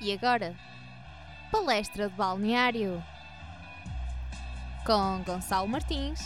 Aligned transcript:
E 0.00 0.12
agora, 0.12 0.54
palestra 1.50 2.08
de 2.08 2.14
balneário 2.14 3.02
com 4.86 5.20
Gonçalo 5.24 5.66
Martins 5.66 6.20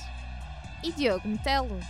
e 0.84 0.92
Diogo 0.92 1.26
Metelo. 1.26 1.80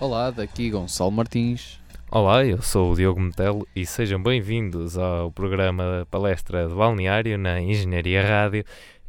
Olá, 0.00 0.32
daqui 0.32 0.68
Gonçalo 0.68 1.12
Martins. 1.12 1.80
Olá, 2.10 2.44
eu 2.44 2.60
sou 2.60 2.90
o 2.90 2.96
Diogo 2.96 3.20
Metelo 3.20 3.68
e 3.74 3.86
sejam 3.86 4.20
bem-vindos 4.20 4.98
ao 4.98 5.30
programa 5.30 6.04
Palestra 6.10 6.66
de 6.66 6.74
Balneário 6.74 7.38
na 7.38 7.60
Engenharia 7.60 8.26
Rádio. 8.26 8.64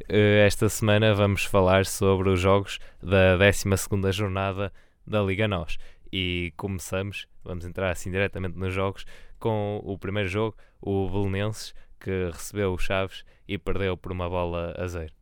Eh, 0.08 0.46
esta 0.46 0.68
semana 0.68 1.12
vamos 1.14 1.44
falar 1.44 1.84
sobre 1.84 2.28
os 2.28 2.38
jogos 2.38 2.78
da 3.02 3.36
12ª 3.36 4.12
jornada 4.12 4.72
da 5.04 5.20
Liga 5.20 5.48
NOS. 5.48 5.78
E 6.12 6.52
começamos, 6.56 7.26
vamos 7.44 7.64
entrar 7.64 7.90
assim 7.90 8.10
diretamente 8.10 8.58
nos 8.58 8.74
jogos, 8.74 9.04
com 9.38 9.80
o 9.84 9.98
primeiro 9.98 10.28
jogo, 10.28 10.56
o 10.80 11.08
Belenenses, 11.08 11.74
que 11.98 12.30
recebeu 12.32 12.72
o 12.72 12.78
Chaves 12.78 13.24
e 13.46 13.58
perdeu 13.58 13.96
por 13.96 14.12
uma 14.12 14.28
bola 14.28 14.74
a 14.76 14.86
zero. 14.86 15.12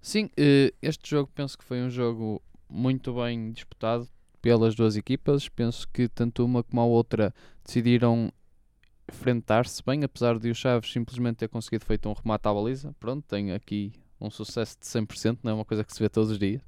Sim, 0.00 0.28
eh, 0.36 0.72
este 0.82 1.10
jogo 1.10 1.30
penso 1.34 1.56
que 1.56 1.64
foi 1.64 1.80
um 1.80 1.88
jogo 1.88 2.42
muito 2.68 3.14
bem 3.14 3.52
disputado 3.52 4.08
pelas 4.42 4.74
duas 4.74 4.96
equipas. 4.96 5.48
Penso 5.48 5.88
que 5.88 6.08
tanto 6.08 6.44
uma 6.44 6.62
como 6.62 6.82
a 6.82 6.84
outra 6.84 7.34
decidiram 7.64 8.30
enfrentar-se 9.10 9.82
bem, 9.82 10.04
apesar 10.04 10.38
de 10.38 10.50
o 10.50 10.54
Chaves 10.54 10.92
simplesmente 10.92 11.36
ter 11.36 11.48
conseguido 11.48 11.86
feito 11.86 12.08
um 12.08 12.12
remate 12.12 12.46
à 12.46 12.52
baliza. 12.52 12.94
Pronto, 13.00 13.24
tem 13.26 13.52
aqui 13.52 13.92
um 14.20 14.30
sucesso 14.30 14.78
de 14.78 14.86
100%, 14.86 15.38
não 15.42 15.52
é 15.52 15.54
uma 15.54 15.64
coisa 15.64 15.82
que 15.82 15.92
se 15.92 15.98
vê 15.98 16.08
todos 16.08 16.30
os 16.30 16.38
dias. 16.38 16.62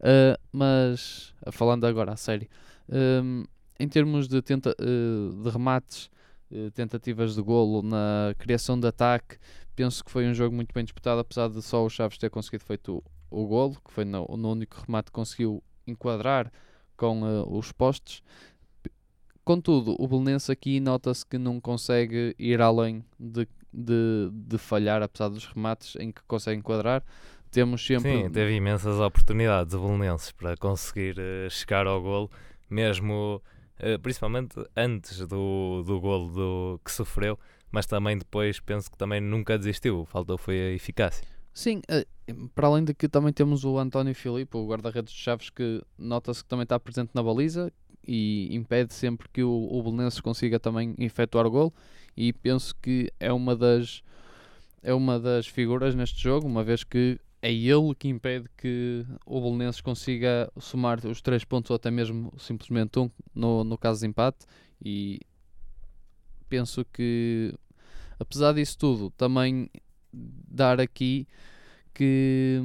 Uh, 0.00 0.38
mas, 0.52 1.34
falando 1.52 1.84
agora 1.84 2.12
a 2.12 2.16
sério, 2.16 2.48
um, 2.88 3.44
em 3.78 3.88
termos 3.88 4.28
de, 4.28 4.42
tenta, 4.42 4.74
uh, 4.80 5.42
de 5.42 5.50
remates, 5.50 6.10
uh, 6.50 6.70
tentativas 6.72 7.34
de 7.34 7.42
golo, 7.42 7.82
na 7.82 8.34
criação 8.38 8.78
de 8.78 8.86
ataque, 8.86 9.36
penso 9.74 10.04
que 10.04 10.10
foi 10.10 10.26
um 10.26 10.34
jogo 10.34 10.54
muito 10.54 10.72
bem 10.72 10.84
disputado, 10.84 11.20
apesar 11.20 11.48
de 11.48 11.62
só 11.62 11.84
o 11.84 11.90
Chaves 11.90 12.18
ter 12.18 12.30
conseguido 12.30 12.64
feito 12.64 13.02
o, 13.30 13.42
o 13.42 13.46
golo, 13.46 13.76
que 13.84 13.92
foi 13.92 14.04
no, 14.04 14.26
no 14.36 14.52
único 14.52 14.82
remate 14.86 15.06
que 15.06 15.12
conseguiu 15.12 15.62
enquadrar 15.86 16.52
com 16.96 17.22
os 17.50 17.72
postes. 17.72 18.22
Contudo, 19.44 19.94
o 20.00 20.08
Belenense 20.08 20.50
aqui 20.50 20.80
nota-se 20.80 21.24
que 21.24 21.38
não 21.38 21.60
consegue 21.60 22.34
ir 22.36 22.60
além 22.60 23.04
de, 23.16 23.46
de, 23.72 24.28
de, 24.32 24.58
falhar, 24.58 25.02
apesar 25.04 25.28
dos 25.28 25.46
remates 25.46 25.94
em 26.00 26.10
que 26.10 26.20
consegue 26.26 26.58
enquadrar. 26.58 27.04
Temos 27.50 27.84
sempre. 27.84 28.24
Sim, 28.24 28.30
teve 28.30 28.54
imensas 28.54 28.98
oportunidades 29.00 29.74
o 29.74 29.80
Belenenses 29.80 30.32
para 30.32 30.56
conseguir 30.56 31.16
uh, 31.18 31.50
chegar 31.50 31.86
ao 31.86 32.02
golo, 32.02 32.30
mesmo 32.68 33.42
uh, 33.80 33.98
principalmente 34.00 34.56
antes 34.76 35.18
do, 35.26 35.82
do 35.84 36.00
golo 36.00 36.28
do, 36.30 36.80
que 36.84 36.92
sofreu, 36.92 37.38
mas 37.70 37.86
também 37.86 38.18
depois 38.18 38.60
penso 38.60 38.90
que 38.90 38.98
também 38.98 39.20
nunca 39.20 39.56
desistiu. 39.58 40.04
Faltou 40.04 40.36
foi 40.36 40.60
a 40.60 40.72
eficácia. 40.72 41.26
Sim, 41.54 41.80
uh, 41.90 42.48
para 42.54 42.66
além 42.66 42.84
de 42.84 42.92
que 42.92 43.08
também 43.08 43.32
temos 43.32 43.64
o 43.64 43.78
António 43.78 44.14
Filipe, 44.14 44.56
o 44.56 44.66
guarda-redes 44.66 45.12
de 45.12 45.20
Chaves, 45.20 45.48
que 45.48 45.82
nota-se 45.96 46.42
que 46.42 46.48
também 46.48 46.64
está 46.64 46.78
presente 46.78 47.10
na 47.14 47.22
baliza, 47.22 47.72
e 48.06 48.54
impede 48.54 48.94
sempre 48.94 49.28
que 49.32 49.42
o, 49.42 49.50
o 49.50 49.82
Belenenses 49.82 50.20
consiga 50.20 50.60
também 50.60 50.94
efetuar 50.98 51.46
o 51.46 51.50
gol 51.50 51.74
e 52.16 52.32
penso 52.32 52.74
que 52.80 53.12
é 53.18 53.32
uma 53.32 53.56
das 53.56 54.02
é 54.82 54.94
uma 54.94 55.18
das 55.18 55.48
figuras 55.48 55.96
neste 55.96 56.22
jogo, 56.22 56.46
uma 56.46 56.62
vez 56.62 56.84
que 56.84 57.18
é 57.42 57.52
ele 57.52 57.94
que 57.94 58.08
impede 58.08 58.48
que 58.56 59.04
o 59.24 59.40
Belenenses 59.40 59.80
consiga 59.80 60.50
somar 60.58 61.04
os 61.06 61.20
três 61.20 61.44
pontos 61.44 61.70
ou 61.70 61.76
até 61.76 61.90
mesmo 61.90 62.32
simplesmente 62.38 62.98
um 62.98 63.10
no, 63.34 63.62
no 63.64 63.78
caso 63.78 64.00
de 64.00 64.06
empate. 64.06 64.46
E 64.84 65.20
penso 66.48 66.84
que 66.84 67.54
apesar 68.18 68.52
disso 68.52 68.78
tudo 68.78 69.10
também 69.10 69.70
dar 70.12 70.80
aqui 70.80 71.26
que 71.92 72.60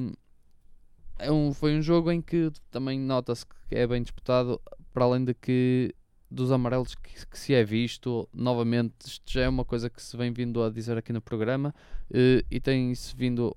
é 1.20 1.31
um, 1.31 1.54
foi 1.54 1.78
um 1.78 1.81
jogo 1.81 2.12
em 2.12 2.22
que 2.22 2.52
também 2.70 3.00
nota-se 3.00 3.46
que 3.46 3.76
é 3.76 3.86
bem 3.86 4.02
disputado 4.02 4.60
para 4.94 5.06
além 5.06 5.24
de 5.24 5.34
que 5.34 5.94
dos 6.30 6.52
amarelos 6.52 6.96
que, 6.96 7.26
que, 7.28 7.38
se 7.38 7.54
é 7.54 7.64
visto, 7.64 8.28
novamente, 8.34 8.94
isto 9.06 9.30
já 9.30 9.42
é 9.42 9.50
uma 9.50 9.66
coisa 9.66 9.90
que 9.90 10.02
se 10.02 10.16
vem 10.16 10.31
vindo 10.31 10.64
a 10.64 10.70
dizer 10.70 10.98
aqui 10.98 11.12
no 11.12 11.22
programa 11.22 11.76
uh, 12.10 12.46
e 12.50 12.60
tem-se 12.60 13.14
vindo 13.16 13.56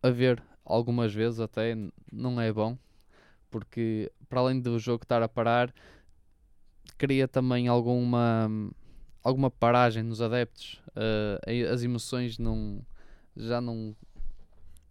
a 0.00 0.08
ver 0.08 0.42
algumas 0.72 1.12
vezes 1.12 1.40
até, 1.40 1.76
não 2.10 2.40
é 2.40 2.52
bom, 2.52 2.76
porque 3.50 4.10
para 4.28 4.40
além 4.40 4.60
do 4.60 4.78
jogo 4.78 5.04
estar 5.04 5.22
a 5.22 5.28
parar, 5.28 5.72
cria 6.96 7.28
também 7.28 7.68
alguma, 7.68 8.50
alguma 9.22 9.50
paragem 9.50 10.02
nos 10.02 10.22
adeptos, 10.22 10.80
uh, 10.96 11.72
as 11.72 11.82
emoções 11.82 12.38
não, 12.38 12.80
já 13.36 13.60
não 13.60 13.94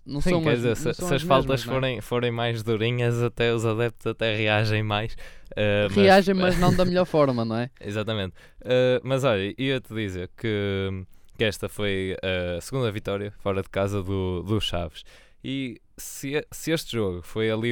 não 0.04 0.20
Sim, 0.20 0.32
são 0.32 0.42
quer 0.42 0.52
as, 0.52 0.56
dizer, 0.58 0.76
se, 0.76 0.94
se 0.96 1.04
as, 1.04 1.12
as 1.12 1.22
faltas 1.22 1.62
mesmas, 1.62 1.62
é? 1.62 1.66
forem, 1.70 2.02
forem 2.02 2.32
mais 2.32 2.64
durinhas, 2.64 3.22
até 3.22 3.54
os 3.54 3.64
adeptos 3.64 4.08
até 4.08 4.36
reagem 4.36 4.82
mais. 4.82 5.14
Uh, 5.52 5.94
reagem, 5.94 6.34
mas, 6.34 6.56
mas 6.56 6.60
não 6.60 6.76
da 6.76 6.84
melhor 6.86 7.06
forma, 7.06 7.46
não 7.46 7.56
é? 7.56 7.70
Exatamente. 7.80 8.34
Uh, 8.62 9.00
mas 9.04 9.24
olha, 9.24 9.54
ia-te 9.60 9.94
dizer 9.94 10.32
que, 10.36 11.06
que 11.38 11.44
esta 11.44 11.70
foi 11.70 12.18
a 12.58 12.60
segunda 12.62 12.92
vitória 12.92 13.32
fora 13.44 13.62
de 13.62 13.70
casa 13.70 14.02
do, 14.02 14.42
do 14.42 14.60
Chaves. 14.60 15.04
E 15.44 15.82
se, 15.98 16.46
se 16.52 16.72
este 16.72 16.94
jogo 16.94 17.22
foi 17.22 17.50
ali 17.50 17.72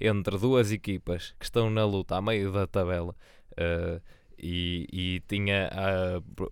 entre 0.00 0.38
duas 0.38 0.70
equipas 0.70 1.34
que 1.38 1.44
estão 1.44 1.68
na 1.70 1.84
luta 1.84 2.16
a 2.16 2.22
meio 2.22 2.52
da 2.52 2.66
tabela 2.66 3.14
uh, 3.52 4.00
e, 4.38 4.86
e, 4.92 5.20
tinha 5.26 5.68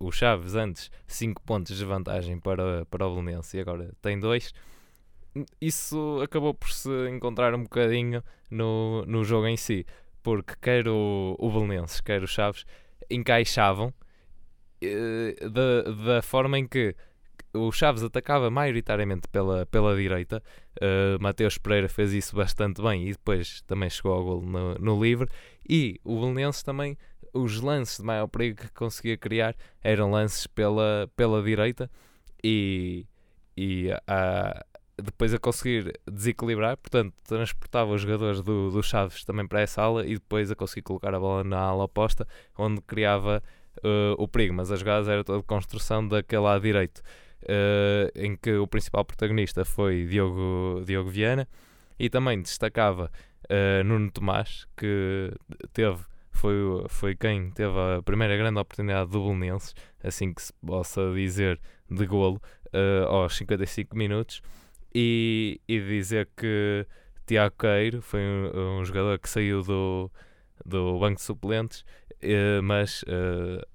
o 0.01 0.11
Chaves 0.11 0.55
antes 0.55 0.91
5 1.07 1.41
pontos 1.43 1.77
de 1.77 1.85
vantagem 1.85 2.37
para, 2.37 2.85
para 2.87 3.07
o 3.07 3.15
Belenense 3.15 3.55
e 3.55 3.61
agora 3.61 3.93
tem 4.01 4.19
2 4.19 4.53
isso 5.61 6.19
acabou 6.21 6.53
por 6.53 6.69
se 6.71 6.89
encontrar 7.09 7.53
um 7.53 7.63
bocadinho 7.63 8.23
no, 8.49 9.03
no 9.05 9.23
jogo 9.23 9.47
em 9.47 9.57
si, 9.57 9.85
porque 10.23 10.53
quer 10.61 10.87
o, 10.87 11.35
o 11.37 11.51
Belenenses, 11.51 12.01
quer 12.01 12.23
o 12.23 12.27
Chaves 12.27 12.65
encaixavam 13.09 13.93
uh, 14.83 15.49
da, 15.49 15.81
da 16.15 16.21
forma 16.21 16.57
em 16.57 16.67
que 16.67 16.95
o 17.57 17.71
Chaves 17.71 18.03
atacava 18.03 18.49
maioritariamente 18.49 19.27
pela, 19.27 19.65
pela 19.65 19.95
direita. 19.95 20.41
Uh, 20.77 21.21
Mateus 21.21 21.57
Pereira 21.57 21.89
fez 21.89 22.13
isso 22.13 22.35
bastante 22.35 22.81
bem 22.81 23.07
e 23.07 23.11
depois 23.11 23.61
também 23.61 23.89
chegou 23.89 24.13
ao 24.13 24.23
gol 24.23 24.41
no, 24.41 24.75
no 24.75 25.03
livre. 25.03 25.27
E 25.67 25.99
o 26.03 26.19
Belenenses 26.19 26.63
também, 26.63 26.97
os 27.33 27.59
lances 27.59 27.97
de 27.97 28.03
maior 28.03 28.27
perigo 28.27 28.61
que 28.61 28.71
conseguia 28.71 29.17
criar 29.17 29.55
eram 29.83 30.11
lances 30.11 30.47
pela, 30.47 31.09
pela 31.15 31.43
direita. 31.43 31.89
E, 32.43 33.05
e 33.57 33.89
a, 34.07 34.63
depois 35.01 35.33
a 35.33 35.39
conseguir 35.39 35.99
desequilibrar, 36.09 36.77
portanto, 36.77 37.13
transportava 37.23 37.91
os 37.91 38.01
jogadores 38.01 38.41
do, 38.41 38.71
do 38.71 38.81
Chaves 38.81 39.23
também 39.23 39.47
para 39.47 39.61
essa 39.61 39.81
ala 39.81 40.05
e 40.05 40.13
depois 40.15 40.49
a 40.51 40.55
conseguir 40.55 40.81
colocar 40.81 41.13
a 41.13 41.19
bola 41.19 41.43
na 41.43 41.59
ala 41.59 41.83
oposta, 41.83 42.27
onde 42.57 42.81
criava 42.81 43.43
uh, 43.77 44.15
o 44.17 44.27
perigo. 44.27 44.53
Mas 44.53 44.71
as 44.71 44.79
jogadas 44.79 45.07
era 45.07 45.23
toda 45.23 45.43
construção 45.43 46.07
daquele 46.07 46.41
lado 46.41 46.61
direito, 46.61 47.01
uh, 47.43 48.11
em 48.15 48.35
que 48.35 48.53
o 48.55 48.67
principal 48.67 49.05
protagonista 49.05 49.63
foi 49.65 50.05
Diogo, 50.05 50.83
Diogo 50.85 51.09
Viana 51.09 51.47
e 51.99 52.09
também 52.09 52.41
destacava 52.41 53.11
uh, 53.45 53.83
Nuno 53.83 54.11
Tomás, 54.11 54.67
que 54.75 55.31
teve. 55.73 56.03
Foi, 56.31 56.53
foi 56.87 57.15
quem 57.15 57.49
teve 57.49 57.73
a 57.97 58.03
primeira 58.03 58.37
grande 58.37 58.59
oportunidade 58.59 59.09
do 59.09 59.23
Belenenses, 59.23 59.73
assim 60.03 60.31
que 60.31 60.43
se 60.43 60.53
possa 60.63 61.11
dizer, 61.11 61.59
de 61.89 62.05
golo, 62.05 62.39
aos 63.09 63.35
55 63.37 63.97
minutos 63.97 64.43
e, 64.93 65.59
e 65.67 65.79
dizer 65.79 66.29
que 66.37 66.85
Tiago 67.25 67.55
Queiro 67.57 68.01
foi 68.01 68.19
um, 68.21 68.79
um, 68.79 68.85
jogador 68.85 69.17
que 69.19 69.29
saiu 69.29 69.63
do, 69.63 70.11
do 70.65 70.99
banco 70.99 71.15
de 71.15 71.21
suplentes, 71.21 71.83
mas 72.63 73.03
eh, 73.07 73.65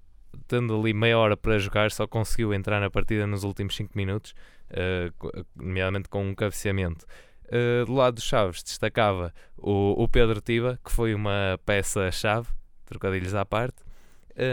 tendo 0.46 0.78
ali 0.78 0.92
meia 0.92 1.18
hora 1.18 1.36
para 1.36 1.58
jogar, 1.58 1.90
só 1.90 2.06
conseguiu 2.06 2.52
entrar 2.54 2.80
na 2.80 2.90
partida 2.90 3.26
nos 3.26 3.44
últimos 3.44 3.76
5 3.76 3.92
minutos, 3.96 4.34
eh, 4.70 5.12
nomeadamente 5.54 6.08
com 6.08 6.26
um 6.26 6.34
cabeceamento. 6.34 7.04
Uh, 7.44 7.84
do 7.84 7.92
lado 7.92 8.14
dos 8.14 8.24
Chaves 8.24 8.62
destacava 8.62 9.30
o, 9.58 10.02
o 10.02 10.08
Pedro 10.08 10.40
Tiba, 10.40 10.80
que 10.82 10.90
foi 10.90 11.14
uma 11.14 11.60
peça-chave, 11.66 12.48
trocadilhos 12.86 13.34
à 13.34 13.44
parte, 13.44 13.76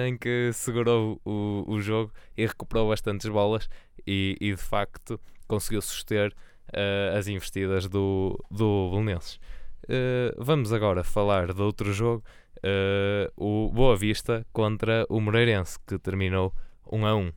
em 0.06 0.18
que 0.18 0.52
segurou 0.54 1.22
o, 1.24 1.64
o 1.66 1.80
jogo 1.80 2.12
e 2.36 2.46
recuperou 2.46 2.90
bastantes 2.90 3.30
bolas 3.30 3.70
e, 4.06 4.36
e 4.42 4.52
de 4.52 4.62
facto 4.62 5.18
conseguiu 5.48 5.82
suster 5.82 6.34
uh, 6.70 7.18
as 7.18 7.28
investidas 7.28 7.88
do, 7.88 8.38
do 8.52 8.90
Belenenses. 8.92 9.40
Uh, 9.86 10.36
vamos 10.38 10.74
agora 10.74 11.04
falar 11.04 11.54
de 11.54 11.62
outro 11.62 11.92
jogo, 11.94 12.24
uh, 12.64 13.32
o 13.36 13.72
Boa 13.72 13.96
Vista 13.96 14.46
contra 14.52 15.06
o 15.10 15.20
Moreirense, 15.20 15.78
que 15.88 15.98
terminou 15.98 16.54
1 16.92 17.06
a 17.06 17.16
1. 17.16 17.28
Uh, 17.28 17.32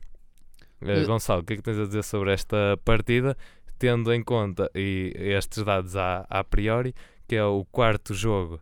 Gonçalo, 1.05 1.41
o 1.41 1.43
que 1.43 1.53
é 1.53 1.55
que 1.57 1.61
tens 1.61 1.79
a 1.79 1.85
dizer 1.85 2.03
sobre 2.03 2.33
esta 2.33 2.77
partida, 2.83 3.37
tendo 3.77 4.13
em 4.13 4.23
conta 4.23 4.69
e 4.75 5.13
estes 5.15 5.63
dados 5.63 5.95
a, 5.95 6.25
a 6.29 6.43
priori, 6.43 6.93
que 7.27 7.35
é 7.35 7.43
o 7.43 7.65
quarto 7.65 8.13
jogo 8.13 8.59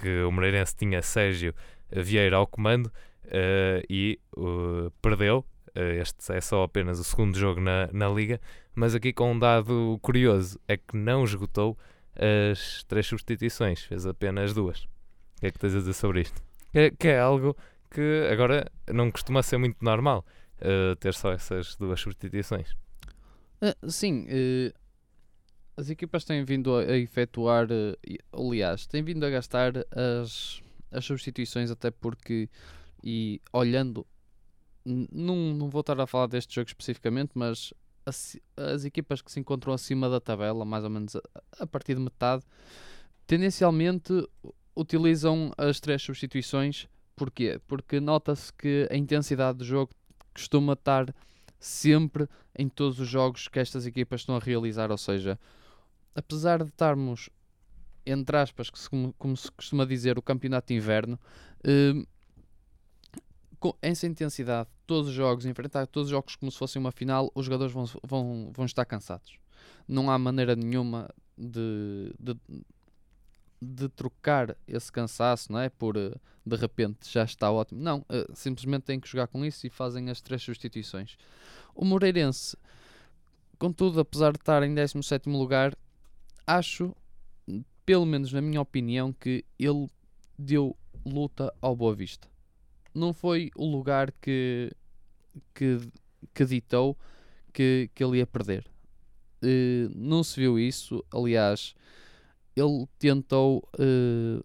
que 0.00 0.22
o 0.22 0.32
Moreirense 0.32 0.74
tinha 0.74 1.02
Sérgio 1.02 1.54
Vieira 1.90 2.38
ao 2.38 2.46
comando, 2.46 2.90
uh, 3.26 3.84
e 3.88 4.18
uh, 4.36 4.90
perdeu. 5.02 5.44
este 5.74 6.32
é 6.32 6.40
só 6.40 6.62
apenas 6.62 6.98
o 6.98 7.04
segundo 7.04 7.38
jogo 7.38 7.60
na, 7.60 7.88
na 7.92 8.08
Liga, 8.08 8.40
mas 8.74 8.94
aqui 8.94 9.12
com 9.12 9.32
um 9.32 9.38
dado 9.38 9.98
curioso: 10.02 10.58
é 10.68 10.76
que 10.76 10.96
não 10.96 11.24
esgotou 11.24 11.78
as 12.14 12.84
três 12.84 13.06
substituições, 13.06 13.82
fez 13.82 14.06
apenas 14.06 14.52
duas. 14.52 14.86
Que 15.42 15.48
é 15.48 15.50
que 15.50 15.58
tens 15.58 15.74
a 15.74 15.78
dizer 15.80 15.92
sobre 15.94 16.20
isto? 16.20 16.40
Que, 16.72 16.92
que 16.92 17.08
é 17.08 17.18
algo 17.18 17.56
que 17.90 18.28
agora 18.30 18.70
não 18.86 19.10
costuma 19.10 19.42
ser 19.42 19.58
muito 19.58 19.84
normal 19.84 20.24
ter 21.00 21.12
só 21.14 21.32
essas 21.32 21.74
duas 21.74 21.98
substituições. 22.00 22.70
Uh, 23.60 23.90
sim, 23.90 24.28
uh, 24.28 24.72
as 25.76 25.90
equipas 25.90 26.24
têm 26.24 26.44
vindo 26.44 26.76
a, 26.76 26.82
a 26.82 26.96
efetuar, 26.96 27.66
uh, 27.72 27.98
aliás, 28.32 28.86
têm 28.86 29.02
vindo 29.02 29.26
a 29.26 29.30
gastar 29.30 29.72
as, 29.90 30.62
as 30.92 31.04
substituições, 31.04 31.72
até 31.72 31.90
porque, 31.90 32.48
e 33.02 33.42
olhando, 33.52 34.06
não, 34.84 35.34
não 35.52 35.68
vou 35.68 35.80
estar 35.80 36.00
a 36.00 36.06
falar 36.06 36.28
deste 36.28 36.54
jogo 36.54 36.68
especificamente, 36.68 37.32
mas 37.34 37.74
as, 38.06 38.38
as 38.56 38.84
equipas 38.84 39.20
que 39.20 39.32
se 39.32 39.40
encontram 39.40 39.72
acima 39.72 40.08
da 40.08 40.20
tabela, 40.20 40.64
mais 40.64 40.84
ou 40.84 40.90
menos 40.90 41.16
a, 41.16 41.22
a 41.58 41.66
partir 41.66 41.96
de 41.96 42.00
metade, 42.00 42.44
tendencialmente 43.26 44.12
utilizam 44.76 45.52
as 45.56 45.80
três 45.80 46.02
substituições. 46.02 46.88
Porquê? 47.14 47.60
Porque 47.66 48.00
nota-se 48.00 48.52
que 48.52 48.88
a 48.90 48.96
intensidade 48.96 49.58
do 49.58 49.64
jogo 49.64 49.92
costuma 50.32 50.72
estar 50.72 51.14
sempre 51.58 52.28
em 52.58 52.68
todos 52.68 52.98
os 52.98 53.08
jogos 53.08 53.48
que 53.48 53.58
estas 53.58 53.86
equipas 53.86 54.22
estão 54.22 54.36
a 54.36 54.40
realizar. 54.40 54.90
Ou 54.90 54.98
seja, 54.98 55.38
apesar 56.14 56.62
de 56.62 56.70
estarmos, 56.70 57.28
entre 58.04 58.36
aspas, 58.36 58.70
como 58.70 59.36
se 59.36 59.50
costuma 59.52 59.84
dizer, 59.84 60.18
o 60.18 60.22
campeonato 60.22 60.68
de 60.68 60.74
inverno, 60.74 61.18
eh, 61.64 62.04
com 63.62 63.76
essa 63.80 64.08
intensidade, 64.08 64.68
todos 64.88 65.08
os 65.08 65.14
jogos, 65.14 65.46
enfrentar 65.46 65.86
todos 65.86 66.08
os 66.08 66.10
jogos 66.10 66.34
como 66.34 66.50
se 66.50 66.58
fossem 66.58 66.80
uma 66.80 66.90
final, 66.90 67.30
os 67.32 67.46
jogadores 67.46 67.72
vão, 67.72 67.84
vão, 68.02 68.50
vão 68.52 68.66
estar 68.66 68.84
cansados. 68.84 69.38
Não 69.86 70.10
há 70.10 70.18
maneira 70.18 70.56
nenhuma 70.56 71.08
de, 71.38 72.12
de, 72.18 72.36
de 73.62 73.88
trocar 73.88 74.56
esse 74.66 74.90
cansaço, 74.90 75.52
não 75.52 75.60
é? 75.60 75.68
Por 75.68 75.96
eh, 75.96 76.12
de 76.44 76.56
repente 76.56 77.08
já 77.08 77.22
está 77.22 77.50
ótimo. 77.50 77.80
Não, 77.80 78.00
uh, 78.00 78.34
simplesmente 78.34 78.82
têm 78.82 78.98
que 78.98 79.08
jogar 79.08 79.28
com 79.28 79.44
isso 79.44 79.64
e 79.64 79.70
fazem 79.70 80.10
as 80.10 80.20
três 80.20 80.42
substituições. 80.42 81.16
O 81.72 81.84
Moreirense, 81.84 82.56
contudo, 83.60 84.00
apesar 84.00 84.32
de 84.32 84.38
estar 84.38 84.64
em 84.64 84.74
17 84.74 85.28
lugar, 85.28 85.76
acho, 86.44 86.94
pelo 87.86 88.04
menos 88.04 88.32
na 88.32 88.42
minha 88.42 88.60
opinião, 88.60 89.12
que 89.12 89.44
ele 89.56 89.88
deu 90.36 90.76
luta 91.06 91.54
ao 91.60 91.76
Boa 91.76 91.94
Vista. 91.94 92.28
Não 92.92 93.14
foi 93.14 93.52
o 93.54 93.64
lugar 93.64 94.10
que, 94.20 94.72
que, 95.54 95.78
que 96.34 96.44
ditou 96.44 96.98
que, 97.52 97.88
que 97.94 98.02
ele 98.02 98.18
ia 98.18 98.26
perder. 98.26 98.66
Uh, 99.40 99.88
não 99.94 100.24
se 100.24 100.40
viu 100.40 100.58
isso, 100.58 101.04
aliás, 101.12 101.76
ele 102.56 102.86
tentou 102.98 103.62
uh, 103.78 104.44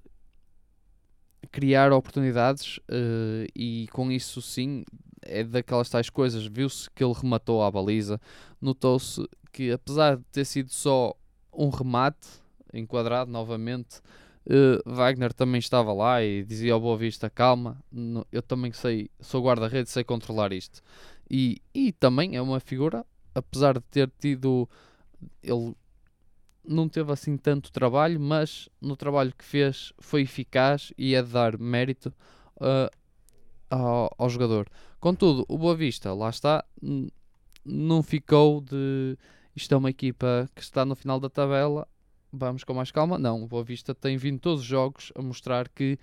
criar 1.51 1.91
oportunidades 1.91 2.77
uh, 2.77 3.47
e 3.55 3.87
com 3.91 4.11
isso 4.11 4.41
sim 4.41 4.83
é 5.21 5.43
daquelas 5.43 5.89
tais 5.89 6.09
coisas. 6.09 6.45
Viu-se 6.45 6.89
que 6.91 7.03
ele 7.03 7.13
rematou 7.13 7.63
à 7.63 7.71
baliza, 7.71 8.19
notou-se 8.61 9.27
que 9.51 9.71
apesar 9.71 10.17
de 10.17 10.23
ter 10.31 10.45
sido 10.45 10.71
só 10.71 11.15
um 11.53 11.69
remate 11.69 12.27
enquadrado 12.73 13.31
novamente, 13.31 13.99
uh, 14.45 14.81
Wagner 14.85 15.33
também 15.33 15.59
estava 15.59 15.91
lá 15.93 16.23
e 16.23 16.43
dizia 16.43 16.73
ao 16.73 16.81
Boa 16.81 16.97
Vista: 16.97 17.29
calma, 17.29 17.83
eu 18.31 18.41
também 18.41 18.71
sei, 18.71 19.09
sou 19.19 19.43
guarda-redes, 19.43 19.91
sei 19.91 20.03
controlar 20.03 20.53
isto. 20.53 20.81
E, 21.29 21.61
e 21.73 21.91
também 21.91 22.35
é 22.35 22.41
uma 22.41 22.59
figura, 22.59 23.05
apesar 23.35 23.73
de 23.73 23.83
ter 23.91 24.11
tido 24.19 24.69
ele 25.43 25.75
não 26.67 26.89
teve 26.89 27.11
assim 27.11 27.37
tanto 27.37 27.71
trabalho, 27.71 28.19
mas 28.19 28.69
no 28.81 28.95
trabalho 28.95 29.33
que 29.35 29.45
fez 29.45 29.93
foi 29.99 30.21
eficaz 30.21 30.91
e 30.97 31.15
é 31.15 31.21
de 31.21 31.31
dar 31.31 31.57
mérito 31.57 32.13
uh, 32.57 32.91
ao, 33.69 34.13
ao, 34.17 34.29
jogador. 34.29 34.67
Contudo, 34.99 35.45
o 35.47 35.57
Boa 35.57 35.75
Vista, 35.75 36.13
lá 36.13 36.29
está, 36.29 36.65
não 37.65 38.03
ficou 38.03 38.61
de 38.61 39.17
isto 39.55 39.73
é 39.73 39.77
uma 39.77 39.89
equipa 39.89 40.47
que 40.53 40.61
está 40.61 40.85
no 40.85 40.95
final 40.95 41.19
da 41.19 41.29
tabela, 41.29 41.87
vamos 42.31 42.63
com 42.63 42.75
mais 42.75 42.91
calma. 42.91 43.17
Não, 43.17 43.43
o 43.43 43.47
Boa 43.47 43.63
Vista 43.63 43.95
tem 43.95 44.15
vindo 44.15 44.39
todos 44.39 44.61
os 44.61 44.67
jogos 44.67 45.11
a 45.15 45.21
mostrar 45.21 45.67
que 45.69 45.97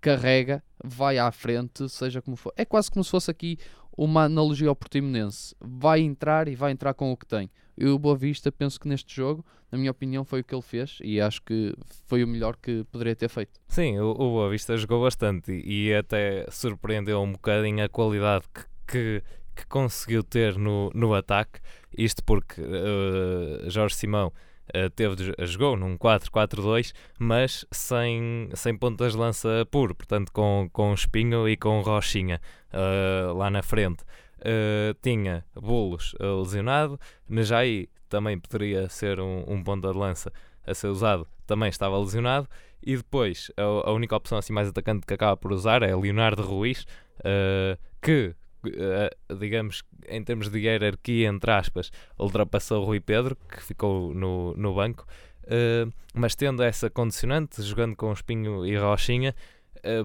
carrega, 0.00 0.62
vai 0.82 1.18
à 1.18 1.32
frente, 1.32 1.88
seja 1.88 2.22
como 2.22 2.36
for. 2.36 2.52
É 2.56 2.64
quase 2.64 2.90
como 2.90 3.02
se 3.02 3.10
fosse 3.10 3.30
aqui 3.30 3.58
uma 3.96 4.24
analogia 4.24 4.68
ao 4.68 4.76
Portimonense. 4.76 5.56
Vai 5.60 6.02
entrar 6.02 6.46
e 6.46 6.54
vai 6.54 6.70
entrar 6.70 6.94
com 6.94 7.10
o 7.10 7.16
que 7.16 7.26
tem. 7.26 7.50
E 7.76 7.86
o 7.86 7.98
Boa 7.98 8.16
Vista, 8.16 8.52
penso 8.52 8.78
que 8.78 8.88
neste 8.88 9.14
jogo, 9.14 9.44
na 9.70 9.78
minha 9.78 9.90
opinião, 9.90 10.24
foi 10.24 10.40
o 10.40 10.44
que 10.44 10.54
ele 10.54 10.62
fez 10.62 10.98
e 11.02 11.20
acho 11.20 11.42
que 11.42 11.74
foi 12.06 12.22
o 12.22 12.28
melhor 12.28 12.56
que 12.56 12.84
poderia 12.84 13.16
ter 13.16 13.28
feito. 13.28 13.60
Sim, 13.68 13.98
o, 13.98 14.10
o 14.10 14.14
Boa 14.16 14.50
Vista 14.50 14.76
jogou 14.76 15.02
bastante 15.02 15.52
e, 15.52 15.92
até 15.92 16.46
surpreendeu 16.50 17.20
um 17.20 17.32
bocadinho 17.32 17.84
a 17.84 17.88
qualidade 17.88 18.44
que, 18.54 18.64
que, 18.86 19.22
que 19.56 19.66
conseguiu 19.66 20.22
ter 20.22 20.56
no, 20.56 20.90
no 20.94 21.14
ataque. 21.14 21.60
Isto 21.96 22.22
porque 22.24 22.60
uh, 22.60 23.68
Jorge 23.68 23.96
Simão 23.96 24.32
uh, 24.68 24.90
teve, 24.90 25.34
jogou 25.40 25.76
num 25.76 25.96
4-4-2, 25.98 26.92
mas 27.18 27.66
sem, 27.70 28.48
sem 28.54 28.76
pontas 28.76 29.12
de 29.12 29.18
lança 29.18 29.66
puro, 29.70 29.94
portanto 29.94 30.30
com, 30.32 30.68
com 30.72 30.94
Espinho 30.94 31.48
e 31.48 31.56
com 31.56 31.80
Rochinha 31.80 32.40
uh, 32.72 33.34
lá 33.34 33.50
na 33.50 33.62
frente. 33.62 34.04
Uh, 34.44 34.92
tinha 35.00 35.42
Bulos 35.54 36.12
uh, 36.20 36.42
lesionado, 36.42 37.00
Nejaí 37.26 37.88
também 38.10 38.38
poderia 38.38 38.90
ser 38.90 39.18
um, 39.18 39.42
um 39.48 39.64
ponta 39.64 39.90
de 39.90 39.96
lança 39.96 40.30
a 40.66 40.74
ser 40.74 40.88
usado, 40.88 41.26
também 41.46 41.70
estava 41.70 41.98
lesionado, 41.98 42.46
e 42.82 42.94
depois 42.94 43.50
a, 43.56 43.62
a, 43.62 43.92
única 43.92 44.14
opção 44.14 44.36
assim 44.36 44.52
mais 44.52 44.68
atacante 44.68 45.06
que 45.06 45.14
acaba 45.14 45.34
por 45.34 45.50
usar 45.50 45.82
é 45.82 45.96
Leonardo 45.96 46.42
Ruiz, 46.42 46.82
uh, 47.20 47.78
que 48.02 48.34
digamos, 49.38 49.82
em 50.08 50.24
termos 50.24 50.48
de 50.48 50.58
hierarquia, 50.58 51.28
entre 51.28 51.50
aspas, 51.50 51.92
ultrapassou 52.18 52.82
o 52.82 52.86
Rui 52.86 52.98
Pedro, 52.98 53.36
que 53.36 53.62
ficou 53.62 54.14
no, 54.14 54.54
no 54.56 54.74
banco, 54.74 55.06
mas 56.14 56.34
tendo 56.34 56.62
essa 56.62 56.88
condicionante, 56.88 57.60
jogando 57.60 57.94
com 57.94 58.10
Espinho 58.10 58.64
e 58.64 58.74
Rochinha, 58.74 59.34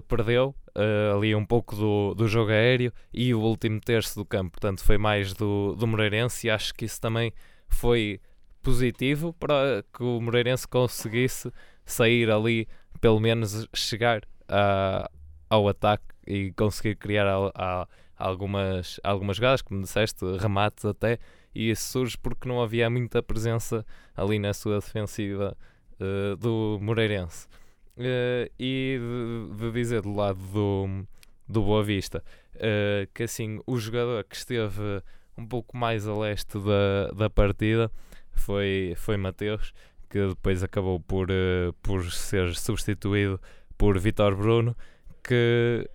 perdeu 0.08 0.54
uh, 0.76 1.16
ali 1.16 1.34
um 1.34 1.44
pouco 1.44 1.74
do, 1.74 2.14
do 2.14 2.28
jogo 2.28 2.50
aéreo 2.50 2.92
e 3.12 3.34
o 3.34 3.40
último 3.40 3.80
terço 3.80 4.16
do 4.18 4.24
campo. 4.24 4.52
Portanto, 4.52 4.84
foi 4.84 4.98
mais 4.98 5.32
do, 5.32 5.74
do 5.74 5.86
Moreirense 5.86 6.46
e 6.46 6.50
acho 6.50 6.74
que 6.74 6.84
isso 6.84 7.00
também 7.00 7.32
foi 7.68 8.20
positivo 8.62 9.32
para 9.34 9.84
que 9.92 10.02
o 10.02 10.20
Moreirense 10.20 10.66
conseguisse 10.68 11.50
sair 11.84 12.30
ali, 12.30 12.68
pelo 13.00 13.20
menos 13.20 13.66
chegar 13.74 14.22
a, 14.48 15.10
ao 15.48 15.68
ataque 15.68 16.04
e 16.26 16.52
conseguir 16.52 16.96
criar 16.96 17.26
a, 17.26 17.50
a, 17.54 17.88
algumas, 18.16 19.00
algumas 19.02 19.36
jogadas, 19.36 19.62
como 19.62 19.82
disseste, 19.82 20.24
remates 20.38 20.84
até, 20.84 21.18
e 21.54 21.70
isso 21.70 21.88
surge 21.90 22.16
porque 22.18 22.48
não 22.48 22.62
havia 22.62 22.88
muita 22.88 23.22
presença 23.22 23.84
ali 24.14 24.38
na 24.38 24.52
sua 24.52 24.76
defensiva 24.76 25.56
uh, 25.98 26.36
do 26.36 26.78
Moreirense. 26.80 27.48
Uh, 27.96 28.48
e 28.58 28.98
de, 28.98 29.56
de, 29.56 29.72
dizer 29.72 30.00
do 30.00 30.14
lado 30.14 30.38
do, 30.38 31.04
do 31.46 31.62
Boa 31.62 31.82
Vista 31.82 32.24
uh, 32.54 33.06
que 33.12 33.24
assim 33.24 33.60
o 33.66 33.76
jogador 33.78 34.24
que 34.24 34.36
esteve 34.36 35.02
um 35.36 35.44
pouco 35.44 35.76
mais 35.76 36.06
a 36.06 36.16
leste 36.16 36.58
da, 36.58 37.10
da 37.14 37.28
partida 37.28 37.90
foi, 38.32 38.94
foi 38.96 39.16
Mateus, 39.16 39.74
que 40.08 40.28
depois 40.28 40.62
acabou 40.62 41.00
por, 41.00 41.30
uh, 41.30 41.72
por 41.82 42.10
ser 42.10 42.54
substituído 42.54 43.40
por 43.76 43.98
Vitor 43.98 44.34
Bruno, 44.36 44.74
que, 45.22 45.86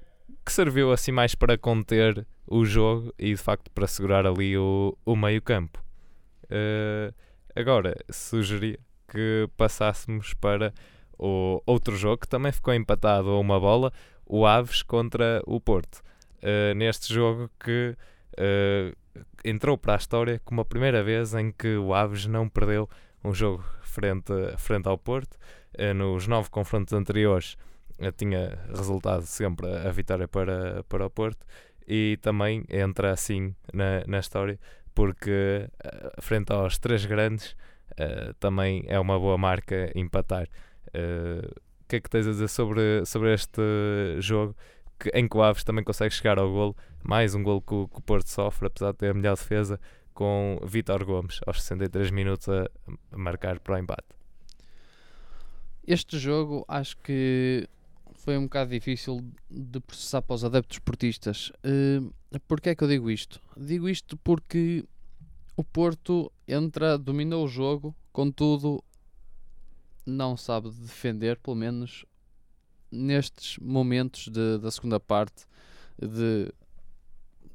que 0.46 0.52
serviu 0.52 0.92
assim 0.92 1.12
mais 1.12 1.34
para 1.34 1.58
conter 1.58 2.28
o 2.46 2.66
jogo 2.66 3.12
e 3.18 3.32
de 3.32 3.38
facto 3.38 3.72
para 3.72 3.88
segurar 3.88 4.28
ali 4.28 4.56
o, 4.58 4.96
o 5.06 5.16
meio 5.16 5.42
campo. 5.42 5.84
agora, 7.56 7.96
sugeria 8.12 8.80
que 9.08 9.50
passássemos 9.56 10.34
para 10.34 10.74
o 11.18 11.62
outro 11.66 11.96
jogo 11.96 12.20
que 12.20 12.28
também 12.28 12.52
ficou 12.52 12.74
empatado 12.74 13.30
a 13.30 13.40
uma 13.40 13.60
bola, 13.60 13.92
o 14.26 14.46
Aves 14.46 14.82
contra 14.82 15.42
o 15.46 15.60
Porto. 15.60 16.02
Uh, 16.42 16.76
neste 16.76 17.14
jogo 17.14 17.50
que 17.60 17.96
uh, 18.38 18.96
entrou 19.44 19.78
para 19.78 19.94
a 19.94 19.98
história 19.98 20.42
como 20.44 20.62
a 20.62 20.66
primeira 20.66 21.04
vez 21.04 21.34
em 21.34 21.52
que 21.52 21.76
o 21.76 21.94
Aves 21.94 22.26
não 22.26 22.50
perdeu 22.50 22.90
um 23.24 23.34
jogo 23.34 23.64
frente, 23.82 24.34
frente 24.58 24.88
ao 24.88 24.98
Porto. 24.98 25.38
Uh, 25.80 25.94
nos 25.94 26.28
nove 26.28 26.50
confrontos 26.50 26.94
anteriores 26.94 27.58
tinha 28.18 28.60
resultado 28.76 29.26
sempre 29.26 29.68
a 29.68 29.90
vitória 29.90 30.28
para, 30.28 30.84
para 30.84 31.06
o 31.06 31.10
Porto 31.10 31.46
e 31.88 32.20
também 32.22 32.66
entra 32.70 33.12
assim 33.12 33.56
na, 33.74 34.04
na 34.06 34.20
história 34.20 34.60
porque 34.94 35.70
frente 36.20 36.52
aos 36.52 36.78
três 36.78 37.06
grandes 37.06 37.56
também 38.38 38.84
é 38.88 39.00
uma 39.00 39.18
boa 39.18 39.38
marca 39.38 39.92
empatar. 39.96 40.50
Eh, 40.94 41.48
o 41.82 41.88
que 41.88 41.98
é 41.98 42.00
que 42.00 42.10
tens 42.10 42.28
a 42.28 42.32
dizer 42.32 42.48
sobre, 42.48 43.06
sobre 43.06 43.34
este 43.34 43.62
jogo 44.20 44.56
que, 45.00 45.10
em 45.10 45.28
que 45.28 45.38
o 45.38 45.44
Aves 45.44 45.64
também 45.64 45.84
consegue 45.84 46.14
chegar 46.14 46.40
ao 46.40 46.52
golo. 46.52 46.76
Mais 47.04 47.36
um 47.36 47.44
golo 47.44 47.62
que 47.62 47.74
o, 47.74 47.88
que 47.88 48.00
o 48.00 48.02
Porto 48.02 48.30
sofre, 48.30 48.68
apesar 48.68 48.92
de 48.92 48.98
ter 48.98 49.12
a 49.12 49.14
melhor 49.14 49.36
defesa, 49.36 49.80
com 50.14 50.60
Vítor 50.66 51.06
Gomes 51.06 51.40
aos 51.46 51.62
63 51.62 52.10
minutos 52.12 52.50
a, 52.50 52.70
a 53.12 53.18
marcar 53.18 53.60
para 53.60 53.76
o 53.76 53.78
empate. 53.78 54.08
Este 55.86 56.18
jogo 56.18 56.66
acho 56.68 56.98
que 56.98 57.68
foi 58.16 58.38
um 58.38 58.44
bocado 58.44 58.72
difícil 58.72 59.22
de 59.52 59.80
processar 59.80 60.22
para 60.22 60.34
os 60.34 60.44
adeptos 60.44 60.80
portistas. 60.80 61.52
Uh, 61.64 62.12
Porquê 62.48 62.70
é 62.70 62.76
que 62.76 62.84
eu 62.84 62.88
digo 62.88 63.10
isto? 63.12 63.40
Digo 63.56 63.88
isto 63.88 64.18
porque 64.18 64.84
o 65.56 65.64
Porto 65.64 66.32
entra, 66.48 66.98
dominou 66.98 67.46
o 67.46 67.48
jogo, 67.48 67.96
contudo 68.12 68.84
não 70.06 70.38
sabe 70.38 70.70
defender, 70.70 71.38
pelo 71.38 71.56
menos 71.56 72.06
nestes 72.92 73.58
momentos 73.58 74.28
de, 74.28 74.58
da 74.60 74.72
segunda 74.72 75.00
parte, 75.00 75.46
de 75.98 76.52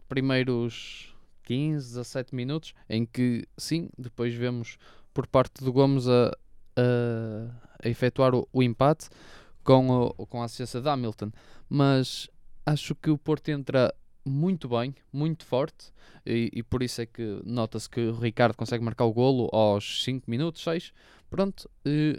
primeiros 0.08 1.14
15, 1.44 1.88
17 1.88 2.34
minutos, 2.34 2.74
em 2.88 3.06
que 3.06 3.46
sim, 3.56 3.88
depois 3.96 4.34
vemos 4.34 4.78
por 5.14 5.26
parte 5.26 5.62
do 5.62 5.72
Gomes 5.72 6.08
a, 6.08 6.28
a, 6.76 7.84
a 7.84 7.88
efetuar 7.88 8.34
o, 8.34 8.48
o, 8.52 8.62
empate 8.62 9.08
com, 9.62 10.14
com 10.28 10.42
a 10.42 10.44
assistência 10.44 10.80
de 10.80 10.88
Hamilton, 10.88 11.30
mas 11.68 12.28
acho 12.66 12.94
que 12.94 13.10
o 13.10 13.18
Porto 13.18 13.48
entra 13.48 13.94
muito 14.24 14.68
bem, 14.68 14.94
muito 15.12 15.44
forte, 15.44 15.92
e, 16.24 16.50
e 16.52 16.62
por 16.62 16.82
isso 16.82 17.00
é 17.00 17.06
que 17.06 17.40
nota-se 17.44 17.88
que 17.88 18.00
o 18.00 18.18
Ricardo 18.18 18.56
consegue 18.56 18.84
marcar 18.84 19.04
o 19.04 19.12
golo 19.12 19.48
aos 19.52 20.04
5 20.04 20.30
minutos, 20.30 20.62
6. 20.62 20.92
Pronto, 21.28 21.70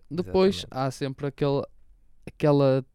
depois 0.10 0.60
Exatamente. 0.60 0.88
há 0.88 0.92
sempre 0.92 1.28
aquele, 1.28 1.64
aquela 2.26 2.86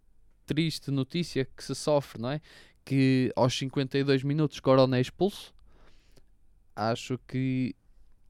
triste 0.47 0.91
notícia 0.91 1.45
que 1.45 1.63
se 1.63 1.75
sofre, 1.75 2.23
não 2.23 2.31
é? 2.31 2.41
Que 2.85 3.33
aos 3.37 3.57
52 3.59 4.23
minutos 4.23 4.61
Corona 4.61 4.97
é 4.97 5.01
expulso. 5.01 5.53
Acho 6.75 7.19
que 7.27 7.75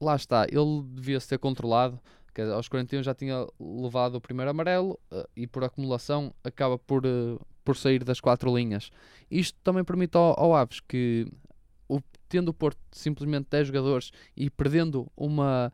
lá 0.01 0.15
está, 0.15 0.45
ele 0.45 0.83
devia-se 0.89 1.29
ter 1.29 1.37
controlado. 1.37 1.99
Que 2.33 2.41
aos 2.41 2.67
41 2.67 3.01
já 3.01 3.15
tinha 3.15 3.47
levado 3.59 4.15
o 4.15 4.21
primeiro 4.21 4.51
amarelo 4.51 4.99
uh, 5.11 5.27
e 5.35 5.47
por 5.47 5.63
acumulação 5.63 6.31
acaba 6.43 6.77
por, 6.77 7.03
uh, 7.03 7.39
por 7.67 7.75
sair 7.75 8.01
das 8.01 8.21
quatro 8.21 8.55
linhas. 8.55 8.89
Isto 9.29 9.59
também 9.61 9.83
permite 9.83 10.15
ao, 10.15 10.39
ao 10.39 10.55
Aves 10.55 10.79
que, 10.79 11.27
o, 11.85 11.99
tendo 12.29 12.47
o 12.47 12.53
Porto 12.53 12.79
simplesmente 12.93 13.47
10 13.51 13.67
jogadores 13.67 14.11
e 14.37 14.49
perdendo 14.49 15.11
uma 15.17 15.73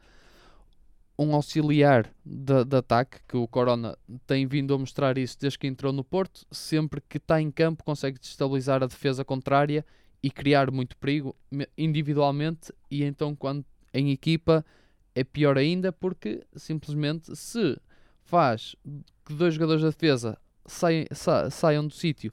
um 1.20 1.36
auxiliar 1.36 2.12
de, 2.26 2.66
de, 2.66 2.76
ataque, 2.76 3.20
que 3.28 3.38
o 3.38 3.48
Corona 3.48 3.96
tem 4.26 4.48
vindo 4.48 4.74
a 4.74 4.80
mostrar 4.80 5.16
isso 5.20 5.38
desde 5.40 5.60
que 5.60 5.68
entrou 5.68 5.94
no 5.94 6.04
Porto, 6.04 6.48
sempre 6.50 7.00
que 7.08 7.18
está 7.18 7.40
em 7.40 7.52
campo 7.52 7.84
consegue 7.84 8.18
destabilizar 8.18 8.82
a 8.82 8.88
defesa 8.88 9.24
contrária 9.24 9.86
e 10.24 10.32
criar 10.32 10.72
muito 10.72 10.98
perigo 10.98 11.36
individualmente 11.78 12.74
e 12.90 13.04
então 13.04 13.36
quando 13.36 13.64
em 13.94 14.10
equipa 14.10 14.66
é 15.14 15.24
pior 15.24 15.60
ainda 15.60 15.92
porque 15.92 16.44
simplesmente 16.56 17.36
se 17.36 17.80
faz 18.24 18.76
que 19.24 19.36
dois 19.36 19.54
jogadores 19.54 19.84
da 19.84 19.90
defesa 19.90 20.40
saiam, 20.66 21.06
sa, 21.12 21.50
saiam 21.50 21.88
do 21.88 21.94
sítio 21.94 22.32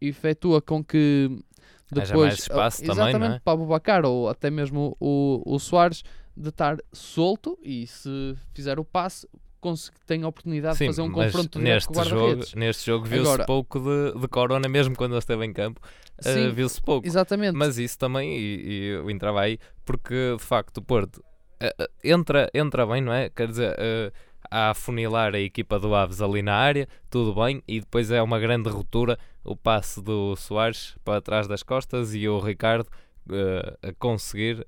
e 0.00 0.08
efetua 0.08 0.60
com 0.60 0.82
que 0.82 1.30
depois 1.90 2.34
espaço 2.34 2.84
exatamente 2.84 3.12
também, 3.12 3.36
é? 3.36 3.40
para 3.40 3.54
o 3.54 3.66
Babacar 3.66 4.04
ou 4.04 4.28
até 4.28 4.50
mesmo 4.50 4.96
o, 5.00 5.42
o 5.44 5.58
Soares 5.58 6.02
de 6.36 6.48
estar 6.48 6.78
solto 6.92 7.58
e 7.62 7.86
se 7.86 8.36
fizer 8.54 8.78
o 8.78 8.84
passe 8.84 9.26
tem 10.06 10.22
a 10.22 10.28
oportunidade 10.28 10.78
Sim, 10.78 10.84
de 10.84 10.90
fazer 10.90 11.02
um 11.02 11.12
confronto 11.12 11.58
neste 11.58 11.92
jogo, 12.04 12.42
Neste 12.56 12.86
jogo 12.86 13.04
viu-se 13.04 13.44
pouco 13.44 13.78
de, 13.78 14.18
de 14.18 14.28
Corona, 14.28 14.68
mesmo 14.68 14.96
quando 14.96 15.12
ele 15.12 15.18
esteve 15.18 15.44
em 15.44 15.52
campo, 15.52 15.80
uh, 16.24 16.52
viu-se 16.54 16.80
pouco. 16.80 17.06
Exatamente. 17.06 17.54
Mas 17.54 17.76
isso 17.76 17.98
também, 17.98 18.38
e, 18.38 18.62
e 18.62 18.84
eu 18.86 19.10
entrava 19.10 19.42
aí, 19.42 19.58
porque 19.84 20.34
de 20.38 20.42
facto 20.42 20.78
o 20.78 20.82
Porto 20.82 21.18
uh, 21.18 21.88
entra, 22.02 22.50
entra 22.54 22.86
bem, 22.86 23.02
não 23.02 23.12
é? 23.12 23.28
Quer 23.28 23.48
dizer, 23.48 23.72
uh, 23.72 24.12
a 24.50 24.70
afunilar 24.70 25.34
a 25.34 25.40
equipa 25.40 25.78
do 25.78 25.94
Aves 25.94 26.20
ali 26.20 26.42
na 26.42 26.54
área, 26.54 26.88
tudo 27.08 27.34
bem, 27.34 27.62
e 27.68 27.80
depois 27.80 28.10
é 28.10 28.20
uma 28.22 28.38
grande 28.38 28.68
ruptura 28.68 29.18
o 29.44 29.56
passe 29.56 30.02
do 30.02 30.34
Soares 30.36 30.96
para 31.04 31.20
trás 31.20 31.46
das 31.46 31.62
costas 31.62 32.14
e 32.14 32.28
o 32.28 32.38
Ricardo 32.38 32.88
a 33.82 33.92
conseguir 33.98 34.66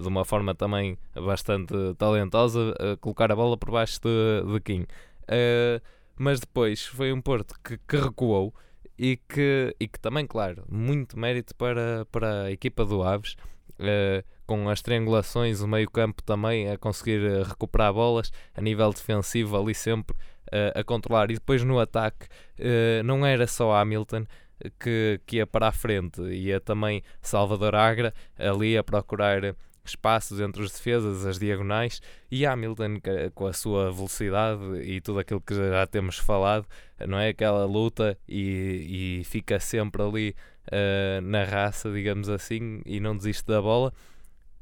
de 0.00 0.08
uma 0.08 0.24
forma 0.24 0.54
também 0.54 0.98
bastante 1.14 1.74
talentosa, 1.98 2.74
a 2.78 2.96
colocar 2.96 3.32
a 3.32 3.36
bola 3.36 3.56
por 3.56 3.70
baixo 3.70 4.00
de, 4.02 4.52
de 4.52 4.60
Kim. 4.60 4.82
Uh, 4.82 5.80
mas 6.16 6.40
depois 6.40 6.84
foi 6.84 7.12
um 7.12 7.20
Porto 7.20 7.54
que, 7.64 7.78
que, 7.78 7.96
recuou 7.96 8.54
e 8.98 9.16
que, 9.28 9.74
e 9.78 9.88
que 9.88 9.98
também, 9.98 10.26
claro, 10.26 10.64
muito 10.68 11.18
mérito 11.18 11.54
para, 11.54 12.06
para 12.10 12.44
a 12.44 12.52
equipa 12.52 12.84
do 12.84 13.02
Aves, 13.02 13.36
uh, 13.80 14.24
com 14.46 14.68
as 14.68 14.80
triangulações, 14.82 15.60
o 15.60 15.68
meio-campo 15.68 16.22
também 16.22 16.70
a 16.70 16.78
conseguir 16.78 17.20
recuperar 17.46 17.92
bolas, 17.92 18.32
a 18.54 18.60
nível 18.60 18.90
defensivo 18.92 19.60
ali 19.60 19.74
sempre 19.74 20.16
uh, 20.46 20.78
a 20.78 20.84
controlar. 20.84 21.30
E 21.30 21.34
depois 21.34 21.62
no 21.64 21.78
ataque 21.78 22.26
não 23.04 23.26
era 23.26 23.46
só 23.46 23.74
Hamilton. 23.74 24.24
Que, 24.80 25.20
que 25.26 25.36
ia 25.36 25.46
para 25.46 25.68
a 25.68 25.70
frente, 25.70 26.22
ia 26.22 26.58
também 26.58 27.02
Salvador 27.20 27.74
Agra 27.74 28.14
ali 28.38 28.74
a 28.78 28.82
procurar 28.82 29.54
espaços 29.84 30.40
entre 30.40 30.62
os 30.62 30.72
defesas, 30.72 31.26
as 31.26 31.38
diagonais, 31.38 32.00
e 32.30 32.46
Hamilton 32.46 32.98
com 33.34 33.46
a 33.46 33.52
sua 33.52 33.92
velocidade 33.92 34.62
e 34.82 34.98
tudo 35.02 35.18
aquilo 35.18 35.42
que 35.42 35.54
já 35.54 35.86
temos 35.86 36.18
falado, 36.18 36.66
não 37.06 37.18
é? 37.18 37.28
Aquela 37.28 37.66
luta 37.66 38.18
e, 38.26 39.20
e 39.20 39.24
fica 39.24 39.60
sempre 39.60 40.02
ali 40.02 40.34
uh, 40.68 41.20
na 41.20 41.44
raça, 41.44 41.92
digamos 41.92 42.30
assim, 42.30 42.80
e 42.86 42.98
não 42.98 43.14
desiste 43.14 43.46
da 43.46 43.60
bola. 43.60 43.92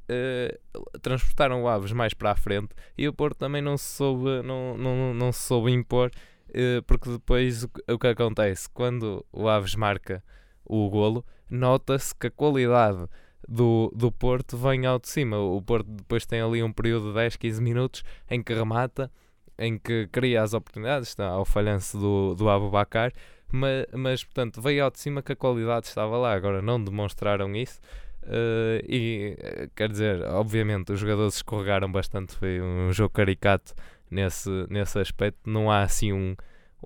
Uh, 0.07 0.99
transportaram 1.01 1.63
o 1.63 1.69
Aves 1.69 1.93
mais 1.93 2.13
para 2.13 2.33
a 2.33 2.37
frente 2.37 2.75
e 2.97 3.09
o 3.09 3.13
Porto 3.13 3.39
também 3.39 3.63
não 3.63 3.79
se 3.79 3.97
soube, 3.97 4.43
não, 4.43 4.77
não, 4.77 5.15
não 5.15 5.33
se 5.33 5.41
soube 5.41 5.73
impor, 5.73 6.11
uh, 6.51 6.83
porque 6.87 7.09
depois 7.09 7.65
o, 7.65 7.71
o 7.89 7.99
que 7.99 8.09
acontece 8.09 8.69
quando 8.69 9.25
o 9.33 9.49
Aves 9.49 9.75
marca 9.75 10.23
o 10.65 10.89
golo, 10.91 11.25
nota-se 11.51 12.15
que 12.15 12.27
a 12.27 12.31
qualidade 12.31 13.09
do, 13.49 13.93
do 13.95 14.11
Porto 14.11 14.57
vem 14.57 14.87
ao 14.87 14.99
de 14.99 15.09
cima. 15.09 15.39
O 15.39 15.61
Porto 15.61 15.89
depois 15.89 16.27
tem 16.27 16.41
ali 16.41 16.63
um 16.63 16.73
período 16.73 17.09
de 17.09 17.15
10, 17.15 17.37
15 17.37 17.63
minutos 17.63 18.03
em 18.31 18.43
que 18.43 18.55
remata, 18.55 19.11
em 19.59 19.79
que 19.79 20.09
cria 20.11 20.43
as 20.43 20.55
oportunidades, 20.55 21.09
está 21.09 21.29
ao 21.29 21.45
falhanço 21.45 21.99
do, 21.99 22.35
do 22.35 22.49
Abubacar, 22.49 23.13
mas, 23.53 23.87
mas 23.93 24.25
portanto 24.25 24.61
veio 24.61 24.85
ao 24.85 24.91
de 24.91 24.99
cima 24.99 25.23
que 25.23 25.33
a 25.33 25.37
qualidade 25.37 25.87
estava 25.87 26.17
lá. 26.17 26.33
Agora 26.35 26.61
não 26.61 26.83
demonstraram 26.83 27.55
isso. 27.55 27.81
Uh, 28.27 28.81
e 28.89 29.37
quer 29.77 29.89
dizer, 29.91 30.23
obviamente 30.23 30.93
os 30.93 30.99
jogadores 30.99 31.37
escorregaram 31.37 31.93
bastante, 31.93 32.35
foi 32.35 32.61
um 32.61 32.91
jogo 32.93 33.11
caricato 33.11 33.75
nesse, 34.11 34.51
nesse 34.71 34.99
aspecto. 34.99 35.39
Não 35.49 35.71
há 35.71 35.83
assim 35.83 36.13
um, 36.13 36.35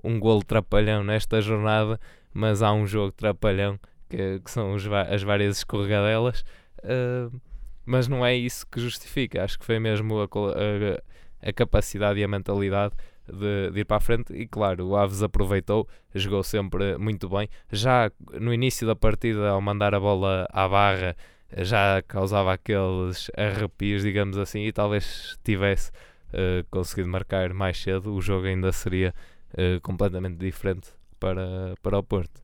um 0.03 0.19
golo 0.19 0.43
trapalhão 0.43 1.03
nesta 1.03 1.41
jornada, 1.41 1.99
mas 2.33 2.61
há 2.61 2.73
um 2.73 2.85
jogo 2.85 3.11
trapalhão 3.13 3.79
que, 4.09 4.39
que 4.39 4.51
são 4.51 4.73
os, 4.73 4.85
as 4.87 5.23
várias 5.23 5.57
escorregadelas, 5.57 6.43
uh, 6.79 7.41
mas 7.85 8.07
não 8.07 8.25
é 8.25 8.35
isso 8.35 8.67
que 8.67 8.79
justifica. 8.79 9.43
Acho 9.43 9.57
que 9.57 9.65
foi 9.65 9.79
mesmo 9.79 10.19
a, 10.19 10.25
a, 10.25 11.49
a 11.49 11.53
capacidade 11.53 12.19
e 12.19 12.23
a 12.23 12.27
mentalidade 12.27 12.93
de, 13.31 13.71
de, 13.71 13.79
ir 13.79 13.85
para 13.85 13.97
a 13.97 13.99
frente. 13.99 14.33
E 14.33 14.47
claro, 14.47 14.87
o 14.87 14.95
Aves 14.95 15.23
aproveitou, 15.23 15.87
jogou 16.13 16.43
sempre 16.43 16.97
muito 16.97 17.29
bem. 17.29 17.49
Já 17.71 18.11
no 18.39 18.53
início 18.53 18.85
da 18.85 18.95
partida, 18.95 19.49
ao 19.49 19.61
mandar 19.61 19.93
a 19.93 19.99
bola 19.99 20.47
à 20.51 20.67
barra, 20.67 21.15
já 21.57 22.01
causava 22.07 22.53
aqueles 22.53 23.29
arrepios, 23.35 24.03
digamos 24.03 24.37
assim, 24.37 24.65
e 24.65 24.71
talvez 24.71 25.37
tivesse 25.43 25.91
uh, 26.33 26.65
conseguido 26.69 27.09
marcar 27.09 27.53
mais 27.53 27.81
cedo, 27.81 28.13
o 28.13 28.21
jogo 28.21 28.47
ainda 28.47 28.71
seria 28.71 29.13
uh, 29.53 29.81
completamente 29.81 30.37
diferente 30.37 30.89
para, 31.19 31.75
para 31.81 31.97
o 31.97 32.03
Porto. 32.03 32.41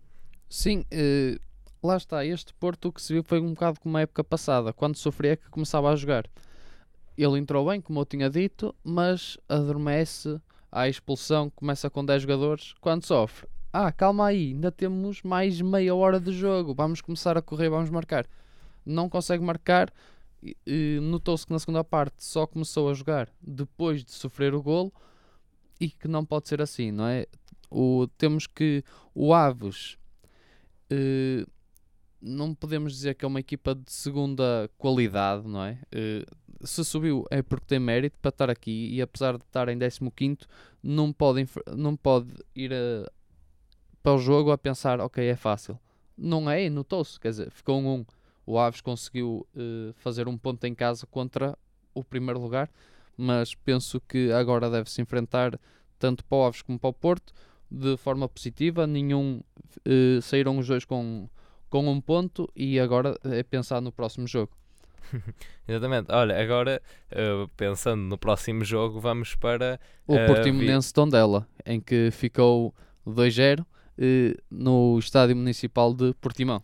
Sim, 0.50 0.86
uh, 0.92 1.40
lá 1.86 1.98
está, 1.98 2.26
este 2.26 2.54
Porto 2.56 2.92
que 2.92 3.02
se 3.02 3.14
viu 3.14 3.24
foi 3.24 3.40
um 3.40 3.54
bocado 3.54 3.80
como 3.80 3.98
a 3.98 4.02
época 4.02 4.24
passada, 4.24 4.74
quando 4.74 4.96
sofria 4.96 5.34
é 5.34 5.36
que 5.36 5.50
começava 5.50 5.90
a 5.92 5.96
jogar. 5.96 6.26
Ele 7.18 7.40
entrou 7.40 7.70
bem, 7.70 7.80
como 7.80 8.00
eu 8.02 8.06
tinha 8.06 8.30
dito, 8.30 8.76
mas 8.84 9.38
adormece, 9.48 10.42
a 10.76 10.90
expulsão 10.90 11.50
começa 11.50 11.90
com 11.90 12.04
10 12.04 12.24
jogadores, 12.24 12.74
quando 12.82 13.06
sofre. 13.06 13.48
Ah, 13.72 13.94
calma 13.94 14.28
aí, 14.28 14.48
ainda 14.48 14.70
temos 14.70 15.24
mais 15.24 15.62
meia 15.62 15.96
hora 15.96 16.20
de 16.20 16.34
jogo, 16.34 16.76
vamos 16.76 17.00
começar 17.00 17.38
a 17.38 17.42
correr, 17.42 17.70
vamos 17.70 17.90
marcar. 17.90 18.28
Não 18.86 19.08
consegue 19.08 19.42
marcar, 19.42 19.90
notou-se 21.02 21.46
que 21.46 21.54
na 21.54 21.60
segunda 21.60 21.82
parte 21.82 22.26
só 22.26 22.46
começou 22.46 22.90
a 22.90 22.94
jogar 22.94 23.30
depois 23.42 24.04
de 24.04 24.12
sofrer 24.12 24.54
o 24.54 24.62
golo 24.62 24.92
e 25.80 25.90
que 25.90 26.10
não 26.10 26.26
pode 26.26 26.50
ser 26.50 26.62
assim, 26.62 26.92
não 26.92 27.08
é? 27.08 27.26
O, 27.72 28.08
temos 28.18 28.46
que 28.46 28.84
o 29.14 29.34
Aves 29.34 29.98
uh, 30.92 31.50
não 32.22 32.54
podemos 32.54 32.92
dizer 32.92 33.16
que 33.16 33.24
é 33.24 33.28
uma 33.28 33.40
equipa 33.40 33.74
de 33.74 33.92
segunda 33.94 34.70
qualidade, 34.78 35.48
não 35.48 35.64
é? 35.64 35.80
Uh, 35.94 36.36
se 36.62 36.84
subiu 36.84 37.26
é 37.30 37.42
porque 37.42 37.66
tem 37.68 37.80
mérito 37.80 38.18
para 38.20 38.30
estar 38.30 38.50
aqui 38.50 38.90
e 38.94 39.02
apesar 39.02 39.38
de 39.38 39.44
estar 39.44 39.68
em 39.70 39.78
15 39.78 40.38
não 40.82 41.12
pode, 41.12 41.48
não 41.76 41.96
pode 41.96 42.34
ir 42.56 42.74
a, 42.74 43.12
para 44.02 44.14
o 44.14 44.18
jogo 44.18 44.52
a 44.52 44.58
pensar, 44.58 45.00
ok, 45.00 45.26
é 45.26 45.36
fácil. 45.36 45.80
Não 46.18 46.50
é, 46.50 46.70
notou-se, 46.70 47.20
quer 47.20 47.30
dizer, 47.30 47.52
ficou 47.52 47.80
um 47.80 48.02
1. 48.02 48.06
O 48.46 48.60
Aves 48.60 48.80
conseguiu 48.80 49.48
uh, 49.56 49.94
fazer 49.96 50.28
um 50.28 50.38
ponto 50.38 50.64
em 50.66 50.76
casa 50.76 51.08
contra 51.08 51.58
o 51.94 52.04
primeiro 52.04 52.40
lugar, 52.40 52.70
mas 53.18 53.56
penso 53.56 54.00
que 54.02 54.32
agora 54.32 54.70
deve-se 54.70 55.02
enfrentar 55.02 55.60
tanto 55.98 56.24
para 56.26 56.38
o 56.38 56.46
Aves 56.46 56.62
como 56.62 56.78
para 56.78 56.90
o 56.90 56.94
Porto 56.94 57.34
de 57.70 57.98
forma 57.98 58.30
positiva. 58.30 58.86
Nenhum 58.86 59.42
uh, 59.88 60.22
saíram 60.22 60.58
os 60.60 60.68
dois 60.68 60.86
com, 60.86 61.28
com 61.70 61.90
um 61.90 62.00
ponto 62.00 62.48
e 62.56 62.80
agora 62.80 63.18
é 63.24 63.42
pensar 63.42 63.82
no 63.82 63.92
próximo 63.92 64.28
jogo. 64.28 64.56
Exatamente. 65.68 66.12
Olha, 66.12 66.42
agora 66.42 66.82
uh, 67.12 67.48
pensando 67.58 68.02
no 68.02 68.18
próximo 68.18 68.64
jogo, 68.64 69.00
vamos 69.00 69.36
para 69.36 69.80
o 70.08 70.16
uh, 70.16 70.26
Portimonense 70.28 70.94
Tondela, 70.94 71.48
em 71.66 71.80
que 71.80 72.10
ficou 72.12 72.74
2-0 73.08 73.62
uh, 73.62 73.66
no 74.50 74.98
Estádio 75.00 75.36
Municipal 75.36 75.94
de 75.94 76.14
Portimão. 76.16 76.62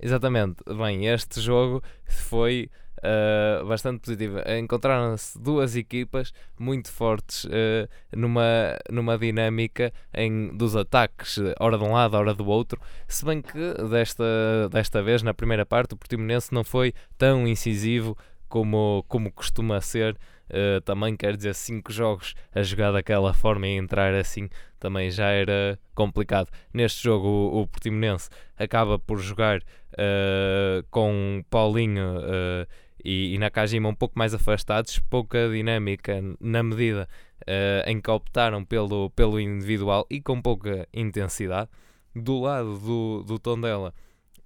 Exatamente. 0.00 0.56
Bem, 0.76 1.06
este 1.06 1.40
jogo 1.40 1.82
foi 2.06 2.70
uh, 3.04 3.64
bastante 3.66 4.00
positiva. 4.00 4.42
Encontraram-se 4.58 5.38
duas 5.38 5.76
equipas 5.76 6.32
muito 6.58 6.90
fortes 6.90 7.44
uh, 7.44 7.88
numa, 8.16 8.76
numa 8.90 9.18
dinâmica 9.18 9.92
em, 10.12 10.56
dos 10.56 10.74
ataques, 10.74 11.38
hora 11.60 11.78
de 11.78 11.84
um 11.84 11.92
lado, 11.92 12.16
hora 12.16 12.34
do 12.34 12.46
outro. 12.46 12.80
Se 13.06 13.24
bem 13.24 13.42
que 13.42 13.74
desta, 13.90 14.68
desta 14.70 15.02
vez, 15.02 15.22
na 15.22 15.34
primeira 15.34 15.66
parte, 15.66 15.94
o 15.94 15.96
Portimonense 15.96 16.52
não 16.52 16.64
foi 16.64 16.92
tão 17.18 17.46
incisivo 17.46 18.16
como, 18.48 19.04
como 19.08 19.32
costuma 19.32 19.80
ser. 19.80 20.16
Uh, 20.44 20.78
também 20.82 21.16
quer 21.16 21.36
dizer, 21.36 21.54
cinco 21.54 21.90
jogos 21.90 22.34
a 22.54 22.62
jogar 22.62 22.92
daquela 22.92 23.32
forma 23.32 23.66
e 23.66 23.76
entrar 23.76 24.14
assim 24.14 24.48
também 24.84 25.10
já 25.10 25.30
era 25.30 25.78
complicado. 25.94 26.50
Neste 26.70 27.02
jogo, 27.02 27.26
o, 27.26 27.62
o 27.62 27.66
Portimonense 27.66 28.28
acaba 28.54 28.98
por 28.98 29.18
jogar 29.18 29.60
uh, 29.60 30.84
com 30.90 31.42
Paulinho 31.48 32.18
uh, 32.18 32.66
e, 33.02 33.34
e 33.34 33.38
Nakajima 33.38 33.88
um 33.88 33.94
pouco 33.94 34.18
mais 34.18 34.34
afastados, 34.34 34.98
pouca 35.08 35.48
dinâmica 35.48 36.20
na 36.38 36.62
medida 36.62 37.08
uh, 37.48 37.88
em 37.88 37.98
que 37.98 38.10
optaram 38.10 38.62
pelo, 38.62 39.08
pelo 39.08 39.40
individual 39.40 40.06
e 40.10 40.20
com 40.20 40.42
pouca 40.42 40.86
intensidade. 40.92 41.70
Do 42.14 42.40
lado 42.40 42.78
do, 42.78 43.24
do 43.24 43.38
Tondela, 43.38 43.94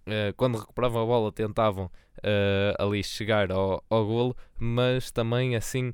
uh, 0.07 0.33
quando 0.37 0.57
recuperavam 0.57 1.03
a 1.03 1.05
bola, 1.07 1.33
tentavam 1.33 1.91
ali 2.81 3.03
chegar 3.05 3.53
ao, 3.53 3.85
ao 3.89 4.05
golo, 4.05 4.37
mas 4.59 5.13
também 5.13 5.55
assim 5.55 5.93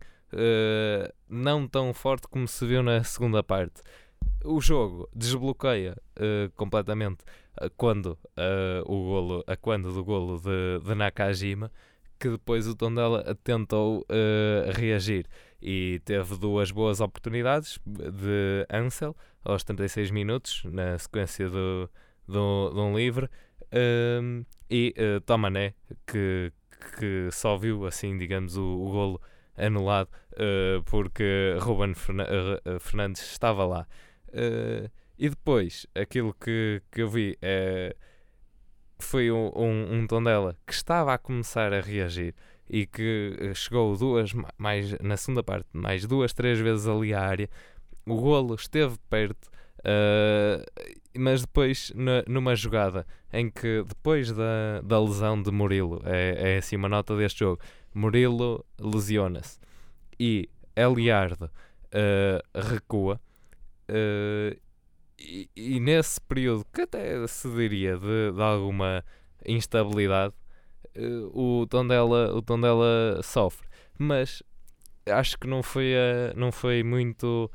não 1.28 1.68
tão 1.68 1.92
forte 1.92 2.26
como 2.28 2.48
se 2.48 2.64
viu 2.66 2.82
na 2.82 3.04
segunda 3.04 3.42
parte. 3.42 3.82
O 4.44 4.60
jogo 4.60 5.08
desbloqueia 5.14 5.96
completamente 6.54 7.24
quando 7.76 8.18
o 8.86 8.94
golo, 8.94 9.44
a 9.46 9.56
quando 9.56 9.92
do 9.92 10.04
golo 10.04 10.38
de, 10.38 10.86
de 10.86 10.94
Nakajima 10.94 11.70
que 12.18 12.30
depois 12.30 12.66
o 12.66 12.74
Tondela 12.74 13.34
tentou 13.44 14.00
uh, 14.00 14.72
reagir 14.72 15.26
e 15.60 16.00
teve 16.06 16.36
duas 16.38 16.70
boas 16.70 17.00
oportunidades 17.00 17.78
de 17.86 18.66
Ansel 18.70 19.16
aos 19.44 19.62
36 19.64 20.10
minutos, 20.10 20.62
na 20.64 20.98
sequência 20.98 21.48
do, 21.50 21.90
do, 22.26 22.70
de 22.70 22.80
um 22.80 22.96
livre, 22.96 23.28
um, 23.72 24.40
ehm, 24.40 24.46
e 24.70 24.94
uh, 24.96 25.20
Tomané, 25.20 25.74
que, 26.06 26.50
que 26.98 27.28
só 27.30 27.58
viu, 27.58 27.84
assim, 27.84 28.16
digamos, 28.16 28.56
o, 28.56 28.62
o 28.62 28.90
golo 28.90 29.20
anulado 29.56 30.08
uh, 30.32 30.82
porque 30.84 31.56
Ruben 31.60 31.92
Fernandes 32.80 33.20
estava 33.20 33.66
lá. 33.66 33.86
Uh, 34.34 34.90
e 35.16 35.28
depois, 35.28 35.86
aquilo 35.94 36.34
que, 36.34 36.82
que 36.90 37.02
eu 37.02 37.08
vi 37.08 37.38
é 37.40 37.94
foi 38.98 39.30
um, 39.30 39.50
um, 39.54 39.94
um 39.94 40.06
Tondela 40.06 40.56
que 40.66 40.72
estava 40.72 41.14
a 41.14 41.18
começar 41.18 41.72
a 41.72 41.80
reagir 41.80 42.34
e 42.68 42.86
que 42.86 43.36
eh, 43.38 43.54
chegou 43.54 43.96
duas, 43.96 44.32
mais 44.56 44.96
na 45.00 45.16
segunda 45.16 45.42
parte, 45.42 45.68
mais 45.72 46.06
duas, 46.06 46.32
três 46.32 46.58
vezes 46.58 46.86
ali 46.86 47.12
à 47.12 47.20
área. 47.20 47.48
O 48.06 48.16
golo 48.16 48.54
esteve 48.54 48.96
perto, 49.08 49.48
uh, 49.80 50.64
mas 51.16 51.42
depois 51.42 51.92
na, 51.94 52.22
numa 52.26 52.54
jogada 52.54 53.06
em 53.32 53.50
que 53.50 53.82
depois 53.86 54.32
da, 54.32 54.80
da 54.82 55.00
lesão 55.00 55.40
de 55.40 55.50
Murilo, 55.50 56.00
é, 56.04 56.54
é 56.54 56.56
assim 56.58 56.76
uma 56.76 56.88
nota 56.88 57.16
deste 57.16 57.40
jogo, 57.40 57.62
Murilo 57.94 58.64
lesiona-se 58.80 59.58
e 60.18 60.48
Eliardo 60.76 61.46
uh, 61.46 62.60
recua. 62.60 63.20
Uh, 63.88 64.58
e, 65.18 65.48
e, 65.54 65.80
nesse 65.80 66.20
período 66.20 66.64
que 66.72 66.82
até 66.82 67.26
se 67.26 67.48
diria 67.50 67.96
de, 67.96 68.32
de 68.32 68.42
alguma 68.42 69.04
instabilidade, 69.46 70.34
uh, 70.96 71.30
o, 71.32 71.66
Tondela, 71.66 72.34
o 72.34 72.42
Tondela 72.42 73.20
sofre. 73.22 73.66
Mas 73.98 74.42
acho 75.06 75.38
que 75.38 75.46
não 75.46 75.62
foi, 75.62 75.92
não 76.34 76.50
foi 76.50 76.82
muito, 76.82 77.50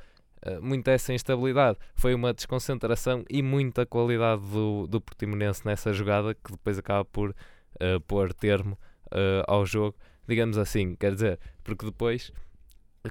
uh, 0.45 0.61
muito 0.61 0.87
essa 0.87 1.13
instabilidade. 1.13 1.77
Foi 1.95 2.13
uma 2.13 2.33
desconcentração 2.33 3.25
e 3.29 3.41
muita 3.41 3.85
qualidade 3.85 4.41
do, 4.41 4.87
do 4.87 5.01
Portimonense 5.01 5.65
nessa 5.65 5.91
jogada 5.91 6.33
que 6.33 6.51
depois 6.51 6.77
acaba 6.77 7.03
por 7.05 7.31
uh, 7.31 7.99
pôr 8.07 8.33
termo 8.33 8.77
ao 9.47 9.65
jogo. 9.65 9.97
Digamos 10.27 10.55
assim, 10.55 10.95
quer 10.95 11.15
dizer, 11.15 11.39
porque 11.63 11.83
depois 11.83 12.31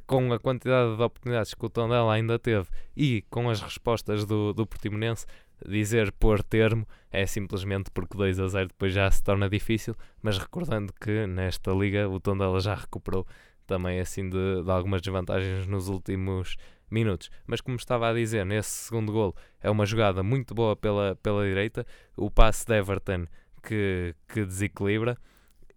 com 0.07 0.33
a 0.33 0.39
quantidade 0.39 0.97
de 0.97 1.03
oportunidades 1.03 1.55
que 1.55 1.65
o 1.65 1.71
Tondela 1.71 2.13
ainda 2.13 2.39
teve 2.39 2.69
e 2.97 3.25
com 3.31 3.49
as 3.49 3.61
respostas 3.61 4.25
do, 4.25 4.53
do 4.53 4.67
Portimonense, 4.67 5.27
dizer 5.67 6.13
pôr 6.13 6.43
termo 6.43 6.87
é 7.11 7.27
simplesmente 7.27 7.91
porque 7.91 8.17
2 8.17 8.39
a 8.41 8.49
0 8.49 8.69
depois 8.69 8.93
já 8.93 9.11
se 9.11 9.23
torna 9.23 9.49
difícil, 9.49 9.95
mas 10.23 10.39
recordando 10.39 10.93
que 10.93 11.27
nesta 11.27 11.73
liga 11.73 12.09
o 12.09 12.21
Tondela 12.21 12.61
já 12.61 12.75
recuperou 12.75 13.27
também 13.67 14.01
assim 14.01 14.29
de, 14.29 14.63
de 14.63 14.71
algumas 14.71 15.01
desvantagens 15.01 15.67
nos 15.67 15.89
últimos 15.89 16.57
minutos. 16.91 17.31
Mas 17.47 17.61
como 17.61 17.77
estava 17.77 18.09
a 18.09 18.15
dizer, 18.15 18.45
nesse 18.45 18.71
segundo 18.71 19.13
golo 19.13 19.35
é 19.61 19.71
uma 19.71 19.87
jogada 19.87 20.23
muito 20.23 20.55
boa 20.55 20.77
pela, 20.77 21.17
pela 21.17 21.45
direita, 21.45 21.87
o 22.17 22.31
passe 22.31 22.67
de 22.67 22.75
Everton 22.75 23.27
que, 23.63 24.15
que 24.27 24.45
desequilibra 24.45 25.19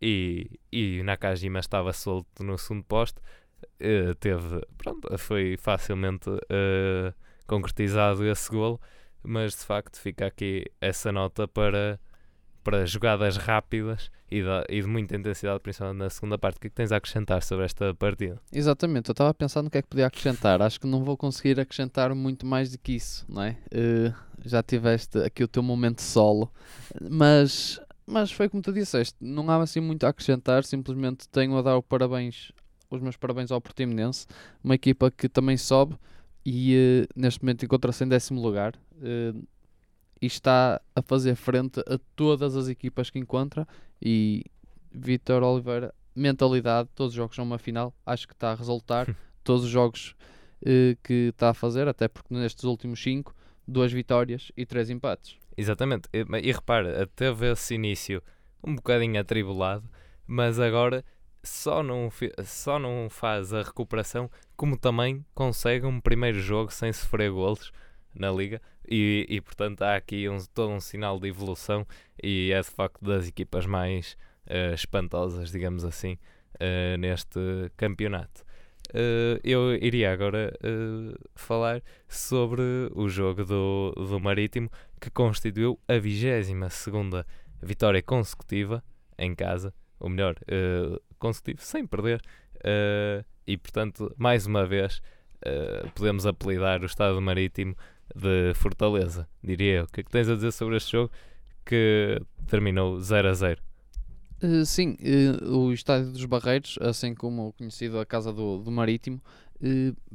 e, 0.02 0.60
e 0.72 1.04
Nakajima 1.04 1.60
estava 1.60 1.94
solto 1.94 2.44
no 2.44 2.58
segundo 2.58 2.84
poste 2.84 3.20
uh, 3.82 4.16
teve, 4.16 4.62
pronto, 4.78 5.18
foi 5.18 5.58
facilmente 5.58 6.30
uh, 6.30 7.14
concretizado 7.48 8.26
esse 8.26 8.50
golo, 8.50 8.80
mas 9.24 9.54
de 9.54 9.66
facto 9.66 10.00
fica 10.00 10.26
aqui 10.26 10.66
essa 10.80 11.12
nota 11.12 11.48
para, 11.48 12.00
para 12.64 12.86
jogadas 12.86 13.38
rápidas 13.38 14.10
e 14.30 14.42
de, 14.42 14.48
e 14.70 14.82
de 14.82 14.88
muita 14.88 15.16
intensidade, 15.16 15.60
principalmente 15.60 15.98
na 15.98 16.10
segunda 16.10 16.38
parte. 16.38 16.58
O 16.58 16.60
que, 16.62 16.68
é 16.68 16.70
que 16.70 16.76
tens 16.76 16.92
a 16.92 16.98
acrescentar 16.98 17.44
sobre 17.44 17.66
esta 17.66 17.94
partida? 17.94 18.40
Exatamente, 18.52 19.10
eu 19.10 19.14
estava 19.14 19.30
a 19.30 19.34
pensar 19.34 19.62
no 19.62 19.70
que 19.70 19.78
é 19.78 19.82
que 19.82 19.90
podia 19.90 20.08
acrescentar. 20.08 20.62
Acho 20.62 20.80
que 20.80 20.88
não 20.88 21.04
vou 21.04 21.18
conseguir 21.18 21.60
acrescentar 21.60 22.16
muito 22.16 22.46
mais 22.46 22.72
do 22.72 22.78
que 22.78 22.94
isso, 22.94 23.26
não 23.28 23.44
é? 23.44 23.58
Uh, 23.74 24.14
já 24.44 24.64
tiveste 24.64 25.20
aqui 25.20 25.44
o 25.44 25.48
teu 25.48 25.62
momento 25.62 26.02
solo, 26.02 26.52
mas 27.10 27.80
mas 28.06 28.32
foi 28.32 28.50
como 28.50 28.62
tu 28.62 28.74
disseste, 28.74 29.16
não 29.22 29.50
há 29.50 29.62
assim 29.62 29.80
muito 29.80 30.06
a 30.06 30.10
acrescentar, 30.10 30.66
simplesmente 30.66 31.30
tenho 31.30 31.56
a 31.56 31.62
dar 31.62 31.82
parabéns 31.82 32.52
os 32.92 33.02
meus 33.02 33.16
parabéns 33.16 33.52
ao 33.52 33.62
Portimonense, 33.62 34.28
uma 34.64 34.76
equipa 34.76 35.10
que 35.10 35.28
também 35.28 35.58
sobe 35.58 35.96
e 36.46 36.76
uh, 36.76 37.20
neste 37.20 37.42
momento 37.42 37.66
encontra-se 37.66 38.04
em 38.04 38.08
décimo 38.08 38.42
lugar 38.42 38.76
uh, 38.76 39.48
e 40.22 40.26
está 40.26 40.80
a 40.96 41.02
fazer 41.02 41.36
frente 41.36 41.80
a 41.80 41.98
todas 42.16 42.56
as 42.56 42.68
equipas 42.68 43.10
que 43.10 43.18
encontra 43.18 43.68
e 44.02 44.44
Vitor 44.92 45.42
Oliveira, 45.42 45.94
mentalidade, 46.14 46.90
todos 46.94 47.14
os 47.14 47.16
jogos 47.16 47.36
são 47.36 47.46
uma 47.46 47.58
final, 47.58 47.94
acho 48.06 48.28
que 48.28 48.34
está 48.34 48.52
a 48.52 48.56
resultar, 48.56 49.08
todos 49.44 49.64
os 49.64 49.70
jogos 49.70 50.16
uh, 50.62 50.98
que 51.02 51.30
está 51.30 51.50
a 51.50 51.54
fazer, 51.54 51.88
até 51.88 52.08
porque 52.08 52.34
nestes 52.34 52.66
últimos 52.66 53.02
5, 53.02 53.34
duas 53.66 53.92
vitórias 53.92 54.52
e 54.58 54.66
três 54.66 54.90
empates. 54.90 55.38
Exatamente, 55.56 56.10
e, 56.14 56.26
e 56.44 56.52
repara, 56.52 57.08
teve 57.16 57.52
esse 57.52 57.76
início 57.76 58.22
um 58.64 58.76
bocadinho 58.76 59.20
atribulado, 59.20 59.90
mas 60.28 60.60
agora 60.60 61.04
só 61.44 61.82
não, 61.82 62.10
só 62.44 62.78
não 62.78 63.10
faz 63.10 63.54
a 63.54 63.64
recuperação, 63.64 64.30
como 64.56 64.78
também 64.78 65.26
consegue 65.34 65.86
um 65.86 66.00
primeiro 66.00 66.40
jogo 66.40 66.72
sem 66.72 66.92
sofrer 66.94 67.32
golos 67.32 67.72
na 68.14 68.32
liga 68.32 68.62
e, 68.88 69.26
e 69.30 69.42
portanto 69.42 69.82
há 69.84 69.96
aqui 69.96 70.28
um, 70.28 70.38
todo 70.54 70.72
um 70.72 70.80
sinal 70.80 71.20
de 71.20 71.28
evolução 71.28 71.86
e 72.22 72.52
é 72.52 72.62
de 72.62 72.70
facto 72.70 73.04
das 73.04 73.28
equipas 73.28 73.66
mais 73.66 74.18
uh, 74.48 74.74
espantosas, 74.74 75.52
digamos 75.52 75.86
assim, 75.86 76.18
uh, 76.56 76.98
neste 76.98 77.40
campeonato. 77.78 78.44
Uh, 78.90 79.40
eu 79.44 79.74
iria 79.76 80.12
agora 80.12 80.54
falar 81.36 81.82
sobre 82.10 82.62
o 82.94 83.08
jogo 83.08 83.46
do, 83.46 83.94
do 83.96 84.20
Marítimo 84.20 84.70
que 85.00 85.10
constituiu 85.10 85.80
a 85.88 85.98
22 85.98 86.74
segunda 86.74 87.26
vitória 87.62 88.02
consecutiva 88.02 88.84
em 89.18 89.34
casa, 89.34 89.74
ou 90.00 90.10
melhor, 90.10 90.36
consecutivo, 91.22 91.62
sem 91.62 91.86
perder. 91.86 92.22
Uh, 92.58 93.24
e 93.48 93.58
portanto, 93.58 94.14
mais 94.18 94.46
uma 94.46 94.66
vez, 94.66 95.02
uh, 95.46 95.90
podemos 95.96 96.26
apelidar 96.26 96.82
o 96.82 96.86
Estado 96.86 97.22
Marítimo 97.22 97.76
de 98.14 98.54
Fortaleza, 98.56 99.28
diria 99.42 99.80
eu. 99.80 99.84
O 99.86 99.88
que 99.88 100.02
é 100.02 100.04
que 100.04 100.12
tens 100.12 100.28
a 100.28 100.36
dizer 100.36 100.52
sobre 100.52 100.76
este 100.76 100.92
jogo 100.92 101.12
que 101.66 102.22
terminou 102.48 103.00
0 103.00 103.30
a 103.30 103.34
0? 103.34 103.62
Uh, 104.44 104.66
sim, 104.66 104.98
uh, 105.00 105.58
o 105.58 105.72
Estádio 105.72 106.12
dos 106.12 106.26
Barreiros, 106.26 106.78
assim 106.82 107.14
como 107.14 107.50
o 107.50 107.54
conhecido 107.54 108.00
a 108.00 108.06
Casa 108.06 108.34
do, 108.34 108.58
do 108.58 108.72
Marítimo, 108.72 109.22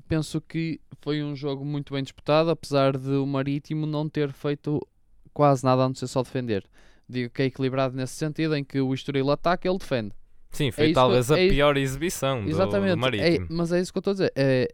penso 0.08 0.40
que 0.40 0.80
foi 1.00 1.22
um 1.22 1.36
jogo 1.36 1.64
muito 1.64 1.94
bem 1.94 2.02
disputado, 2.02 2.50
apesar 2.50 2.98
de 2.98 3.12
o 3.12 3.24
Marítimo 3.24 3.86
não 3.86 4.08
ter 4.08 4.32
feito 4.32 4.84
quase 5.32 5.62
nada 5.64 5.84
a 5.84 5.88
não 5.88 5.94
ser 5.94 6.08
só 6.08 6.24
defender. 6.24 6.64
Digo 7.08 7.32
que 7.32 7.42
é 7.42 7.44
equilibrado 7.44 7.94
nesse 7.96 8.14
sentido, 8.14 8.56
em 8.56 8.64
que 8.64 8.80
o 8.80 8.92
Estoril 8.92 9.30
ataca 9.30 9.68
e 9.68 9.70
ele 9.70 9.78
defende. 9.78 10.12
Sim, 10.56 10.70
foi 10.70 10.90
É 10.90 10.92
talvez 10.94 11.26
que- 11.26 11.34
a 11.34 11.38
é 11.38 11.48
pior 11.48 11.76
exibição 11.76 12.42
do, 12.42 12.48
Exatamente, 12.50 12.94
do 12.94 12.98
Marítimo. 12.98 13.44
é- 13.44 13.46
mas 13.50 13.72
é 13.72 13.80
isso 13.80 13.92
que 13.92 13.98
eu 13.98 14.00
estou 14.00 14.10
a 14.12 14.14
dizer. 14.14 14.32
É, 14.34 14.72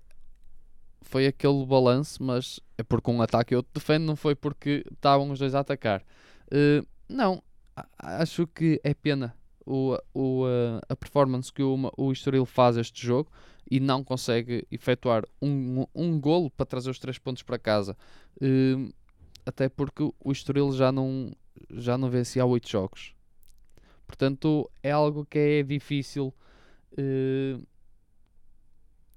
foi 1.03 1.27
aquele 1.27 1.67
balanço, 1.67 2.23
mas 2.23 2.61
é 2.79 2.83
porque 2.83 3.11
um 3.11 3.21
ataque 3.21 3.53
e 3.53 3.57
outro 3.57 3.73
defende, 3.75 4.05
não 4.05 4.15
foi 4.17 4.35
porque 4.35 4.85
estavam 4.93 5.31
os 5.31 5.39
dois 5.39 5.55
a 5.55 5.61
atacar. 5.61 6.03
Uh, 6.47 6.87
não, 7.09 7.43
acho 7.99 8.47
que 8.47 8.81
é 8.85 8.95
pena 8.95 9.35
o, 9.67 9.97
o, 10.15 10.45
uh, 10.45 10.81
a 10.89 10.95
performance 10.97 11.53
que 11.53 11.63
o, 11.63 11.91
o 11.97 12.13
Estoril 12.13 12.47
faz 12.47 12.77
este 12.77 13.05
jogo 13.05 13.31
e 13.71 13.81
não 13.81 14.05
consegue 14.05 14.67
efetuar 14.71 15.25
um, 15.41 15.85
um 15.95 16.21
golo 16.21 16.51
para 16.51 16.65
trazer 16.67 16.91
os 16.91 16.99
três 16.99 17.19
pontos 17.19 17.43
para 17.43 17.59
casa. 17.59 17.97
Uh, 18.41 18.93
até 19.45 19.69
porque 19.69 20.03
o 20.03 20.31
Estoril 20.33 20.73
já 20.73 20.93
não, 20.93 21.33
já 21.73 21.99
não 21.99 22.09
vencia 22.09 22.43
há 22.43 22.47
oito 22.47 22.69
jogos. 22.71 23.15
Portanto, 24.17 24.71
é 24.83 24.91
algo 24.91 25.25
que 25.25 25.39
é 25.39 25.63
difícil 25.63 26.35
uh, 26.99 27.67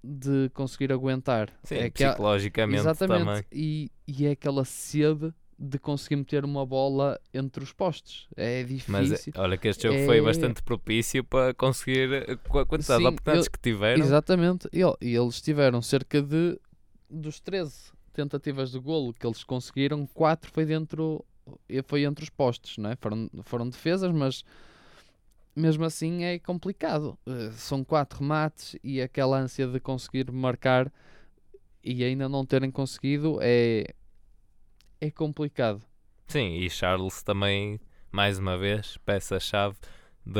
de 0.01 0.49
conseguir 0.53 0.89
aguentar. 0.93 1.49
Sim, 1.63 1.75
é 1.75 1.89
que 1.89 2.01
há- 2.01 2.11
psicologicamente 2.11 2.79
Exatamente. 2.79 3.25
também. 3.25 3.43
E, 3.51 3.91
e 4.07 4.25
é 4.25 4.31
aquela 4.31 4.63
sede 4.63 5.33
de 5.59 5.77
conseguir 5.77 6.15
meter 6.15 6.45
uma 6.45 6.65
bola 6.65 7.19
entre 7.33 7.61
os 7.61 7.73
postes. 7.73 8.25
É 8.37 8.63
difícil. 8.63 8.93
Mas 8.93 9.29
olha 9.35 9.57
que 9.57 9.67
este 9.67 9.83
jogo 9.83 10.05
foi 10.05 10.19
É- 10.19 10.21
bastante 10.21 10.63
propício 10.63 11.25
para 11.25 11.53
conseguir 11.53 12.13
eh, 12.13 12.31
a 12.31 12.37
quantidade 12.65 12.85
de 12.85 12.85
Sim, 12.85 13.07
oportunidades 13.07 13.47
eu- 13.47 13.51
que 13.51 13.59
tiveram. 13.59 14.05
Exatamente. 14.05 14.69
E, 14.71 14.81
eles 15.01 15.41
tiveram 15.41 15.81
cerca 15.81 16.21
de 16.21 16.57
dos 17.09 17.41
13 17.41 17.91
tentativas 18.13 18.71
de 18.71 18.79
golo 18.79 19.13
que 19.13 19.27
eles 19.27 19.43
conseguiram, 19.43 20.07
4 20.07 20.49
foi 20.53 20.65
dentro 20.65 21.25
e 21.69 21.81
foi 21.83 22.03
entre 22.05 22.23
os 22.23 22.29
postes, 22.29 22.77
não 22.77 22.89
é? 22.89 22.95
Foram, 22.95 23.29
foram 23.43 23.69
defesas, 23.69 24.11
mas 24.11 24.43
mesmo 25.55 25.85
assim 25.85 26.23
é 26.23 26.39
complicado. 26.39 27.17
Eh, 27.25 27.51
São 27.53 27.83
quatro 27.83 28.19
remates 28.19 28.75
e 28.83 29.01
aquela 29.01 29.37
ânsia 29.37 29.67
de 29.67 29.79
conseguir 29.79 30.31
marcar 30.31 30.91
e 31.83 32.03
ainda 32.03 32.27
não 32.27 32.45
terem 32.45 32.71
conseguido 32.71 33.39
é 33.41 33.85
é 34.99 35.11
complicado. 35.11 35.81
Sim, 36.27 36.55
e 36.55 36.69
Charles 36.69 37.21
também, 37.21 37.79
mais 38.11 38.39
uma 38.39 38.57
vez, 38.57 38.97
peça-chave 39.05 39.77
de 40.25 40.39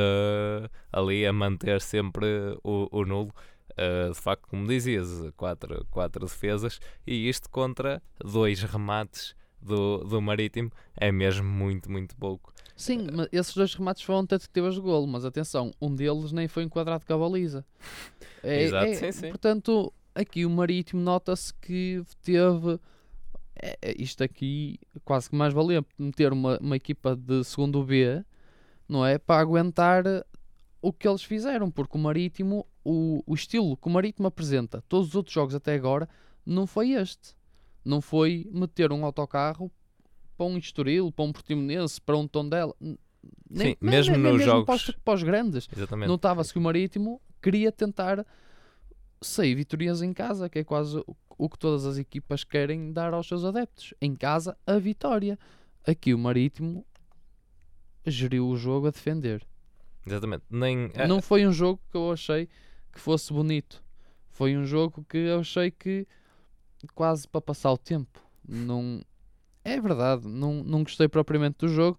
ali 0.92 1.24
a 1.26 1.32
manter 1.32 1.80
sempre 1.80 2.26
o, 2.64 2.88
o 2.90 3.04
nulo. 3.04 3.32
Uh, 3.78 4.10
de 4.12 4.18
facto, 4.18 4.48
como 4.48 4.66
dizias, 4.66 5.06
quatro, 5.36 5.86
quatro 5.90 6.24
defesas 6.24 6.80
e 7.06 7.28
isto 7.28 7.50
contra 7.50 8.02
dois 8.18 8.62
remates 8.62 9.36
do, 9.60 9.98
do 9.98 10.20
Marítimo 10.22 10.72
é 10.96 11.12
mesmo 11.12 11.46
muito, 11.46 11.90
muito 11.90 12.16
pouco. 12.16 12.54
Sim, 12.76 13.06
mas 13.12 13.28
esses 13.32 13.54
dois 13.54 13.74
remates 13.74 14.02
foram 14.02 14.26
tentativas 14.26 14.74
de 14.74 14.80
golo, 14.80 15.06
mas 15.06 15.24
atenção, 15.24 15.72
um 15.80 15.94
deles 15.94 16.30
nem 16.30 16.46
foi 16.46 16.62
enquadrado 16.62 17.04
com 17.06 17.12
a 17.14 17.18
baliza. 17.18 17.64
É- 18.42 18.62
Exato, 18.62 18.84
é- 18.86 18.94
sim, 18.94 19.12
sim. 19.12 19.28
Portanto, 19.30 19.92
aqui 20.14 20.46
o 20.46 20.50
Marítimo 20.50 21.00
nota-se 21.02 21.52
que 21.54 22.00
teve. 22.22 22.78
é- 23.60 23.76
é- 23.82 23.94
isto 24.00 24.22
aqui 24.22 24.78
quase 25.04 25.28
que 25.30 25.34
mais 25.34 25.52
valia 25.52 25.84
meter 25.98 26.32
uma, 26.32 26.56
uma 26.58 26.76
equipa 26.76 27.16
de 27.16 27.42
segundo 27.42 27.82
B, 27.82 28.22
não 28.88 29.04
é? 29.04 29.18
Para 29.18 29.40
aguentar 29.40 30.04
o 30.80 30.92
que 30.92 31.08
eles 31.08 31.22
fizeram, 31.24 31.70
porque 31.70 31.96
o 31.96 32.00
Marítimo, 32.00 32.64
o, 32.84 33.20
o 33.26 33.34
estilo 33.34 33.76
que 33.76 33.88
o 33.88 33.90
Marítimo 33.90 34.28
apresenta, 34.28 34.84
todos 34.88 35.08
os 35.08 35.14
outros 35.16 35.34
jogos 35.34 35.54
até 35.54 35.74
agora, 35.74 36.08
não 36.44 36.66
foi 36.68 36.90
este. 36.92 37.34
Não 37.84 38.00
foi 38.00 38.48
meter 38.52 38.92
um 38.92 39.04
autocarro 39.04 39.72
para 40.36 40.46
um 40.46 40.56
Estoril, 40.58 41.10
para 41.12 41.24
um 41.24 41.32
Portimonense, 41.32 42.00
para 42.00 42.16
um 42.16 42.26
Tondela. 42.28 42.74
Nem, 42.80 42.96
Sim, 43.72 43.76
mesmo 43.80 44.16
nos 44.16 44.22
para 44.22 44.34
os, 44.36 44.42
jogos- 44.44 44.96
para 45.04 45.14
os 45.14 45.22
grandes. 45.22 45.68
Exatamente. 45.74 46.08
Notava-se 46.08 46.52
que 46.52 46.58
o 46.58 46.62
Marítimo 46.62 47.20
queria 47.42 47.72
tentar 47.72 48.24
sair 49.20 49.54
vitorias 49.54 50.02
em 50.02 50.12
casa, 50.12 50.48
que 50.48 50.58
é 50.60 50.64
quase 50.64 50.98
o- 50.98 51.16
o 51.38 51.48
que 51.48 51.58
todas 51.58 51.84
as 51.86 51.98
equipas 51.98 52.44
querem 52.44 52.92
dar 52.92 53.12
aos 53.14 53.26
seus 53.26 53.44
adeptos. 53.44 53.94
Em 54.00 54.14
casa, 54.14 54.56
a 54.66 54.78
vitória. 54.78 55.38
Aqui 55.86 56.12
o 56.14 56.18
Marítimo 56.18 56.84
geriu 58.04 58.48
o 58.48 58.56
jogo 58.56 58.86
a 58.86 58.90
defender. 58.90 59.44
Exatamente. 60.06 60.44
Nem, 60.48 60.90
é- 60.94 61.06
Não 61.06 61.20
foi 61.20 61.46
um 61.46 61.52
jogo 61.52 61.80
que 61.90 61.96
eu 61.96 62.12
achei 62.12 62.48
que 62.92 63.00
fosse 63.00 63.32
bonito. 63.32 63.82
Foi 64.30 64.56
um 64.56 64.64
jogo 64.64 65.04
que 65.08 65.16
eu 65.16 65.40
achei 65.40 65.70
que 65.70 66.06
quase 66.94 67.26
para 67.26 67.40
passar 67.40 67.72
o 67.72 67.78
tempo. 67.78 68.20
Não 68.46 69.02
é 69.66 69.80
verdade, 69.80 70.26
não, 70.28 70.62
não 70.62 70.82
gostei 70.82 71.08
propriamente 71.08 71.58
do 71.58 71.68
jogo. 71.68 71.98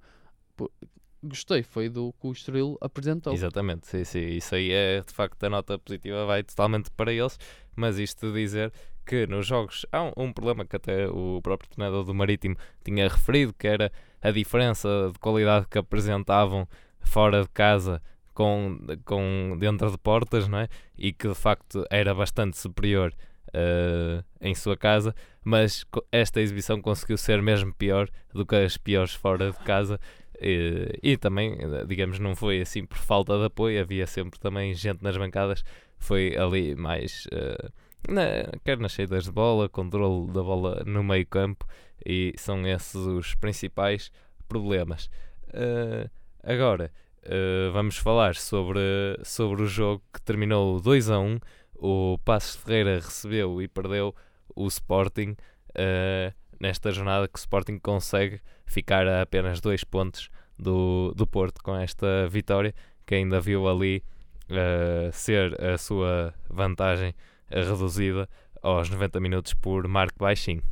Gostei, 1.22 1.64
foi 1.64 1.90
do 1.90 2.14
que 2.14 2.28
o 2.28 2.32
Estoril 2.32 2.78
apresentou. 2.80 3.34
Exatamente, 3.34 3.88
sim, 3.88 4.04
sim. 4.04 4.26
Isso 4.28 4.56
aí 4.56 4.72
é 4.72 5.02
de 5.02 5.14
facto 5.14 5.44
a 5.44 5.50
nota 5.50 5.78
positiva, 5.78 6.26
vai 6.26 6.44
totalmente 6.44 6.90
para 6.92 7.12
eles. 7.12 7.38
Mas 7.76 8.00
isto 8.00 8.32
de 8.32 8.40
dizer 8.40 8.72
que 9.06 9.28
nos 9.28 9.46
jogos 9.46 9.86
há 9.92 10.04
um, 10.04 10.12
um 10.16 10.34
problema 10.34 10.66
que 10.66 10.76
até 10.76 11.08
o 11.08 11.42
próprio 11.42 11.70
treinador 11.70 12.04
do 12.04 12.14
Marítimo 12.14 12.56
tinha 12.84 13.08
referido, 13.08 13.54
que 13.54 13.68
era 13.68 13.92
a 14.22 14.32
diferença 14.32 15.10
de 15.12 15.20
qualidade 15.20 15.68
que 15.68 15.78
apresentavam 15.78 16.68
fora 17.02 17.42
de 17.42 17.50
casa 17.50 18.02
com, 18.34 18.78
com 19.04 19.58
dentro 19.60 19.92
de 19.92 19.98
portas, 19.98 20.48
não 20.48 20.60
é? 20.60 20.70
E 20.98 21.12
que 21.12 21.28
de 21.28 21.36
facto 21.36 21.84
era 21.90 22.14
bastante 22.14 22.58
superior 22.58 23.14
eh, 23.54 24.24
em 24.42 24.54
sua 24.56 24.78
casa, 24.78 25.16
mas 25.44 25.86
esta 26.12 26.42
exibição 26.42 26.82
conseguiu 26.82 27.18
ser 27.18 27.42
mesmo 27.42 27.74
pior 27.74 28.10
do 28.34 28.46
que 28.46 28.56
as 28.56 28.78
piores 28.78 29.14
fora 29.14 29.52
de 29.52 29.60
casa. 29.60 30.00
E, 30.40 31.00
e 31.02 31.18
também, 31.18 31.58
eh, 31.60 31.86
digamos, 31.88 32.20
não 32.20 32.36
foi 32.36 32.62
assim 32.62 32.86
por 32.86 32.98
falta 32.98 33.38
de 33.38 33.46
apoio, 33.46 33.82
havia 33.82 34.06
sempre 34.06 34.40
também 34.40 34.74
gente 34.74 35.04
nas 35.04 35.18
bancadas, 35.18 35.64
foi 35.98 36.38
ali 36.38 36.76
mais, 36.76 37.28
eh, 37.32 37.70
na, 38.08 38.24
quer 38.64 38.78
nas 38.78 38.94
saídas 38.94 39.24
de 39.26 39.32
bola, 39.32 39.68
controle 39.68 40.32
da 40.32 40.44
bola 40.44 40.84
no 40.86 41.04
meio 41.04 41.26
campo, 41.26 41.66
e 42.06 42.34
são 42.38 42.66
esses 42.68 42.96
os 42.96 43.36
principais 43.36 44.12
problemas. 44.48 45.10
Eh, 45.54 46.10
agora, 46.44 46.92
eh, 47.24 47.70
vamos 47.74 47.98
falar 47.98 48.36
sobre, 48.36 48.80
sobre 49.24 49.64
o 49.64 49.68
jogo 49.68 50.04
que 50.14 50.22
terminou 50.22 50.80
2 50.80 51.10
a 51.10 51.20
1, 51.20 51.40
o 51.80 52.18
Passos 52.24 52.56
Ferreira 52.56 52.96
recebeu 52.96 53.62
e 53.62 53.68
perdeu 53.68 54.16
o 54.56 54.68
Sporting, 54.68 55.36
eh, 55.76 56.34
nesta 56.60 56.92
jornada 56.92 57.28
que 57.28 57.38
o 57.38 57.40
Sporting 57.40 57.78
consegue 57.80 58.42
ficar 58.66 59.08
a 59.08 59.22
apenas 59.22 59.62
dois 59.62 59.84
pontos 59.84 60.30
do, 60.58 61.14
do 61.16 61.28
Porto 61.28 61.62
com 61.64 61.76
esta 61.76 62.28
vitória, 62.28 62.74
que 63.06 63.16
ainda 63.16 63.40
viu 63.40 63.68
ali 63.68 64.04
eh, 64.50 65.10
ser 65.14 65.62
a 65.62 65.78
sua 65.78 66.34
vantagem 66.50 67.14
reduzida 67.50 68.28
aos 68.62 68.90
90 68.90 69.20
minutos 69.20 69.54
por 69.54 69.88
Marco 69.88 70.18
Baixinho. 70.20 70.64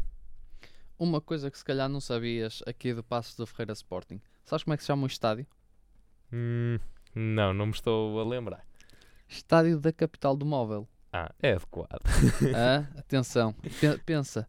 Uma 0.98 1.20
coisa 1.20 1.52
que 1.52 1.58
se 1.58 1.66
calhar 1.66 1.90
não 1.90 2.00
sabias 2.00 2.64
aqui 2.66 2.94
do 2.94 3.04
Passos 3.04 3.36
do 3.36 3.46
Ferreira 3.46 3.74
Sporting. 3.74 4.22
Sabes 4.46 4.64
como 4.64 4.74
é 4.74 4.78
que 4.78 4.84
se 4.84 4.88
chama 4.88 5.04
o 5.04 5.08
estádio? 5.08 5.46
Hum, 6.32 6.80
não, 7.14 7.54
não 7.54 7.68
me 7.68 7.72
estou 7.74 8.20
a 8.20 8.24
lembrar. 8.24 8.66
Estádio 9.28 9.80
da 9.80 9.92
Capital 9.92 10.36
do 10.38 10.46
Móvel. 10.46 10.88
Ah, 11.18 11.32
é 11.42 11.54
adequado. 11.54 12.02
Ah, 12.54 12.86
atenção, 12.98 13.54
pe- 13.54 13.98
pensa. 14.06 14.46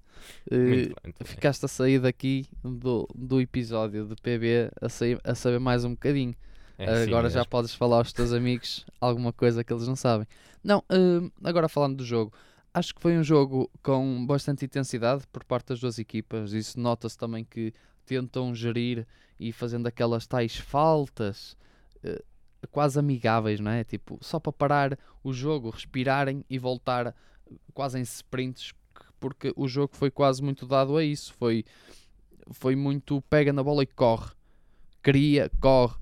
Muito 0.50 0.50
bem, 0.50 0.86
muito 1.04 1.18
bem. 1.18 1.26
ficaste 1.26 1.64
a 1.64 1.68
sair 1.68 2.00
daqui 2.00 2.46
do, 2.64 3.06
do 3.14 3.40
episódio 3.40 4.06
de 4.06 4.16
PB 4.16 4.70
a, 4.80 4.88
sair- 4.88 5.20
a 5.22 5.34
saber 5.34 5.60
mais 5.60 5.84
um 5.84 5.90
bocadinho. 5.90 6.34
É 6.78 6.90
assim 6.90 7.02
agora 7.04 7.28
já 7.30 7.40
mesmo. 7.40 7.50
podes 7.50 7.72
falar 7.74 7.98
aos 7.98 8.12
teus 8.12 8.32
amigos 8.32 8.84
alguma 9.00 9.32
coisa 9.32 9.62
que 9.62 9.72
eles 9.72 9.86
não 9.86 9.94
sabem. 9.94 10.26
Não, 10.64 10.82
eh, 10.90 11.30
agora 11.44 11.68
falando 11.68 11.98
do 11.98 12.04
jogo, 12.04 12.32
acho 12.74 12.92
que 12.94 13.00
foi 13.00 13.16
um 13.16 13.22
jogo 13.22 13.70
com 13.82 14.26
bastante 14.26 14.64
intensidade 14.64 15.24
por 15.32 15.44
parte 15.44 15.68
das 15.68 15.78
duas 15.80 15.98
equipas. 16.00 16.52
Isso 16.52 16.80
nota-se 16.80 17.16
também 17.16 17.44
que 17.44 17.72
tentam 18.04 18.52
gerir 18.54 19.06
e 19.38 19.52
fazendo 19.52 19.86
aquelas 19.86 20.26
tais 20.26 20.56
faltas 20.56 21.56
eh, 22.02 22.22
quase 22.66 22.98
amigáveis, 22.98 23.60
não 23.60 23.70
é? 23.70 23.84
Tipo, 23.84 24.18
só 24.20 24.38
para 24.38 24.52
parar 24.52 24.98
o 25.22 25.32
jogo, 25.32 25.70
respirarem 25.70 26.44
e 26.48 26.58
voltar 26.58 27.14
quase 27.72 27.98
em 27.98 28.02
sprints, 28.02 28.72
porque 29.18 29.52
o 29.56 29.66
jogo 29.68 29.96
foi 29.96 30.10
quase 30.10 30.42
muito 30.42 30.66
dado 30.66 30.96
a 30.96 31.04
isso. 31.04 31.32
Foi, 31.34 31.64
foi 32.50 32.76
muito 32.76 33.22
pega 33.22 33.52
na 33.52 33.62
bola 33.62 33.82
e 33.82 33.86
corre, 33.86 34.32
cria, 35.02 35.50
corre. 35.60 35.96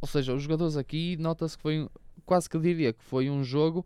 Ou 0.00 0.08
seja, 0.08 0.34
os 0.34 0.42
jogadores 0.42 0.76
aqui 0.76 1.16
nota-se 1.18 1.56
que 1.56 1.62
foi 1.62 1.88
quase 2.24 2.48
que 2.48 2.58
diria 2.58 2.92
que 2.92 3.02
foi 3.04 3.30
um 3.30 3.42
jogo, 3.42 3.84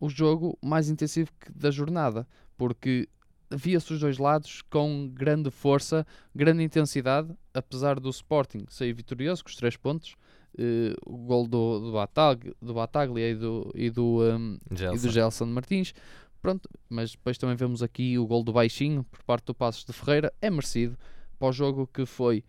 o 0.00 0.08
jogo 0.08 0.58
mais 0.62 0.88
intensivo 0.88 1.30
que- 1.40 1.50
da 1.52 1.70
jornada, 1.70 2.26
porque 2.56 3.08
via-se 3.50 3.92
os 3.92 4.00
dois 4.00 4.18
lados 4.18 4.62
com 4.70 5.08
grande 5.12 5.50
força, 5.50 6.06
grande 6.34 6.62
intensidade, 6.62 7.34
apesar 7.54 7.98
do 7.98 8.10
Sporting 8.10 8.66
sair 8.68 8.92
vitorioso 8.92 9.42
com 9.42 9.48
os 9.48 9.56
três 9.56 9.76
pontos. 9.76 10.14
Uh, 10.58 10.94
o 11.06 11.16
gol 11.18 11.46
do, 11.46 11.78
do, 11.78 11.92
Batag, 11.92 12.52
do 12.60 12.74
Bataglia 12.74 13.30
e 13.30 13.34
do, 13.36 13.70
e 13.76 13.90
do, 13.90 14.22
um, 14.22 14.58
Gelson. 14.72 14.96
e 14.96 14.98
do 14.98 15.10
Gelson 15.12 15.46
Martins. 15.46 15.94
Pronto, 16.42 16.68
mas 16.88 17.12
depois 17.12 17.38
também 17.38 17.54
vemos 17.54 17.82
aqui 17.82 18.18
o 18.18 18.26
gol 18.26 18.42
do 18.42 18.52
Baixinho 18.52 19.04
por 19.04 19.22
parte 19.22 19.46
do 19.46 19.54
Passos 19.54 19.84
de 19.84 19.92
Ferreira. 19.92 20.32
É 20.42 20.50
merecido 20.50 20.98
para 21.38 21.48
o 21.48 21.52
jogo 21.52 21.86
que 21.86 22.04
foi. 22.04 22.44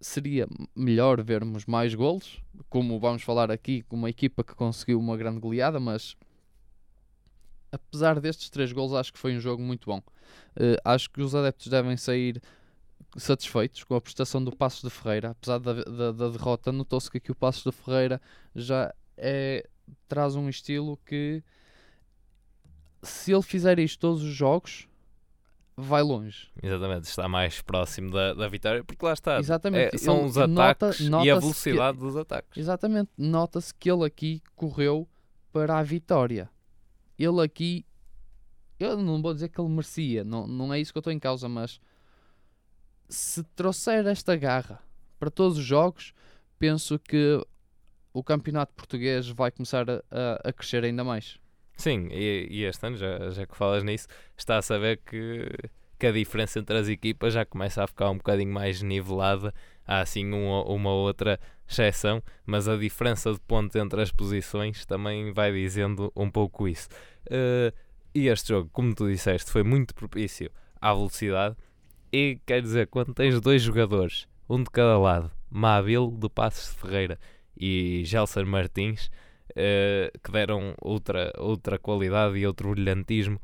Seria 0.00 0.46
melhor 0.76 1.22
vermos 1.22 1.66
mais 1.66 1.94
golos, 1.94 2.40
como 2.70 2.98
vamos 3.00 3.22
falar 3.22 3.50
aqui, 3.50 3.82
com 3.82 3.96
uma 3.96 4.08
equipa 4.08 4.44
que 4.44 4.54
conseguiu 4.54 4.98
uma 4.98 5.16
grande 5.16 5.40
goleada, 5.40 5.80
mas 5.80 6.16
apesar 7.72 8.20
destes 8.20 8.48
três 8.48 8.72
gols, 8.72 8.92
acho 8.92 9.12
que 9.12 9.18
foi 9.18 9.36
um 9.36 9.40
jogo 9.40 9.62
muito 9.62 9.86
bom. 9.86 9.98
Uh, 10.56 10.78
acho 10.84 11.10
que 11.10 11.20
os 11.20 11.34
adeptos 11.34 11.66
devem 11.66 11.96
sair 11.96 12.40
satisfeitos 13.16 13.84
com 13.84 13.94
a 13.94 14.00
prestação 14.00 14.42
do 14.42 14.54
Passos 14.54 14.82
de 14.82 14.90
Ferreira. 14.90 15.30
Apesar 15.30 15.58
da, 15.58 15.72
da, 15.74 16.12
da 16.12 16.28
derrota, 16.28 16.70
notou-se 16.72 17.10
que 17.10 17.18
aqui 17.18 17.30
o 17.32 17.34
Passos 17.34 17.64
de 17.64 17.72
Ferreira 17.72 18.20
já 18.54 18.94
é, 19.16 19.66
traz 20.06 20.36
um 20.36 20.48
estilo 20.48 20.98
que, 21.06 21.42
se 23.02 23.32
ele 23.32 23.42
fizer 23.42 23.78
isto 23.78 23.98
todos 24.00 24.22
os 24.22 24.34
jogos, 24.34 24.86
vai 25.76 26.02
longe. 26.02 26.48
Exatamente, 26.62 27.04
está 27.04 27.28
mais 27.28 27.60
próximo 27.60 28.10
da, 28.10 28.34
da 28.34 28.48
vitória, 28.48 28.82
porque 28.84 29.04
lá 29.04 29.12
está. 29.12 29.38
Exatamente. 29.38 29.94
É, 29.94 29.98
são 29.98 30.18
Ele 30.18 30.26
os 30.26 30.36
ataques 30.38 31.00
nota- 31.08 31.24
e 31.24 31.30
a 31.30 31.34
nota-se 31.34 31.40
velocidade 31.40 31.98
dos 31.98 32.16
ataques. 32.16 32.58
Exatamente. 32.58 33.10
Nota-se 33.16 33.72
que 33.74 33.90
ele 33.90 34.04
aqui 34.04 34.42
correu 34.56 35.08
para 35.52 35.78
a 35.78 35.82
vitória. 35.82 36.50
Ele 37.18 37.40
aqui, 37.42 37.86
eu 38.78 38.96
não 38.96 39.22
vou 39.22 39.32
dizer 39.34 39.48
que 39.48 39.60
ele 39.60 39.68
merecia, 39.70 40.22
não, 40.24 40.46
não 40.46 40.72
é 40.74 40.80
isso 40.80 40.92
que 40.92 40.98
eu 40.98 41.00
estou 41.00 41.12
em 41.12 41.18
causa, 41.18 41.48
mas 41.48 41.80
se 43.08 43.42
trouxer 43.56 44.06
esta 44.06 44.36
garra 44.36 44.80
para 45.18 45.30
todos 45.30 45.58
os 45.58 45.64
jogos, 45.64 46.12
penso 46.58 46.98
que 46.98 47.44
o 48.12 48.22
campeonato 48.22 48.72
português 48.74 49.28
vai 49.28 49.50
começar 49.50 49.88
a, 49.90 50.02
a- 50.44 50.52
crescer 50.52 50.84
ainda 50.84 51.04
mais. 51.04 51.38
Sim, 51.76 52.08
e, 52.10 52.48
e 52.50 52.64
este 52.64 52.86
ano, 52.86 52.96
já, 52.96 53.30
já 53.30 53.46
que 53.46 53.56
falas 53.56 53.84
nisso, 53.84 54.08
está 54.36 54.58
a 54.58 54.62
saber 54.62 55.00
que, 55.06 55.48
que 55.98 56.06
a 56.06 56.12
diferença 56.12 56.58
entre 56.58 56.76
as 56.76 56.88
equipas 56.88 57.32
já 57.34 57.44
começa 57.44 57.84
a 57.84 57.86
ficar 57.86 58.10
um 58.10 58.16
bocadinho 58.16 58.52
mais 58.52 58.82
nivelada. 58.82 59.54
Há 59.86 60.00
assim 60.00 60.26
uma, 60.32 60.64
uma 60.64 60.90
outra 60.90 61.38
exceção, 61.68 62.22
mas 62.44 62.66
a 62.68 62.76
diferença 62.76 63.32
de 63.32 63.40
pontos 63.40 63.76
entre 63.76 64.02
as 64.02 64.10
posições 64.10 64.84
também 64.86 65.32
vai 65.32 65.52
dizendo 65.52 66.12
um 66.16 66.28
pouco 66.30 66.66
isso. 66.66 66.88
Eh, 67.30 67.72
e 68.14 68.26
este 68.26 68.48
jogo, 68.48 68.68
como 68.72 68.92
tu 68.94 69.08
disseste, 69.08 69.50
foi 69.50 69.62
muito 69.62 69.94
propício 69.94 70.50
à 70.80 70.92
velocidade. 70.92 71.56
E 72.12 72.40
quer 72.46 72.62
dizer, 72.62 72.86
quando 72.86 73.12
tens 73.12 73.38
dois 73.38 73.60
jogadores, 73.60 74.26
um 74.48 74.62
de 74.62 74.70
cada 74.70 74.98
lado, 74.98 75.30
Mabil 75.50 76.10
do 76.10 76.30
Passos 76.30 76.74
de 76.74 76.80
Ferreira 76.80 77.18
e 77.54 78.02
Gelson 78.06 78.46
Martins, 78.46 79.10
eh, 79.54 80.10
que 80.22 80.32
deram 80.32 80.74
outra, 80.80 81.32
outra 81.36 81.78
qualidade 81.78 82.38
e 82.38 82.46
outro 82.46 82.70
brilhantismo 82.70 83.38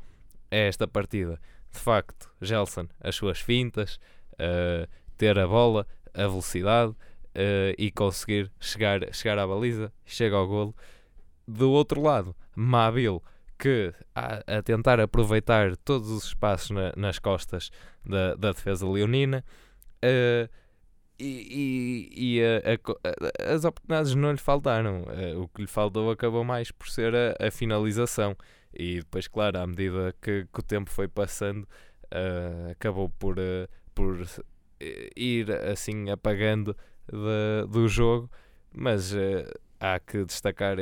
a 0.49 0.55
esta 0.55 0.87
partida. 0.87 1.39
De 1.71 1.79
facto, 1.79 2.31
Gelson, 2.41 2.87
as 2.99 3.15
suas 3.15 3.39
fintas, 3.39 3.99
eh, 4.39 4.87
ter 5.15 5.37
a 5.37 5.47
bola, 5.47 5.85
a 6.11 6.21
velocidade 6.21 6.95
eh, 7.35 7.75
e 7.77 7.91
conseguir 7.91 8.51
chegar, 8.59 9.13
chegar 9.13 9.37
à 9.37 9.45
baliza, 9.45 9.93
chega 10.05 10.35
ao 10.37 10.47
golo. 10.47 10.75
Do 11.47 11.69
outro 11.71 12.01
lado, 12.01 12.35
Mabil, 12.55 13.21
que 13.57 13.93
a, 14.13 14.57
a 14.57 14.61
tentar 14.61 14.99
aproveitar 14.99 15.75
todos 15.77 16.09
os 16.09 16.25
espaços 16.25 16.71
na- 16.71 16.93
nas 16.95 17.19
costas 17.19 17.69
da, 18.05 18.35
da 18.35 18.51
defesa 18.51 18.87
leonina. 18.87 19.43
eh, 20.01 20.49
e, 21.17 22.09
e- 22.11 22.37
e 22.37 22.43
a- 22.43 23.49
a 23.49 23.53
as 23.55 23.63
oportunidades 23.65 24.13
não 24.15 24.31
lhe 24.31 24.37
faltaram. 24.37 25.05
Eh, 25.09 25.33
o 25.35 25.47
que 25.47 25.61
lhe 25.61 25.67
faltou 25.67 26.11
acabou 26.11 26.43
mais 26.43 26.71
por 26.71 26.89
ser 26.89 27.13
a, 27.15 27.49
finalização. 27.51 28.35
E 28.73 28.97
depois, 28.99 29.27
claro, 29.27 29.57
à 29.59 29.65
medida 29.65 30.13
que, 30.21 30.45
que 30.53 30.59
o 30.59 30.63
tempo 30.63 30.89
foi 30.91 31.07
passando, 31.07 31.65
eh, 32.11 32.71
acabou 32.71 33.09
por, 33.09 33.37
eh, 33.39 33.67
por 33.93 34.25
ir 35.15 35.49
assim 35.51 36.09
apagando 36.09 36.75
da- 37.09 37.65
do 37.67 37.87
jogo. 37.87 38.29
Mas 38.73 39.13
eh, 39.15 39.49
há 39.79 39.97
que 39.99 40.25
destacar 40.25 40.77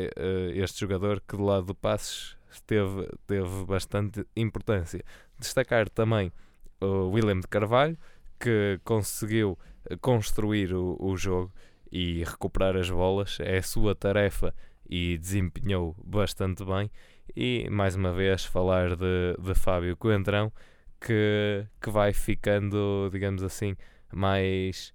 este 0.55 0.79
jogador 0.81 1.21
que 1.27 1.37
do 1.37 1.43
lado 1.43 1.67
do 1.67 1.75
Passos 1.75 2.35
teve, 2.61 3.09
teve 3.27 3.65
bastante 3.65 4.25
importância. 4.35 5.03
Destacar 5.39 5.89
também 5.89 6.31
o 6.79 7.09
William 7.09 7.39
de 7.39 7.47
Carvalho, 7.47 7.97
que 8.39 8.79
conseguiu 8.83 9.57
eh, 9.89 9.95
construir 9.97 10.73
o, 10.73 10.97
o 10.99 11.15
jogo 11.15 11.51
e 11.91 12.23
recuperar 12.23 12.75
as 12.75 12.89
bolas. 12.89 13.37
É 13.39 13.57
a 13.57 13.63
sua 13.63 13.95
tarefa 13.95 14.53
e 14.89 15.17
desempenhou 15.17 15.95
bastante 16.03 16.63
bem. 16.65 16.91
E 17.35 17.69
mais 17.69 17.95
uma 17.95 18.13
vez 18.13 18.45
falar 18.45 18.95
de, 18.95 19.37
de 19.39 19.55
Fábio 19.55 19.95
Coentrão, 19.95 20.51
que, 20.99 21.65
que 21.81 21.89
vai 21.89 22.13
ficando, 22.13 23.09
digamos 23.11 23.43
assim, 23.43 23.75
mais, 24.13 24.93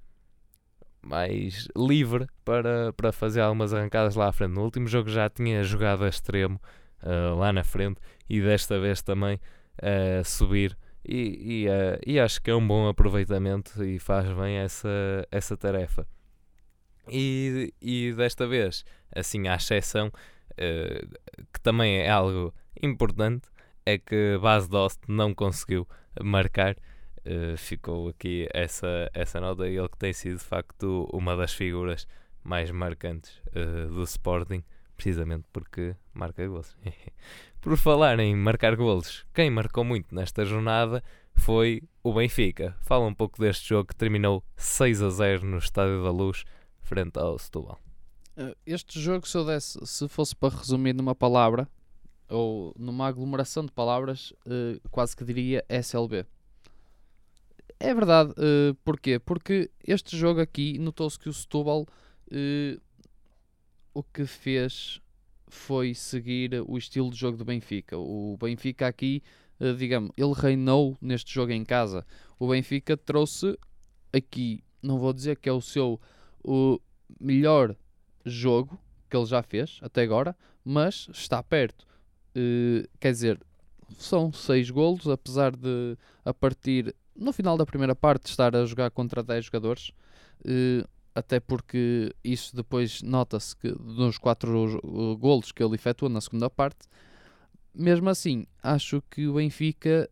mais 1.02 1.68
livre 1.76 2.26
para, 2.44 2.92
para 2.92 3.12
fazer 3.12 3.40
algumas 3.40 3.72
arrancadas 3.72 4.14
lá 4.14 4.28
à 4.28 4.32
frente. 4.32 4.52
No 4.54 4.62
último 4.62 4.86
jogo 4.86 5.08
já 5.08 5.28
tinha 5.28 5.62
jogado 5.62 6.04
a 6.04 6.08
extremo 6.08 6.60
ah, 7.02 7.34
lá 7.34 7.52
na 7.52 7.64
frente 7.64 8.00
e 8.28 8.40
desta 8.40 8.78
vez 8.78 9.02
também 9.02 9.40
a 9.80 10.24
subir. 10.24 10.76
E, 11.04 11.64
e, 11.64 11.68
ah, 11.68 11.98
e 12.06 12.20
acho 12.20 12.42
que 12.42 12.50
é 12.50 12.54
um 12.54 12.66
bom 12.66 12.88
aproveitamento 12.88 13.82
e 13.84 13.98
faz 13.98 14.26
bem 14.32 14.56
essa, 14.56 15.26
essa 15.30 15.56
tarefa. 15.56 16.06
E, 17.10 17.72
e 17.80 18.12
desta 18.12 18.46
vez, 18.46 18.84
assim, 19.14 19.48
à 19.48 19.56
exceção, 19.56 20.12
eh, 20.56 21.06
que 21.52 21.60
também 21.60 21.98
é 21.98 22.10
algo 22.10 22.52
importante, 22.82 23.48
é 23.86 23.96
que 23.96 24.38
Bas 24.38 24.68
Dost 24.68 25.00
não 25.08 25.34
conseguiu 25.34 25.86
marcar. 26.22 26.76
Eh, 27.24 27.56
ficou 27.56 28.08
aqui 28.08 28.48
essa, 28.52 29.10
essa 29.14 29.40
nota. 29.40 29.66
Ele 29.66 29.88
que 29.88 29.98
tem 29.98 30.12
sido 30.12 30.38
de 30.38 30.44
facto 30.44 31.08
uma 31.12 31.36
das 31.36 31.52
figuras 31.54 32.06
mais 32.42 32.70
marcantes 32.70 33.40
eh, 33.54 33.86
do 33.88 34.02
Sporting, 34.02 34.62
precisamente 34.96 35.46
porque 35.52 35.94
marca 36.18 36.46
golos. 36.46 36.76
Por 37.60 37.76
falar 37.76 38.18
em 38.18 38.34
marcar 38.36 38.76
golos, 38.76 39.24
quem 39.32 39.50
marcou 39.50 39.84
muito 39.84 40.14
nesta 40.14 40.44
jornada 40.44 41.02
foi 41.34 41.82
o 42.02 42.12
Benfica. 42.12 42.76
Fala 42.82 43.06
um 43.06 43.14
pouco 43.14 43.40
deste 43.40 43.68
jogo 43.68 43.88
que 43.88 43.96
terminou 43.96 44.44
6 44.56 45.02
a 45.02 45.10
0 45.10 45.46
no 45.46 45.58
Estádio 45.58 46.02
da 46.02 46.10
Luz, 46.10 46.44
frente 46.80 47.18
ao 47.18 47.38
Setúbal. 47.38 47.78
Uh, 48.36 48.54
Este 48.66 49.00
jogo, 49.00 49.26
se 49.26 49.36
eu 49.36 49.44
desse, 49.44 49.78
se 49.86 50.08
fosse 50.08 50.34
para 50.34 50.56
resumir 50.56 50.92
numa 50.92 51.14
palavra, 51.14 51.68
ou 52.28 52.74
numa 52.78 53.06
aglomeração 53.06 53.64
de 53.64 53.72
palavras, 53.72 54.32
uh, 54.46 54.80
quase 54.90 55.16
que 55.16 55.24
diria 55.24 55.64
SLB. 55.68 56.26
É 57.80 57.94
verdade, 57.94 58.32
uh, 58.32 58.74
porquê? 58.84 59.18
Porque 59.18 59.70
este 59.86 60.16
jogo 60.16 60.40
aqui, 60.40 60.78
notou-se 60.78 61.18
que 61.18 61.28
o 61.28 61.32
Setúbal 61.32 61.86
o 63.94 64.02
que 64.02 64.24
fez 64.26 65.00
foi 65.48 65.94
seguir 65.94 66.62
o 66.66 66.76
estilo 66.76 67.10
de 67.10 67.16
jogo 67.16 67.36
do 67.36 67.44
Benfica. 67.44 67.96
O 67.96 68.36
Benfica 68.40 68.86
aqui, 68.86 69.22
uh, 69.60 69.74
digamos, 69.74 70.10
ele 70.16 70.32
reinou 70.34 70.96
neste 71.00 71.32
jogo 71.32 71.52
em 71.52 71.64
casa. 71.64 72.06
O 72.38 72.48
Benfica 72.48 72.96
trouxe 72.96 73.58
aqui, 74.12 74.62
não 74.82 74.98
vou 74.98 75.12
dizer 75.12 75.38
que 75.38 75.48
é 75.48 75.52
o 75.52 75.60
seu 75.60 76.00
o 76.42 76.80
melhor 77.20 77.76
jogo 78.24 78.80
que 79.10 79.16
ele 79.16 79.26
já 79.26 79.42
fez 79.42 79.78
até 79.82 80.02
agora, 80.02 80.36
mas 80.64 81.08
está 81.12 81.42
perto. 81.42 81.86
Eh, 82.34 82.86
quer 83.00 83.12
dizer, 83.12 83.40
são 83.98 84.32
seis 84.32 84.70
golos, 84.70 85.08
apesar 85.08 85.56
de 85.56 85.96
a 86.24 86.32
partir 86.32 86.94
no 87.16 87.32
final 87.32 87.56
da 87.56 87.66
primeira 87.66 87.96
parte 87.96 88.26
estar 88.26 88.54
a 88.54 88.64
jogar 88.64 88.90
contra 88.90 89.22
10 89.22 89.46
jogadores, 89.46 89.90
eh, 90.44 90.84
até 91.14 91.40
porque 91.40 92.14
isso 92.22 92.54
depois 92.54 93.02
nota-se 93.02 93.56
que 93.56 93.70
nos 93.80 94.18
quatro 94.18 94.66
jo- 94.68 95.16
golos 95.16 95.52
que 95.52 95.62
ele 95.62 95.74
efetuou 95.74 96.08
na 96.10 96.20
segunda 96.20 96.48
parte, 96.48 96.86
mesmo 97.74 98.08
assim, 98.08 98.46
acho 98.62 99.02
que 99.10 99.26
o 99.26 99.34
Benfica 99.34 100.08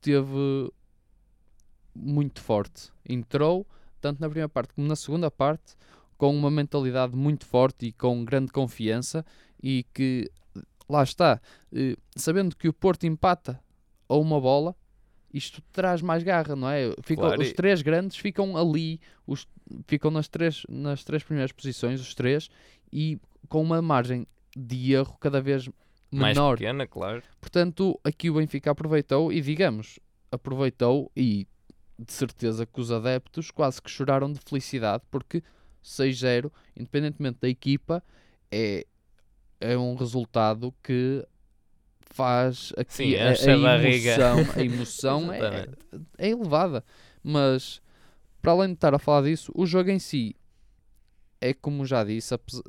teve 0.00 0.72
muito 1.94 2.40
forte. 2.40 2.90
Entrou 3.08 3.66
tanto 4.00 4.20
na 4.20 4.28
primeira 4.28 4.48
parte 4.48 4.74
como 4.74 4.86
na 4.86 4.96
segunda 4.96 5.30
parte 5.30 5.76
com 6.16 6.34
uma 6.36 6.50
mentalidade 6.50 7.16
muito 7.16 7.46
forte 7.46 7.86
e 7.86 7.92
com 7.92 8.24
grande 8.24 8.52
confiança 8.52 9.24
e 9.62 9.84
que 9.94 10.30
lá 10.88 11.02
está, 11.02 11.40
eh, 11.72 11.96
sabendo 12.16 12.56
que 12.56 12.68
o 12.68 12.72
Porto 12.72 13.04
empata 13.04 13.62
a 14.08 14.16
uma 14.16 14.40
bola, 14.40 14.74
isto 15.32 15.62
traz 15.72 16.02
mais 16.02 16.22
garra, 16.22 16.56
não 16.56 16.68
é? 16.68 16.94
Ficam, 17.02 17.26
Claro, 17.26 17.42
os 17.42 17.52
três 17.52 17.82
grandes 17.82 18.16
ficam 18.16 18.56
ali, 18.56 19.00
os, 19.26 19.46
ficam 19.86 20.10
nas 20.10 20.28
três, 20.28 20.64
nas 20.68 21.04
três 21.04 21.22
primeiras 21.22 21.52
posições, 21.52 22.00
os 22.00 22.14
três, 22.14 22.48
e 22.92 23.18
com 23.48 23.62
uma 23.62 23.80
margem 23.80 24.26
de 24.56 24.92
erro 24.92 25.16
cada 25.20 25.40
vez 25.40 25.68
mais 26.10 26.36
menor. 26.36 26.56
pequena, 26.56 26.86
claro. 26.86 27.22
Portanto, 27.40 27.98
aqui 28.02 28.28
o 28.28 28.34
Benfica 28.34 28.72
aproveitou 28.72 29.32
e, 29.32 29.40
digamos, 29.40 29.98
aproveitou 30.30 31.10
e 31.16 31.46
de 31.98 32.12
certeza 32.12 32.66
que 32.66 32.80
os 32.80 32.90
adeptos 32.90 33.50
quase 33.50 33.80
que 33.80 33.90
choraram 33.90 34.32
de 34.32 34.40
felicidade 34.40 35.04
porque 35.10 35.42
6-0, 35.84 36.50
independentemente 36.76 37.38
da 37.40 37.48
equipa, 37.48 38.02
é, 38.50 38.86
é 39.60 39.76
um 39.76 39.94
resultado 39.94 40.74
que 40.82 41.24
faz 42.10 42.72
aqui 42.76 42.92
Sim, 42.92 43.14
a, 43.16 43.28
a 43.30 43.32
emoção, 43.82 44.36
a 44.56 44.60
emoção 44.64 45.32
é, 45.32 45.68
é 46.18 46.28
elevada. 46.28 46.84
Mas 47.22 47.80
para 48.42 48.52
além 48.52 48.68
de 48.68 48.74
estar 48.74 48.94
a 48.94 48.98
falar 48.98 49.22
disso, 49.22 49.52
o 49.54 49.66
jogo 49.66 49.90
em 49.90 49.98
si 49.98 50.34
é 51.40 51.52
como 51.54 51.84
já 51.86 52.04
disse, 52.04 52.34
apes- 52.34 52.62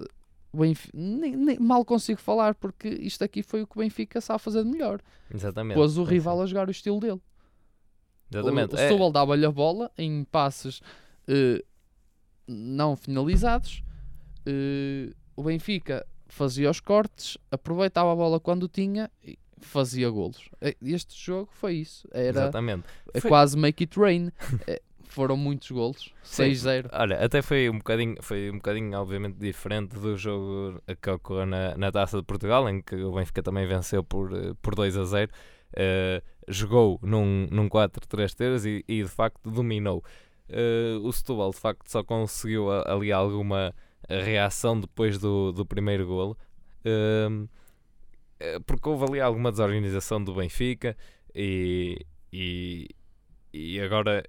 o 0.53 0.57
Benfi- 0.57 0.89
nem- 0.93 1.35
nem- 1.35 1.59
mal 1.59 1.83
consigo 1.85 2.19
falar 2.19 2.55
porque 2.55 2.87
isto 2.89 3.23
aqui 3.23 3.41
foi 3.41 3.61
o 3.63 3.67
que 3.67 3.77
o 3.77 3.81
Benfica 3.81 4.19
sabe 4.21 4.41
fazer 4.41 4.63
de 4.63 4.69
melhor. 4.69 5.01
Exatamente. 5.33 5.75
Pôs 5.75 5.97
o 5.97 6.03
rival 6.03 6.37
sim. 6.37 6.43
a 6.43 6.45
jogar 6.45 6.67
o 6.67 6.71
estilo 6.71 6.99
dele. 6.99 7.21
Exatamente. 8.31 8.73
O, 8.73 8.77
o 8.77 8.79
É- 8.79 8.87
Setúbal 8.87 9.11
dava-lhe 9.11 9.45
a 9.45 9.51
bola 9.51 9.91
em 9.97 10.23
passes 10.25 10.81
eh, 11.27 11.63
não 12.47 12.95
finalizados. 12.95 13.83
Eh, 14.45 15.13
o 15.35 15.43
Benfica 15.43 16.05
fazia 16.31 16.69
os 16.69 16.79
cortes, 16.79 17.37
aproveitava 17.51 18.11
a 18.11 18.15
bola 18.15 18.39
quando 18.39 18.67
tinha 18.67 19.09
e 19.23 19.37
fazia 19.59 20.09
golos. 20.09 20.49
Este 20.81 21.15
jogo 21.23 21.49
foi 21.51 21.75
isso. 21.75 22.07
Era 22.11 22.29
Exatamente. 22.29 22.85
é 23.13 23.19
Foi- 23.19 23.29
quase 23.29 23.57
make 23.57 23.83
it 23.83 23.99
rain. 23.99 24.31
Eh, 24.65 24.81
foram 25.03 25.35
muitos 25.35 25.69
golos. 25.69 26.13
Sim. 26.23 26.43
6-0. 26.51 26.89
Olha, 26.93 27.23
até 27.23 27.41
foi 27.41 27.69
um 27.69 27.77
bocadinho, 27.77 28.15
foi 28.21 28.49
um 28.49 28.55
bocadinho 28.55 28.97
obviamente 28.97 29.35
diferente 29.37 29.95
do 29.99 30.15
jogo 30.17 30.81
que 31.01 31.09
ocorreu 31.09 31.45
na, 31.45 31.75
na 31.77 31.91
Taça 31.91 32.17
de 32.17 32.23
Portugal, 32.23 32.67
em 32.69 32.81
que 32.81 32.95
o 32.95 33.11
Benfica 33.13 33.43
também 33.43 33.67
venceu 33.67 34.03
por, 34.03 34.31
eh, 34.33 34.53
por 34.61 34.73
2 34.73 34.97
a 34.97 35.03
0. 35.03 35.31
Eh, 35.75 36.21
jogou 36.47 36.97
num, 37.03 37.47
num 37.51 37.67
4-3-3 37.69 38.65
e, 38.65 38.85
e 38.87 39.03
de 39.03 39.09
facto 39.09 39.49
dominou. 39.49 40.03
Eh, 40.49 40.97
o 41.01 41.11
Setúbal 41.11 41.51
de 41.51 41.57
facto 41.57 41.87
só 41.89 42.03
conseguiu 42.03 42.71
ali 42.71 43.11
alguma 43.11 43.73
reação 44.19 44.79
depois 44.79 45.17
do, 45.17 45.51
do 45.51 45.65
primeiro 45.65 46.05
golo. 46.05 46.37
Ehm, 46.83 47.47
eh, 48.39 48.59
porque 48.65 48.89
houve 48.89 49.05
ali 49.05 49.21
alguma 49.21 49.51
desorganização 49.51 50.23
do 50.23 50.33
Benfica 50.33 50.97
e, 51.33 52.05
e, 52.33 52.89
e 53.53 53.79
agora 53.79 54.23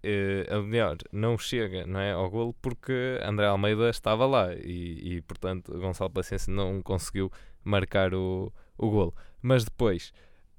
a 0.50 0.60
melhor 0.60 0.98
não 1.10 1.38
chega 1.38 1.86
não 1.86 1.98
é, 1.98 2.12
ao 2.12 2.28
golo 2.30 2.54
porque 2.60 3.18
André 3.24 3.46
Almeida 3.46 3.88
estava 3.88 4.26
lá 4.26 4.54
e, 4.54 5.16
e 5.16 5.22
portanto 5.22 5.72
Gonçalo 5.78 6.10
Paciência 6.10 6.52
não 6.52 6.82
conseguiu 6.82 7.30
marcar 7.64 8.14
o, 8.14 8.52
o 8.76 8.90
golo. 8.90 9.14
Mas 9.40 9.64
depois 9.64 10.12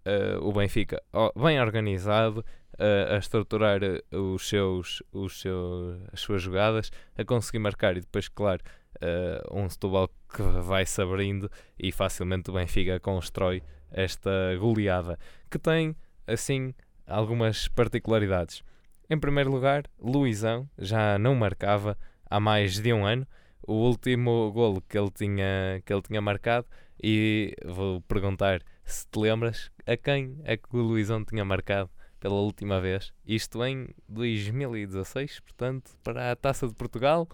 eh, 0.05 0.38
o 0.41 0.51
Benfica 0.51 1.01
bem 1.36 1.62
organizado 1.62 2.43
eh, 2.77 3.15
a 3.15 3.17
estruturar 3.17 3.79
os 4.12 4.47
seus, 4.47 5.01
os 5.12 5.39
seus, 5.39 6.01
as 6.12 6.19
suas 6.19 6.41
jogadas, 6.41 6.91
a 7.17 7.23
conseguir 7.23 7.59
marcar 7.59 7.95
e 7.95 8.01
depois, 8.01 8.27
claro, 8.27 8.62
eh, 9.01 9.41
um 9.51 9.69
Setúbal 9.69 10.10
que 10.34 10.41
vai 10.62 10.86
se 10.86 11.01
abrindo 11.01 11.49
e 11.77 11.91
facilmente 11.91 12.49
o 12.49 12.53
Benfica 12.53 12.99
constrói 12.99 13.63
esta 13.91 14.29
goleada 14.60 15.19
que 15.49 15.60
tem 15.60 15.95
assim 16.25 16.73
algumas 17.06 17.67
particularidades. 17.67 18.63
Em 19.10 19.19
primeiro 19.19 19.51
lugar, 19.51 19.84
Luizão 19.99 20.69
já 20.77 21.19
não 21.19 21.36
marcava 21.36 21.97
há 22.29 22.39
mais 22.39 22.79
de 22.79 22.91
um 22.93 23.06
ano. 23.06 23.27
O 23.65 23.73
último 23.73 24.51
golo 24.51 24.82
que 24.82 24.97
ele 24.97 25.12
tinha, 25.12 25.82
que 25.86 25.93
ele 25.93 26.01
tinha 26.01 26.21
marcado, 26.21 26.67
e 27.01 27.56
vou 27.65 28.01
perguntar 28.01 28.62
se 28.86 29.06
te 29.08 29.19
lembras 29.19 29.69
a 29.86 29.95
quem 29.95 30.39
é 30.43 30.58
que 30.58 30.75
o 30.75 30.82
Luizão 30.82 31.23
tinha 31.23 31.45
marcado 31.45 31.89
pela 32.19 32.36
última 32.36 32.79
vez. 32.79 33.13
Isto 33.25 33.63
em 33.65 33.89
2016, 34.08 35.41
portanto, 35.41 35.91
para 36.01 36.32
a 36.32 36.36
Taça 36.36 36.67
de 36.67 36.73
Portugal. 36.73 37.27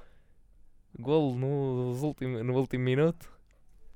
Golo 0.99 1.35
no 1.35 1.47
último, 2.05 2.43
no 2.43 2.53
último 2.55 2.83
minuto 2.83 3.31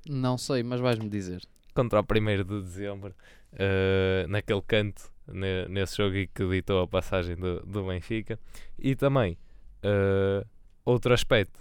Não 0.08 0.38
sei, 0.38 0.64
mas 0.64 0.80
vais-me 0.80 1.10
dizer. 1.10 1.42
contra 1.74 2.00
o 2.00 2.04
1 2.04 2.44
de 2.44 2.62
dezembro, 2.62 3.14
eh, 3.54 4.26
naquele 4.30 4.62
canto, 4.62 5.12
ne- 5.28 5.68
nesse 5.68 5.98
jogo 5.98 6.16
que 6.34 6.48
ditou 6.50 6.82
a 6.82 6.88
passagem 6.88 7.36
do, 7.36 7.60
do 7.66 7.88
Benfica. 7.88 8.40
E 8.78 8.96
também, 8.96 9.38
eh, 9.82 10.46
outro 10.86 11.14
aspecto, 11.14 11.60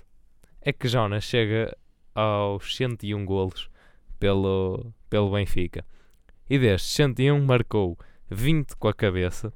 é 0.60 0.72
que 0.72 0.86
Jonas 0.88 1.24
chega 1.24 1.76
aos 2.14 2.76
101 2.76 3.24
golos 3.24 3.68
pelo, 4.18 4.92
pelo 5.08 5.30
Benfica. 5.32 5.84
E 6.48 6.58
destes 6.58 6.92
101 6.94 7.44
marcou 7.44 7.96
20 8.30 8.76
com 8.76 8.88
a 8.88 8.94
cabeça, 8.94 9.52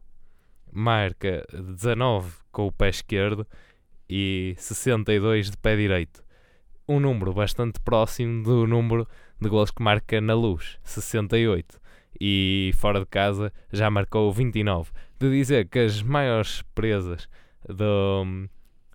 marca 0.73 1.47
19 1.53 2.33
com 2.51 2.67
o 2.67 2.73
pé 2.73 2.89
esquerdo 2.89 3.47
e 4.09 4.55
62 4.59 5.51
de 5.51 5.57
pé 5.57 5.77
direito. 5.77 6.25
Um 6.89 7.01
número 7.01 7.33
bastante 7.33 7.81
próximo 7.81 8.43
do 8.43 8.67
número 8.67 9.09
de 9.41 9.49
gols 9.49 9.71
que 9.71 9.83
marca 9.83 10.21
na 10.21 10.35
luz, 10.35 10.79
68. 10.85 11.81
E 12.21 12.73
fora 12.77 13.01
de 13.01 13.07
casa 13.07 13.53
já 13.73 13.91
marcou 13.91 14.33
29. 14.33 14.91
De 15.19 15.31
dizer 15.31 15.69
que 15.69 15.81
as 15.81 16.03
maiores 16.03 16.63
presas 16.75 17.29
do, 17.69 18.49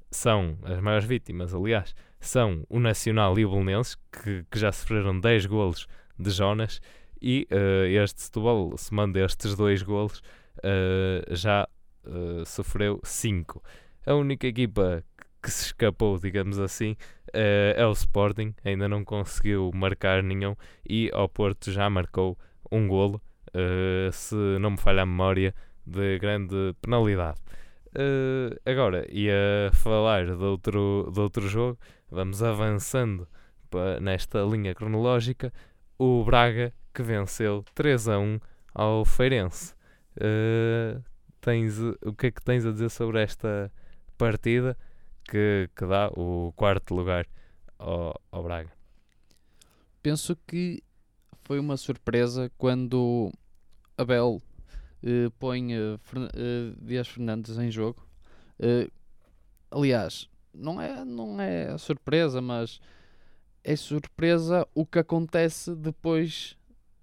são, 0.10 0.58
as 0.64 0.80
maiores 0.80 1.06
vítimas, 1.06 1.54
aliás, 1.54 1.96
são 2.20 2.66
o 2.70 2.80
Nacional 2.80 3.38
e 3.40 3.46
o 3.46 3.50
Belenenses, 3.50 3.98
que, 4.12 4.46
que 4.50 4.60
já 4.60 4.72
sofreram 4.72 5.20
10 5.20 5.46
golos 5.48 5.88
de 6.18 6.30
Jonas. 6.30 6.82
E 7.22 7.48
eh, 7.50 8.04
este 8.04 8.22
Setúbal, 8.22 8.78
somando 8.78 9.20
estes 9.20 9.56
dois 9.56 9.82
golos, 9.84 10.22
eh, 10.64 11.24
já 11.32 11.68
eh, 12.06 12.44
sofreu 12.46 13.00
5. 13.04 13.62
A 14.06 14.16
única 14.16 14.48
equipa 14.48 15.04
que 15.42 15.52
se 15.52 15.66
escapou, 15.68 16.18
digamos 16.18 16.60
assim, 16.60 16.96
eh, 17.34 17.76
é 17.78 17.86
o 17.86 17.92
Sporting, 17.92 18.54
ainda 18.64 18.88
não 18.88 19.04
conseguiu 19.04 19.72
marcar 19.74 20.24
nenhum 20.24 20.56
e 20.88 21.10
ao 21.14 21.30
Porto 21.30 21.72
já 21.72 21.90
marcou 21.90 22.38
um 22.72 22.88
golo, 22.88 23.22
eh, 23.54 24.10
se 24.12 24.36
não 24.60 24.72
me 24.72 24.78
falha 24.78 25.04
a 25.04 25.06
memória, 25.06 25.54
de 25.86 26.20
grande 26.20 26.76
penalidade. 26.82 27.40
Eh, 27.94 28.60
agora, 28.66 29.06
ia 29.12 29.70
falar 29.74 30.26
de 30.26 30.44
outro, 30.44 31.12
de 31.14 31.20
outro 31.20 31.48
jogo, 31.48 31.78
vamos 32.10 32.42
avançando 32.42 33.28
nesta 34.02 34.42
linha 34.44 34.74
cronológica. 34.76 35.54
O 35.98 36.24
Braga 36.24 36.74
que 36.94 37.04
venceu 37.04 37.64
3 37.74 38.08
a 38.10 38.20
1 38.20 38.40
ao 38.74 39.06
Feirense. 39.06 39.76
Eh, 40.20 40.98
tens, 41.40 41.80
o 41.80 42.14
que 42.14 42.28
é 42.28 42.32
que 42.32 42.42
tens 42.44 42.66
a 42.66 42.72
dizer 42.72 42.90
sobre 42.90 43.22
esta 43.22 43.72
partida 44.22 44.78
que, 45.24 45.68
que 45.76 45.86
dá 45.86 46.10
o 46.16 46.54
quarto 46.56 46.94
lugar 46.94 47.26
ao, 47.80 48.14
ao 48.32 48.44
Braga? 48.44 48.70
Penso 50.04 50.36
que 50.48 50.84
foi 51.44 51.60
uma 51.60 51.76
surpresa 51.78 52.52
quando 52.58 53.32
Abel 53.98 54.42
eh, 55.04 55.30
põe 55.40 55.74
eh, 55.74 55.98
Fern- 56.00 56.30
eh, 56.36 56.74
Dias 56.82 57.08
Fernandes 57.08 57.58
em 57.58 57.72
jogo. 57.72 58.06
Aliás, 59.72 60.30
não 60.54 60.80
é, 60.82 61.04
não 61.04 61.40
é 61.42 61.78
surpresa, 61.78 62.42
mas 62.42 62.80
é 63.64 63.76
surpresa 63.76 64.68
o 64.76 64.86
que 64.86 65.00
acontece 65.00 65.74
depois 65.76 66.56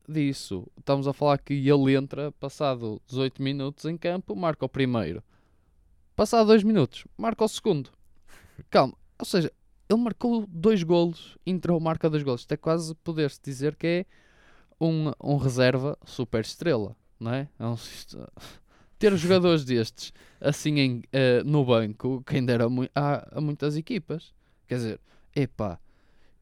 disso. 0.09 0.67
Estamos 0.79 1.09
a 1.09 1.13
falar 1.13 1.39
que 1.39 1.55
ele 1.55 1.95
entra, 1.95 2.31
passado 2.33 3.01
18 3.09 3.43
minutos 3.43 3.85
em 3.87 3.97
campo, 3.97 4.37
marca 4.37 4.65
o 4.65 4.69
primeiro. 4.69 5.23
Passado 6.19 6.49
2 6.49 6.65
minutos, 6.65 7.05
marca 7.17 7.45
o 7.45 7.49
segundo. 7.49 7.91
Calma, 8.71 8.93
ou 9.21 9.25
seja, 9.25 9.53
ele 9.89 10.01
marcou 10.01 10.45
dois 10.49 10.83
golos, 10.83 11.39
entrou, 11.47 11.79
marca 11.79 12.11
dois 12.11 12.25
golos. 12.25 12.41
Isto 12.41 12.53
é 12.55 12.57
quase 12.57 12.93
poder-se 12.97 13.41
dizer 13.41 13.77
que 13.77 13.87
é 13.87 14.07
um, 14.81 15.13
um 15.23 15.37
reserva 15.37 15.97
super 16.05 16.41
estrela, 16.41 16.97
não 17.21 17.33
é? 17.33 17.49
É 17.57 17.65
um- 17.65 17.77
ter 18.99 19.17
jogadores 19.17 19.65
destes 19.65 20.13
assim 20.41 20.81
em, 20.81 21.03
eh, 21.13 21.41
no 21.45 21.65
banco, 21.65 22.21
quem 22.27 22.45
dera 22.45 22.69
mui- 22.69 22.91
a, 22.97 23.39
a 23.39 23.41
muitas 23.41 23.77
equipas. 23.77 24.35
Quer 24.67 24.75
dizer, 24.75 25.01
epá, 25.37 25.79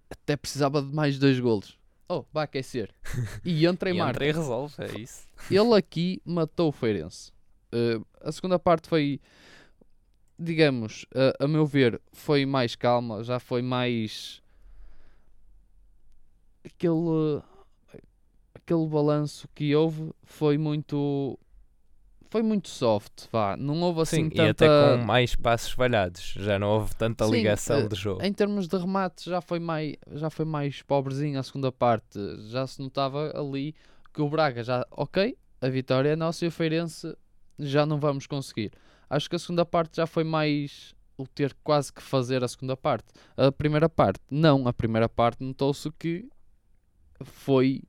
até 0.08 0.38
precisava 0.38 0.80
de 0.80 0.90
mais 0.94 1.18
dois 1.18 1.38
golos. 1.38 1.78
Oh, 2.08 2.24
vai 2.32 2.44
aquecer. 2.44 2.94
E 3.44 3.66
entra 3.66 3.90
e, 3.90 3.92
E 3.94 3.98
marca. 3.98 4.12
entra 4.12 4.26
e 4.26 4.32
resolve, 4.32 4.74
é 4.78 4.98
isso. 5.00 5.26
Ele 5.50 5.74
aqui 5.76 6.22
matou 6.24 6.70
o 6.70 6.72
Feirense. 6.72 7.30
Eh, 7.70 8.00
a 8.22 8.32
segunda 8.32 8.58
parte 8.58 8.88
foi, 8.88 9.20
digamos, 10.38 11.06
a- 11.14 11.44
a 11.44 11.48
meu 11.48 11.66
ver, 11.66 12.00
foi 12.12 12.44
mais 12.46 12.74
calma, 12.76 13.22
já 13.24 13.38
foi 13.40 13.62
mais 13.62 14.42
aquele 16.64 17.42
aquele 18.54 18.86
balanço 18.88 19.48
que 19.54 19.74
houve 19.74 20.10
foi 20.24 20.58
muito 20.58 21.38
foi 22.28 22.42
muito 22.42 22.68
soft, 22.68 23.28
vá. 23.32 23.56
Não 23.56 23.80
houve 23.82 24.00
assim 24.02 24.24
Sim, 24.24 24.30
tanta... 24.30 24.42
e 24.42 24.48
até 24.48 24.68
com 24.68 25.06
mais 25.06 25.34
passos 25.36 25.70
falhados. 25.70 26.34
Já 26.36 26.58
não 26.58 26.68
houve 26.68 26.94
tanta 26.96 27.24
Sim, 27.24 27.30
ligação 27.32 27.80
eh, 27.82 27.88
de 27.88 27.94
jogo. 27.96 28.22
Em 28.22 28.32
termos 28.32 28.66
de 28.68 28.76
remate, 28.76 29.30
já 29.30 29.40
foi 29.40 29.58
mais, 29.58 29.94
já 30.12 30.28
foi 30.28 30.44
mais 30.44 30.82
pobrezinho 30.82 31.38
a 31.38 31.42
segunda 31.42 31.70
parte. 31.70 32.18
Já 32.48 32.66
se 32.66 32.80
notava 32.82 33.32
ali 33.38 33.74
que 34.12 34.20
o 34.20 34.28
Braga 34.28 34.62
já, 34.64 34.84
ok, 34.90 35.36
a 35.60 35.68
vitória 35.68 36.10
é 36.10 36.16
nossa 36.16 36.44
e 36.44 36.48
o 36.48 36.50
Feirense 36.50 37.16
já 37.58 37.86
não 37.86 37.98
vamos 37.98 38.26
conseguir. 38.26 38.72
Acho 39.08 39.28
que 39.30 39.36
a 39.36 39.38
segunda 39.38 39.64
parte 39.64 39.96
já 39.96 40.06
foi 40.06 40.24
mais 40.24 40.94
o 41.16 41.26
ter 41.26 41.56
quase 41.64 41.92
que 41.92 42.02
fazer 42.02 42.42
a 42.44 42.48
segunda 42.48 42.76
parte. 42.76 43.06
A 43.36 43.50
primeira 43.50 43.88
parte, 43.88 44.20
não. 44.30 44.66
A 44.68 44.72
primeira 44.72 45.08
parte 45.08 45.42
notou-se 45.42 45.90
que 45.92 46.28
foi 47.22 47.82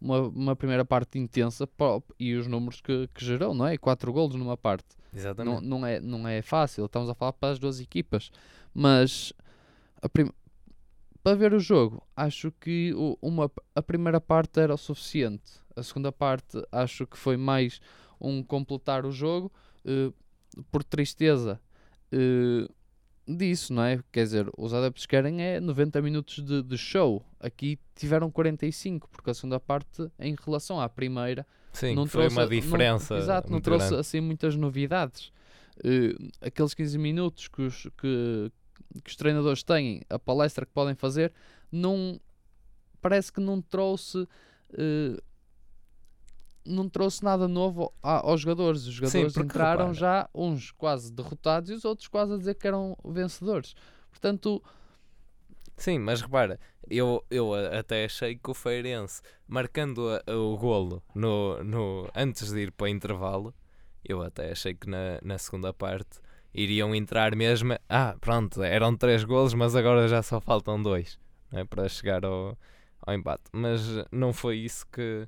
uma, 0.00 0.20
uma 0.28 0.56
primeira 0.56 0.84
parte 0.84 1.18
intensa 1.18 1.68
e 2.18 2.34
os 2.34 2.46
números 2.46 2.80
que, 2.80 3.08
que 3.14 3.24
gerou, 3.24 3.54
não 3.54 3.66
é? 3.66 3.76
Quatro 3.78 4.12
golos 4.12 4.34
numa 4.34 4.56
parte. 4.56 4.86
Não, 5.12 5.18
Exatamente. 5.20 5.64
não, 5.66 5.86
é, 5.86 6.00
não 6.00 6.26
é 6.26 6.42
fácil, 6.42 6.86
estamos 6.86 7.08
a 7.08 7.14
falar 7.14 7.32
para 7.34 7.50
as 7.52 7.58
duas 7.58 7.78
equipas, 7.80 8.30
mas 8.74 9.32
para 11.22 11.34
ver 11.36 11.52
o 11.52 11.60
jogo, 11.60 12.02
acho 12.16 12.50
que 12.52 12.92
o- 12.94 13.16
uma, 13.22 13.50
a 13.74 13.82
primeira 13.82 14.20
parte 14.20 14.58
era 14.58 14.74
o 14.74 14.78
suficiente, 14.78 15.52
a 15.76 15.82
segunda 15.82 16.10
parte 16.10 16.60
acho 16.72 17.06
que 17.06 17.16
foi 17.16 17.36
mais 17.36 17.80
um 18.20 18.42
completar 18.42 19.06
o 19.06 19.12
jogo, 19.12 19.52
eh, 19.84 20.12
por 20.70 20.82
tristeza 20.84 21.60
eh, 22.10 22.68
disso, 23.26 23.72
não 23.72 23.82
é? 23.84 24.00
Quer 24.10 24.24
dizer, 24.24 24.50
os 24.56 24.74
adeptos 24.74 25.06
querem 25.06 25.42
é 25.42 25.60
90 25.60 26.02
minutos 26.02 26.42
de, 26.44 26.62
de 26.62 26.76
show, 26.78 27.24
aqui 27.40 27.78
tiveram 27.94 28.30
45, 28.30 29.08
porque 29.08 29.30
a 29.30 29.34
segunda 29.34 29.60
parte, 29.60 30.10
em 30.18 30.34
relação 30.44 30.80
à 30.80 30.88
primeira, 30.88 31.46
Sim, 31.72 31.94
não 31.94 32.06
foi 32.06 32.22
trouxe- 32.22 32.36
uma 32.36 32.42
não- 32.42 32.48
diferença. 32.50 33.16
exato, 33.16 33.50
não 33.50 33.60
trouxe 33.60 33.86
grande. 33.86 34.00
assim 34.00 34.20
muitas 34.20 34.56
novidades. 34.56 35.32
Eh, 35.84 36.14
aqueles 36.46 36.74
15 36.74 36.98
minutos 36.98 37.48
que 37.48 37.62
os, 37.62 37.84
que, 37.96 38.52
que 39.02 39.10
os 39.10 39.16
treinadores 39.16 39.62
têm, 39.62 40.02
a 40.10 40.18
palestra 40.18 40.66
que 40.66 40.72
podem 40.72 40.94
fazer, 40.94 41.32
não 41.70 42.20
parece 43.00 43.32
que 43.32 43.40
não 43.40 43.60
trouxe 43.62 44.28
eh, 44.74 45.16
não 46.64 46.88
trouxe 46.88 47.24
nada 47.24 47.46
novo 47.48 47.92
a- 48.02 48.20
aos 48.26 48.40
jogadores. 48.40 48.86
Os 48.86 48.94
jogadores 48.94 49.32
porque 49.34 49.46
entraram 49.46 49.88
repara- 49.88 49.94
já 49.94 50.28
uns 50.34 50.70
quase 50.72 51.12
derrotados 51.12 51.70
e 51.70 51.74
os 51.74 51.84
outros 51.84 52.08
quase 52.08 52.34
a 52.34 52.36
dizer 52.36 52.54
que 52.54 52.66
eram 52.66 52.96
vencedores. 53.04 53.74
Portanto, 54.10 54.62
Sim, 55.76 55.98
mas 55.98 56.20
repara, 56.20 56.60
eu, 56.88 57.24
eu 57.30 57.54
a- 57.54 57.78
até 57.78 58.04
achei 58.04 58.36
que 58.36 58.50
o 58.50 58.54
Feirense, 58.54 59.20
marcando 59.48 60.06
a- 60.10 60.32
o 60.36 60.56
golo 60.56 61.02
no, 61.14 61.62
no, 61.64 62.08
antes 62.14 62.52
de 62.52 62.60
ir 62.60 62.72
para 62.72 62.84
o 62.84 62.88
intervalo, 62.88 63.54
eu 64.04 64.22
até 64.22 64.52
achei 64.52 64.74
que 64.74 64.88
na, 64.88 65.18
na 65.22 65.38
segunda 65.38 65.72
parte 65.72 66.20
iriam 66.54 66.94
entrar 66.94 67.34
mesmo. 67.34 67.74
Ah, 67.88 68.14
pronto, 68.20 68.62
eram 68.62 68.94
três 68.96 69.24
golos, 69.24 69.54
mas 69.54 69.74
agora 69.74 70.06
já 70.06 70.22
só 70.22 70.40
faltam 70.40 70.80
dois 70.80 71.18
não 71.50 71.60
é, 71.60 71.64
para 71.64 71.88
chegar 71.88 72.24
ao, 72.24 72.56
ao 73.00 73.14
empate. 73.14 73.44
Mas 73.52 73.80
não 74.12 74.32
foi 74.32 74.58
isso 74.58 74.86
que, 74.92 75.26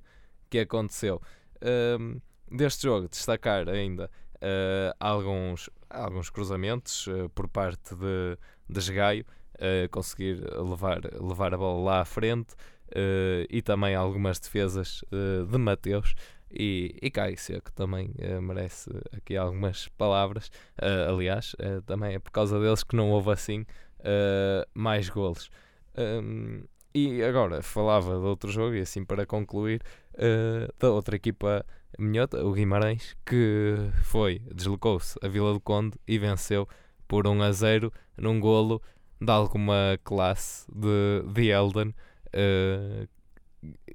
que 0.51 0.61
aconteceu. 0.61 1.21
Ahm, 1.63 2.19
deste 2.51 2.85
jogo, 2.85 3.09
destacar 3.09 3.69
ainda 3.69 4.11
ah, 4.41 4.95
alguns, 5.01 5.71
alguns 5.89 6.31
cruzamentos 6.31 7.09
ah, 7.09 7.29
por 7.35 7.49
parte 7.49 7.95
de, 7.95 8.37
de 8.69 8.79
Esgaio 8.79 9.25
uh, 9.55 9.89
conseguir 9.91 10.41
levar, 10.57 11.01
levar 11.21 11.55
a 11.55 11.59
bola 11.59 11.83
lá 11.83 12.01
à 12.01 12.05
frente 12.05 12.55
uh, 12.91 13.47
e 13.49 13.63
também 13.63 13.95
algumas 13.95 14.39
defesas 14.39 15.03
uh, 15.05 15.47
de 15.47 15.59
Mateus. 15.59 16.15
E, 16.57 16.97
e 17.03 17.11
Caio 17.11 17.37
Seco 17.37 17.73
também 17.73 18.15
uh, 18.19 18.41
merece 18.41 18.89
aqui 19.17 19.37
algumas 19.37 19.89
palavras. 19.89 20.49
Uh, 20.81 21.11
aliás, 21.13 21.55
uh, 21.55 21.83
também 21.83 22.15
é 22.15 22.19
por 22.19 22.31
causa 22.31 22.61
deles 22.61 22.85
que 22.85 22.95
não 22.95 23.11
houve 23.11 23.33
assim 23.33 23.63
uh, 24.01 24.65
mais 24.73 25.09
golos. 25.09 25.51
Um, 25.97 26.63
e 26.95 27.25
agora 27.25 27.61
falava 27.61 28.21
de 28.21 28.25
outro 28.25 28.53
jogo 28.53 28.77
e 28.77 28.81
assim 28.81 29.05
para 29.05 29.27
concluir 29.27 29.83
uh, 30.15 30.73
da 30.79 30.91
outra 30.91 31.17
equipa 31.17 31.65
minhota, 31.99 32.45
o 32.45 32.53
Guimarães 32.53 33.17
que 33.25 33.77
foi, 34.03 34.41
deslocou-se 34.53 35.19
a 35.23 35.29
Vila 35.29 35.53
do 35.53 35.61
Conde 35.61 35.99
e 36.07 36.19
venceu 36.19 36.69
por 37.07 37.27
1 37.27 37.43
a 37.43 37.53
0 37.53 37.93
num 38.17 38.41
golo 38.41 38.83
de 39.21 39.31
alguma 39.31 39.99
classe 40.03 40.67
de, 40.73 41.23
de 41.33 41.51
Elden 41.51 41.95
eh, 42.33 43.07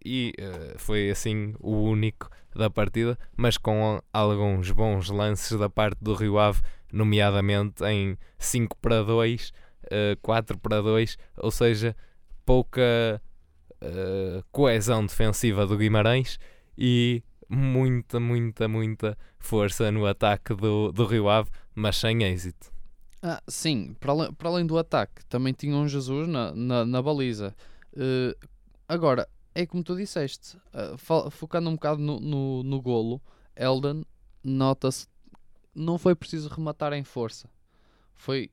e 0.03 0.34
eh, 0.38 0.76
foi 0.78 1.09
assim 1.09 1.53
o 1.59 1.84
único 1.84 2.30
da 2.55 2.70
partida, 2.70 3.17
mas 3.36 3.57
com 3.57 4.01
alguns 4.13 4.72
bons 4.72 5.09
lances 5.09 5.57
da 5.57 5.70
parte 5.70 5.97
do 6.01 6.13
Rio 6.13 6.39
Ave, 6.39 6.61
nomeadamente 6.91 7.84
em 7.84 8.17
5 8.38 8.78
para 8.78 9.03
2, 9.03 9.51
eh, 9.91 10.17
4 10.22 10.57
para 10.57 10.82
2, 10.82 11.17
ou 11.38 11.51
seja, 11.51 11.95
pouca 12.45 13.22
eh, 13.82 14.43
coesão 14.51 15.05
defensiva 15.05 15.65
do 15.65 15.77
Guimarães 15.77 16.38
e 16.77 17.23
muita, 17.47 18.19
muita, 18.19 18.67
muita 18.67 19.17
força 19.39 19.91
no 19.91 20.05
ataque 20.05 20.53
do, 20.53 20.91
do 20.91 21.05
Rio 21.05 21.30
Ave, 21.30 21.49
mas 21.73 21.97
sem 21.97 22.23
êxito. 22.23 22.71
Ah, 23.21 23.41
sim, 23.47 23.95
para 23.99 24.11
além, 24.11 24.34
para 24.34 24.49
além 24.49 24.65
do 24.65 24.77
ataque, 24.77 25.25
também 25.25 25.53
tinha 25.53 25.75
um 25.75 25.88
Jesus 25.88 26.27
na, 26.27 26.53
na, 26.53 26.86
na 26.86 27.01
baliza. 27.01 27.55
Eh, 27.95 28.36
agora, 28.88 29.27
é 29.53 29.65
como 29.65 29.84
tu 29.84 29.95
disseste, 29.95 30.57
fo- 30.97 31.30
focando 31.30 31.69
um 31.69 31.73
bocado 31.73 32.01
no, 32.01 32.19
no, 32.19 32.63
no 32.63 32.82
golo, 32.82 33.21
Elden, 33.55 34.05
nota-se, 34.43 35.07
não 35.75 35.97
foi 35.97 36.15
preciso 36.15 36.47
rematar 36.49 36.93
em 36.93 37.03
força. 37.03 37.49
Foi 38.15 38.51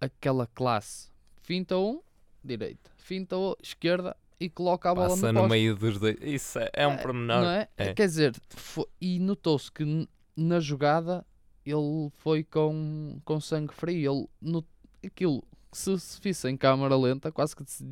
aquela 0.00 0.46
classe. 0.46 1.08
Finta 1.42 1.76
um, 1.76 2.00
direita. 2.44 2.90
Finta 2.96 3.36
o, 3.36 3.56
esquerda 3.62 4.16
e 4.38 4.48
coloca 4.50 4.90
a 4.90 4.94
bola 4.94 5.08
Passa 5.10 5.26
no 5.28 5.32
no 5.32 5.40
poste. 5.40 5.50
meio 5.50 5.76
dos 5.76 5.98
dois. 5.98 6.16
Isso 6.20 6.58
é, 6.58 6.70
é 6.72 6.86
um 6.86 6.92
É, 6.92 6.96
pormenor. 6.98 7.42
Não 7.42 7.50
é? 7.50 7.68
É. 7.76 7.94
Quer 7.94 8.06
dizer, 8.06 8.34
fo- 8.50 8.88
e 9.00 9.18
notou-se 9.18 9.70
que 9.72 10.08
na 10.36 10.60
jogada 10.60 11.24
ele 11.64 12.10
foi 12.18 12.44
com, 12.44 13.18
com 13.24 13.40
sangue 13.40 13.72
frio. 13.72 14.12
Ele, 14.12 14.28
no, 14.40 14.64
aquilo, 15.04 15.42
que 15.70 15.78
se 15.78 15.98
se 15.98 16.20
visse 16.20 16.48
em 16.48 16.56
câmara 16.56 16.96
lenta, 16.96 17.32
quase 17.32 17.56
que, 17.56 17.64
se, 17.66 17.84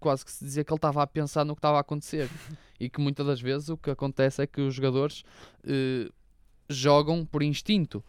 quase 0.00 0.24
que 0.24 0.30
se 0.32 0.44
dizia 0.44 0.64
que 0.64 0.72
ele 0.72 0.76
estava 0.78 1.02
a 1.02 1.06
pensar 1.06 1.44
no 1.44 1.54
que 1.54 1.60
estava 1.60 1.78
a 1.78 1.80
acontecer. 1.80 2.28
e 2.80 2.90
que 2.90 3.00
muitas 3.00 3.24
das 3.26 3.40
vezes 3.40 3.68
o 3.68 3.76
que 3.76 3.90
acontece 3.90 4.42
é 4.42 4.46
que 4.46 4.60
os 4.60 4.74
jogadores 4.74 5.22
eh, 5.64 6.10
jogam 6.68 7.24
por 7.24 7.42
instinto. 7.42 8.02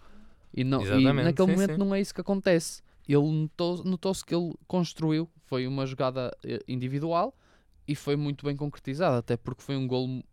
E, 0.54 0.64
não, 0.64 0.82
e 0.84 1.14
naquele 1.14 1.48
sim, 1.48 1.54
momento 1.54 1.72
sim. 1.74 1.78
não 1.80 1.94
é 1.96 2.02
isso 2.02 2.14
que 2.14 2.22
acontece. 2.22 2.82
Ele 3.08 3.22
notou- 3.22 3.84
notou-se 3.84 4.24
que 4.26 4.34
ele 4.34 4.54
construiu, 4.68 5.30
foi 5.46 5.68
uma 5.68 5.86
jogada 5.86 6.36
eh, 6.44 6.60
individual 6.68 7.36
e 7.88 7.95
foi 7.95 8.15
muito 8.15 8.45
bem 8.45 8.55
concretizada, 8.55 9.17
até 9.17 9.36
porque 9.38 9.61
foi 9.63 9.75
um 9.75 9.88
golo 9.88 10.07
mu- 10.07 10.23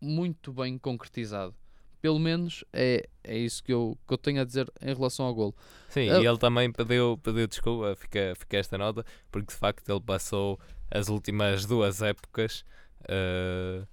muito 0.00 0.52
bem 0.52 0.78
concretizado. 0.78 1.54
Pelo 2.00 2.18
menos 2.18 2.64
é, 2.72 3.08
é 3.24 3.36
isso 3.36 3.62
que 3.64 3.72
eu, 3.72 3.98
que 4.06 4.12
eu 4.14 4.18
tenho 4.18 4.40
a 4.40 4.44
dizer 4.44 4.70
em 4.80 4.94
relação 4.94 5.26
ao 5.26 5.34
golo. 5.34 5.54
Sim, 5.88 6.02
Eu- 6.08 6.22
e 6.22 6.26
ele 6.26 6.38
também 6.38 6.70
pediu, 6.70 7.18
pediu 7.22 7.46
desculpa, 7.48 7.96
fica, 7.96 8.34
fica 8.36 8.56
esta 8.58 8.78
nota, 8.78 9.04
porque 9.30 9.52
de 9.52 9.58
facto 9.58 9.88
ele 9.88 10.00
passou 10.00 10.60
as 10.90 11.08
últimas 11.08 11.64
duas 11.66 12.02
épocas 12.02 12.64
eh, 13.08 13.84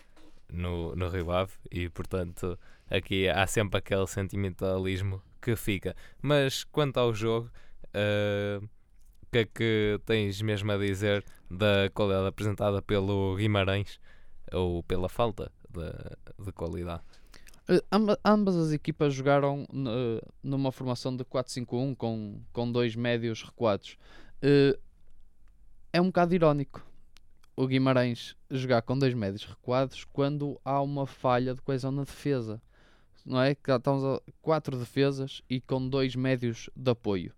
no, 0.51 0.95
no 0.95 1.09
Rio 1.09 1.31
Ave 1.31 1.53
e 1.71 1.89
portanto 1.89 2.59
aqui 2.89 3.27
há 3.29 3.47
sempre 3.47 3.79
aquele 3.79 4.05
sentimentalismo 4.05 5.21
que 5.41 5.55
fica. 5.55 5.95
Mas 6.21 6.63
quanto 6.65 6.97
ao 6.99 7.13
jogo, 7.13 7.49
o 8.61 8.67
que 9.33 9.39
é 9.39 9.45
que 9.45 9.99
tens 10.05 10.41
mesmo 10.41 10.71
a 10.71 10.77
dizer 10.77 11.25
da 11.49 11.89
qualidade 11.93 12.27
apresentada 12.27 12.81
pelo 12.81 13.35
Guimarães 13.35 13.99
ou 14.51 14.83
pela 14.83 15.09
falta 15.09 15.51
de, 15.69 16.45
de 16.45 16.51
qualidade? 16.51 17.01
Eh, 17.67 17.81
amba- 17.91 18.19
ambas 18.23 18.55
as 18.55 18.71
equipas 18.71 19.13
jogaram 19.13 19.65
n- 19.73 20.21
numa 20.43 20.71
formação 20.71 21.15
de 21.15 21.23
4-5-1 21.25 21.95
com, 21.95 22.39
com 22.51 22.71
dois 22.71 22.95
médios 22.95 23.41
recuados. 23.43 23.97
Eh, 24.41 24.77
é 25.91 26.01
um 26.01 26.05
bocado 26.07 26.33
irónico 26.35 26.85
o 27.55 27.67
Guimarães 27.67 28.35
jogar 28.49 28.81
com 28.81 28.97
dois 28.97 29.13
médios 29.13 29.45
recuados 29.45 30.05
quando 30.05 30.59
há 30.65 30.81
uma 30.81 31.05
falha 31.05 31.53
de 31.53 31.61
coesão 31.61 31.91
na 31.91 32.03
defesa. 32.03 32.61
Não 33.25 33.39
é? 33.41 33.51
Estamos 33.51 34.03
a 34.03 34.19
quatro 34.41 34.77
defesas 34.77 35.41
e 35.49 35.61
com 35.61 35.87
dois 35.87 36.15
médios 36.15 36.69
de 36.75 36.91
apoio. 36.91 37.31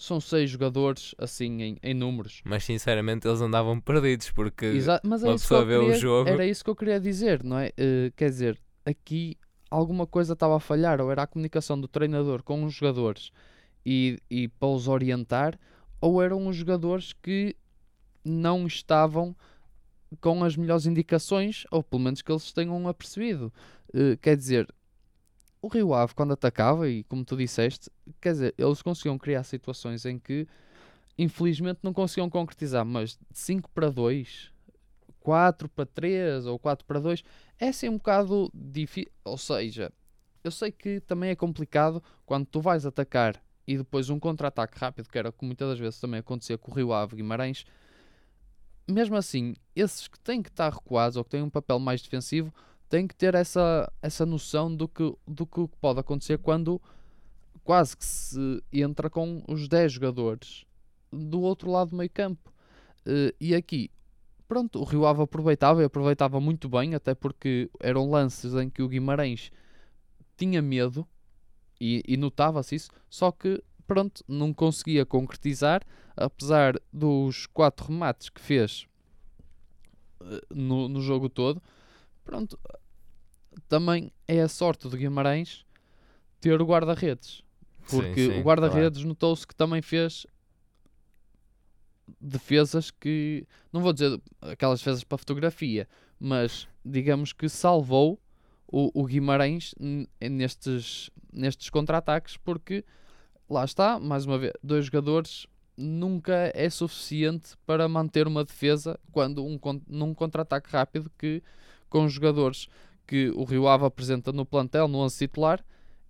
São 0.00 0.20
seis 0.20 0.48
jogadores, 0.48 1.12
assim, 1.18 1.60
em, 1.60 1.76
em 1.82 1.92
números. 1.92 2.40
Mas 2.44 2.62
sinceramente 2.62 3.26
eles 3.26 3.40
andavam 3.40 3.80
perdidos 3.80 4.30
porque 4.30 4.64
Exa- 4.66 5.00
mas 5.04 5.24
é 5.24 5.26
uma 5.26 5.32
eu 5.34 5.38
pessoa 5.38 5.64
vê 5.64 5.76
o 5.76 5.80
queria- 5.80 5.96
jogo- 5.96 6.30
Era 6.30 6.46
isso 6.46 6.62
que 6.62 6.70
eu 6.70 6.76
queria 6.76 7.00
dizer, 7.00 7.42
não 7.42 7.58
é? 7.58 7.72
Eh, 7.76 8.12
quer 8.16 8.28
dizer, 8.30 8.56
aqui 8.86 9.36
alguma 9.68 10.06
coisa 10.06 10.34
estava 10.34 10.56
a 10.56 10.60
falhar, 10.60 11.00
ou 11.00 11.10
era 11.10 11.24
a 11.24 11.26
comunicação 11.26 11.78
do 11.80 11.88
treinador 11.88 12.44
com 12.44 12.62
os 12.64 12.72
jogadores 12.74 13.32
e, 13.84 14.20
e 14.30 14.46
para 14.46 14.68
os 14.68 14.86
orientar, 14.86 15.58
ou 16.00 16.22
eram 16.22 16.46
os 16.46 16.54
jogadores 16.54 17.12
que 17.12 17.56
não 18.24 18.68
estavam 18.68 19.34
com 20.20 20.44
as 20.44 20.56
melhores 20.56 20.86
indicações, 20.86 21.64
ou 21.72 21.82
pelo 21.82 22.02
menos 22.02 22.22
que 22.22 22.30
eles 22.30 22.52
tenham 22.52 22.86
apercebido. 22.86 23.52
Eh, 23.92 24.16
quer 24.22 24.36
dizer, 24.36 24.68
o 25.60 25.68
Rio 25.68 25.94
Ave, 25.94 26.14
quando 26.14 26.32
atacava, 26.32 26.88
e 26.88 27.04
como 27.04 27.24
tu 27.24 27.36
disseste, 27.36 27.90
quer 28.20 28.32
dizer, 28.32 28.54
eles 28.56 28.82
conseguiam 28.82 29.18
criar 29.18 29.42
situações 29.42 30.04
em 30.04 30.18
que, 30.18 30.46
infelizmente, 31.16 31.80
não 31.82 31.92
conseguiam 31.92 32.30
concretizar, 32.30 32.84
mas 32.84 33.10
de 33.10 33.38
5 33.38 33.70
para 33.70 33.90
2, 33.90 34.52
4 35.20 35.68
para 35.68 35.86
3 35.86 36.46
ou 36.46 36.58
4 36.58 36.86
para 36.86 37.00
2, 37.00 37.22
é 37.58 37.68
assim 37.68 37.88
um 37.88 37.96
bocado 37.96 38.50
difícil. 38.54 39.10
Ou 39.24 39.36
seja, 39.36 39.92
eu 40.42 40.50
sei 40.50 40.70
que 40.70 41.00
também 41.00 41.30
é 41.30 41.36
complicado 41.36 42.02
quando 42.24 42.46
tu 42.46 42.60
vais 42.60 42.86
atacar 42.86 43.42
e 43.66 43.76
depois 43.76 44.08
um 44.08 44.18
contra-ataque 44.18 44.78
rápido, 44.78 45.08
que 45.10 45.18
era 45.18 45.30
como 45.30 45.48
muitas 45.48 45.68
das 45.68 45.78
vezes 45.78 46.00
também 46.00 46.20
acontecia 46.20 46.56
com 46.56 46.70
o 46.70 46.74
Rio 46.74 46.92
Ave 46.92 47.16
Guimarães. 47.16 47.66
Mesmo 48.88 49.16
assim, 49.16 49.54
esses 49.76 50.08
que 50.08 50.18
têm 50.20 50.42
que 50.42 50.48
estar 50.48 50.72
recuados 50.72 51.18
ou 51.18 51.24
que 51.24 51.30
têm 51.30 51.42
um 51.42 51.50
papel 51.50 51.78
mais 51.78 52.00
defensivo 52.00 52.50
têm 52.88 53.06
que 53.06 53.14
ter 53.14 53.34
essa, 53.34 53.90
essa 54.02 54.24
noção 54.24 54.74
do 54.74 54.88
que, 54.88 55.14
do 55.26 55.46
que 55.46 55.68
pode 55.80 56.00
acontecer 56.00 56.38
quando 56.38 56.80
quase 57.62 57.96
que 57.96 58.04
se 58.04 58.62
entra 58.72 59.10
com 59.10 59.42
os 59.46 59.68
10 59.68 59.92
jogadores 59.92 60.64
do 61.12 61.40
outro 61.40 61.70
lado 61.70 61.90
do 61.90 61.96
meio 61.96 62.10
campo. 62.10 62.52
Uh, 63.06 63.34
e 63.40 63.54
aqui, 63.54 63.90
pronto, 64.46 64.80
o 64.80 64.84
Rio 64.84 65.06
Ave 65.06 65.22
aproveitava 65.22 65.82
e 65.82 65.84
aproveitava 65.84 66.40
muito 66.40 66.68
bem, 66.68 66.94
até 66.94 67.14
porque 67.14 67.70
eram 67.80 68.10
lances 68.10 68.54
em 68.54 68.70
que 68.70 68.82
o 68.82 68.88
Guimarães 68.88 69.50
tinha 70.36 70.62
medo 70.62 71.06
e, 71.80 72.02
e 72.06 72.16
notava-se 72.16 72.74
isso, 72.74 72.90
só 73.08 73.30
que 73.30 73.62
pronto, 73.86 74.22
não 74.28 74.52
conseguia 74.52 75.04
concretizar, 75.06 75.82
apesar 76.16 76.74
dos 76.92 77.46
quatro 77.46 77.86
remates 77.86 78.28
que 78.28 78.40
fez 78.40 78.86
uh, 80.20 80.54
no, 80.54 80.88
no 80.88 81.00
jogo 81.00 81.28
todo. 81.28 81.62
Pronto, 82.28 82.60
também 83.70 84.12
é 84.28 84.42
a 84.42 84.48
sorte 84.48 84.86
do 84.86 84.98
Guimarães 84.98 85.64
ter 86.42 86.60
o 86.60 86.66
guarda-redes. 86.66 87.42
Porque 87.88 88.26
sim, 88.26 88.32
sim, 88.32 88.40
o 88.40 88.42
guarda-redes 88.42 88.98
claro. 88.98 89.08
notou-se 89.08 89.46
que 89.46 89.54
também 89.54 89.80
fez 89.80 90.26
defesas 92.20 92.90
que, 92.90 93.46
não 93.72 93.80
vou 93.80 93.94
dizer 93.94 94.20
aquelas 94.42 94.80
defesas 94.80 95.02
para 95.02 95.16
fotografia, 95.16 95.88
mas 96.20 96.68
digamos 96.84 97.32
que 97.32 97.48
salvou 97.48 98.20
o, 98.70 98.90
o 98.92 99.06
Guimarães 99.06 99.74
nestes, 100.20 101.08
nestes 101.32 101.70
contra-ataques, 101.70 102.36
porque 102.36 102.84
lá 103.48 103.64
está, 103.64 103.98
mais 103.98 104.26
uma 104.26 104.36
vez, 104.36 104.52
dois 104.62 104.84
jogadores 104.84 105.46
nunca 105.78 106.52
é 106.54 106.68
suficiente 106.68 107.56
para 107.64 107.88
manter 107.88 108.26
uma 108.26 108.44
defesa 108.44 109.00
quando 109.10 109.42
um, 109.42 109.58
num 109.86 110.12
contra-ataque 110.12 110.68
rápido 110.70 111.10
que 111.16 111.42
com 111.88 112.08
jogadores 112.08 112.68
que 113.06 113.30
o 113.30 113.44
Rio 113.44 113.66
Ave 113.66 113.86
apresenta 113.86 114.32
no 114.32 114.44
plantel, 114.44 114.86
no 114.86 114.98
11 114.98 115.18
titular, 115.18 115.64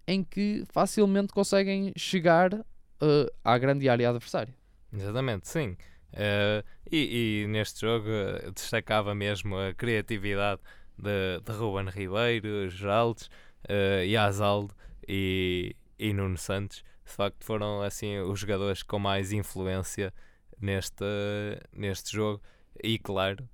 em 0.07 0.25
que 0.25 0.65
facilmente 0.71 1.33
conseguem 1.33 1.93
chegar 1.97 2.53
uh, 2.55 3.33
à 3.45 3.57
grande 3.57 3.89
área 3.89 4.09
adversária. 4.09 4.55
Exatamente, 4.93 5.49
sim. 5.49 5.77
Uh, 6.13 6.65
e, 6.91 7.43
e, 7.45 7.47
neste 7.49 7.83
jogo 7.83 8.09
uh, 8.09 8.51
destacava 8.53 9.15
mesmo 9.15 9.57
a 9.57 9.75
criatividade 9.75 10.61
de, 10.97 11.41
de 11.45 11.53
Ruben 11.53 11.91
Ribeiro, 11.91 12.69
Geraldes, 12.71 13.27
uh, 13.69 14.03
Yazaldo 14.05 14.75
e, 15.07 15.77
e 15.99 16.13
Nuno 16.13 16.39
Santos. 16.39 16.83
De 17.05 17.13
facto, 17.13 17.45
foram 17.45 17.83
assim 17.83 18.19
os 18.19 18.41
jogadores 18.41 18.83
com 18.83 18.99
mais 18.99 19.33
influência 19.33 20.13
neste, 20.61 21.05
neste 21.73 22.13
jogo. 22.13 22.43
E 22.83 22.99
claro, 22.99 23.49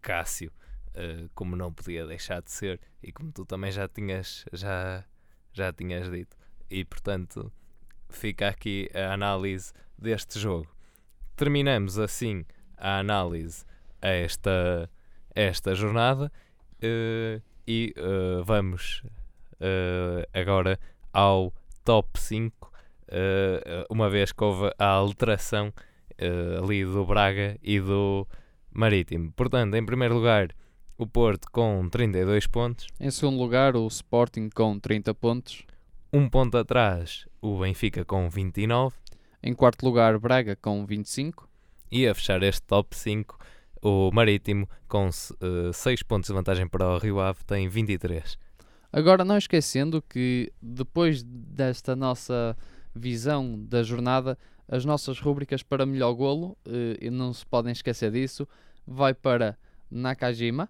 Cássio 0.00 0.52
uh, 0.96 1.28
como 1.34 1.54
não 1.54 1.72
podia 1.72 2.06
deixar 2.06 2.42
de 2.42 2.50
ser 2.50 2.80
e 3.02 3.12
como 3.12 3.30
tu 3.32 3.44
também 3.44 3.70
já 3.70 3.86
tinhas, 3.86 4.44
já, 4.52 5.04
já 5.52 5.72
tinhas 5.72 6.10
dito. 6.10 6.36
E 6.70 6.84
portanto, 6.84 7.52
fica 8.08 8.48
aqui 8.48 8.88
a 8.94 9.12
análise 9.12 9.72
deste 9.96 10.38
jogo. 10.38 10.68
Terminamos 11.36 11.98
assim 11.98 12.44
a 12.76 12.98
análise 12.98 13.64
a 14.00 14.08
esta, 14.08 14.90
esta 15.34 15.74
jornada 15.74 16.32
uh, 16.82 17.42
e 17.66 17.94
uh, 17.98 18.42
vamos 18.44 19.02
agora 20.34 20.78
ao 21.14 21.50
top 21.82 22.20
5, 22.20 22.70
uma 23.88 24.10
vez 24.10 24.30
que 24.30 24.44
houve 24.44 24.70
a 24.78 24.84
alteração 24.84 25.72
ali 26.60 26.84
do 26.84 27.06
Braga 27.06 27.58
e 27.62 27.80
do 27.80 28.28
Marítimo. 28.70 29.32
Portanto, 29.32 29.74
em 29.74 29.86
primeiro 29.86 30.14
lugar, 30.14 30.48
o 30.98 31.06
Porto 31.06 31.50
com 31.50 31.88
32 31.88 32.46
pontos. 32.46 32.86
Em 32.98 33.10
segundo 33.10 33.38
lugar, 33.38 33.76
o 33.76 33.86
Sporting 33.86 34.48
com 34.48 34.78
30 34.78 35.14
pontos. 35.14 35.64
Um 36.12 36.28
ponto 36.28 36.56
atrás, 36.56 37.26
o 37.40 37.58
Benfica 37.58 38.04
com 38.04 38.28
29. 38.30 38.96
Em 39.42 39.54
quarto 39.54 39.84
lugar, 39.84 40.18
Braga 40.18 40.56
com 40.56 40.84
25. 40.86 41.48
E 41.90 42.06
a 42.06 42.14
fechar 42.14 42.42
este 42.42 42.62
top 42.62 42.96
5, 42.96 43.38
o 43.82 44.10
Marítimo 44.12 44.68
com 44.88 45.08
uh, 45.08 45.68
eh, 45.68 45.72
6 45.72 46.02
pontos 46.02 46.28
de 46.28 46.34
vantagem 46.34 46.66
para 46.66 46.88
o 46.88 46.98
Rio 46.98 47.20
Ave 47.20 47.44
tem 47.44 47.68
23. 47.68 48.38
Agora, 48.92 49.24
não 49.24 49.36
esquecendo 49.36 50.02
que 50.02 50.52
depois 50.60 51.22
desta 51.22 51.94
nossa 51.94 52.56
visão 52.94 53.62
da 53.64 53.82
jornada, 53.82 54.38
as 54.66 54.84
nossas 54.84 55.20
rúbricas 55.20 55.62
para 55.62 55.84
melhor 55.84 56.14
golo, 56.14 56.56
uh, 56.66 56.96
e 57.00 57.10
não 57.10 57.32
se 57.32 57.44
podem 57.44 57.72
esquecer 57.72 58.10
disso, 58.10 58.48
vai 58.86 59.12
para 59.12 59.58
Nakajima, 59.90 60.68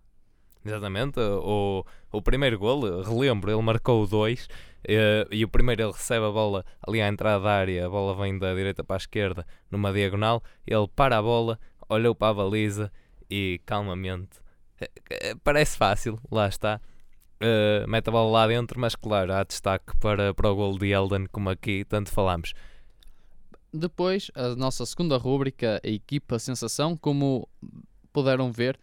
Exatamente, 0.67 1.21
o, 1.21 1.85
o 2.11 2.23
primeiro 2.23 2.59
gol, 2.59 3.03
relembro, 3.03 3.51
ele 3.51 3.62
marcou 3.62 4.07
dois 4.07 4.49
e, 4.87 5.27
e 5.31 5.45
o 5.45 5.49
primeiro 5.49 5.83
ele 5.83 5.93
recebe 5.93 6.25
a 6.25 6.31
bola 6.31 6.64
ali 6.87 7.01
à 7.01 7.09
entrada 7.09 7.45
da 7.45 7.51
área, 7.51 7.87
a 7.87 7.89
bola 7.89 8.17
vem 8.17 8.37
da 8.37 8.53
direita 8.53 8.83
para 8.83 8.97
a 8.97 8.99
esquerda 8.99 9.47
numa 9.71 9.93
diagonal, 9.93 10.43
ele 10.67 10.89
para 10.89 11.19
a 11.19 11.23
bola, 11.23 11.59
olhou 11.89 12.14
para 12.14 12.31
a 12.31 12.35
baliza 12.35 12.91
e 13.31 13.61
calmamente, 13.64 14.41
eh, 14.81 14.91
eh, 15.11 15.35
parece 15.45 15.77
fácil, 15.77 16.19
lá 16.31 16.49
está, 16.49 16.81
mete 17.87 18.09
a 18.09 18.11
bola 18.11 18.31
lá 18.31 18.47
dentro, 18.49 18.81
mas 18.81 18.97
claro, 18.97 19.33
há 19.33 19.45
destaque 19.45 19.97
para, 19.99 20.35
para 20.35 20.51
o 20.51 20.57
gol 20.57 20.79
de 20.79 20.91
Elden, 20.91 21.27
como 21.27 21.49
aqui 21.49 21.85
tanto 21.85 22.11
falamos. 22.11 22.55
Depois, 23.73 24.31
a 24.35 24.55
nossa 24.57 24.87
segunda 24.87 25.17
rúbrica, 25.17 25.81
a 25.85 25.89
equipa 25.89 26.39
sensação, 26.39 26.97
como 26.97 27.49
puderam 28.12 28.51
ver, 28.51 28.79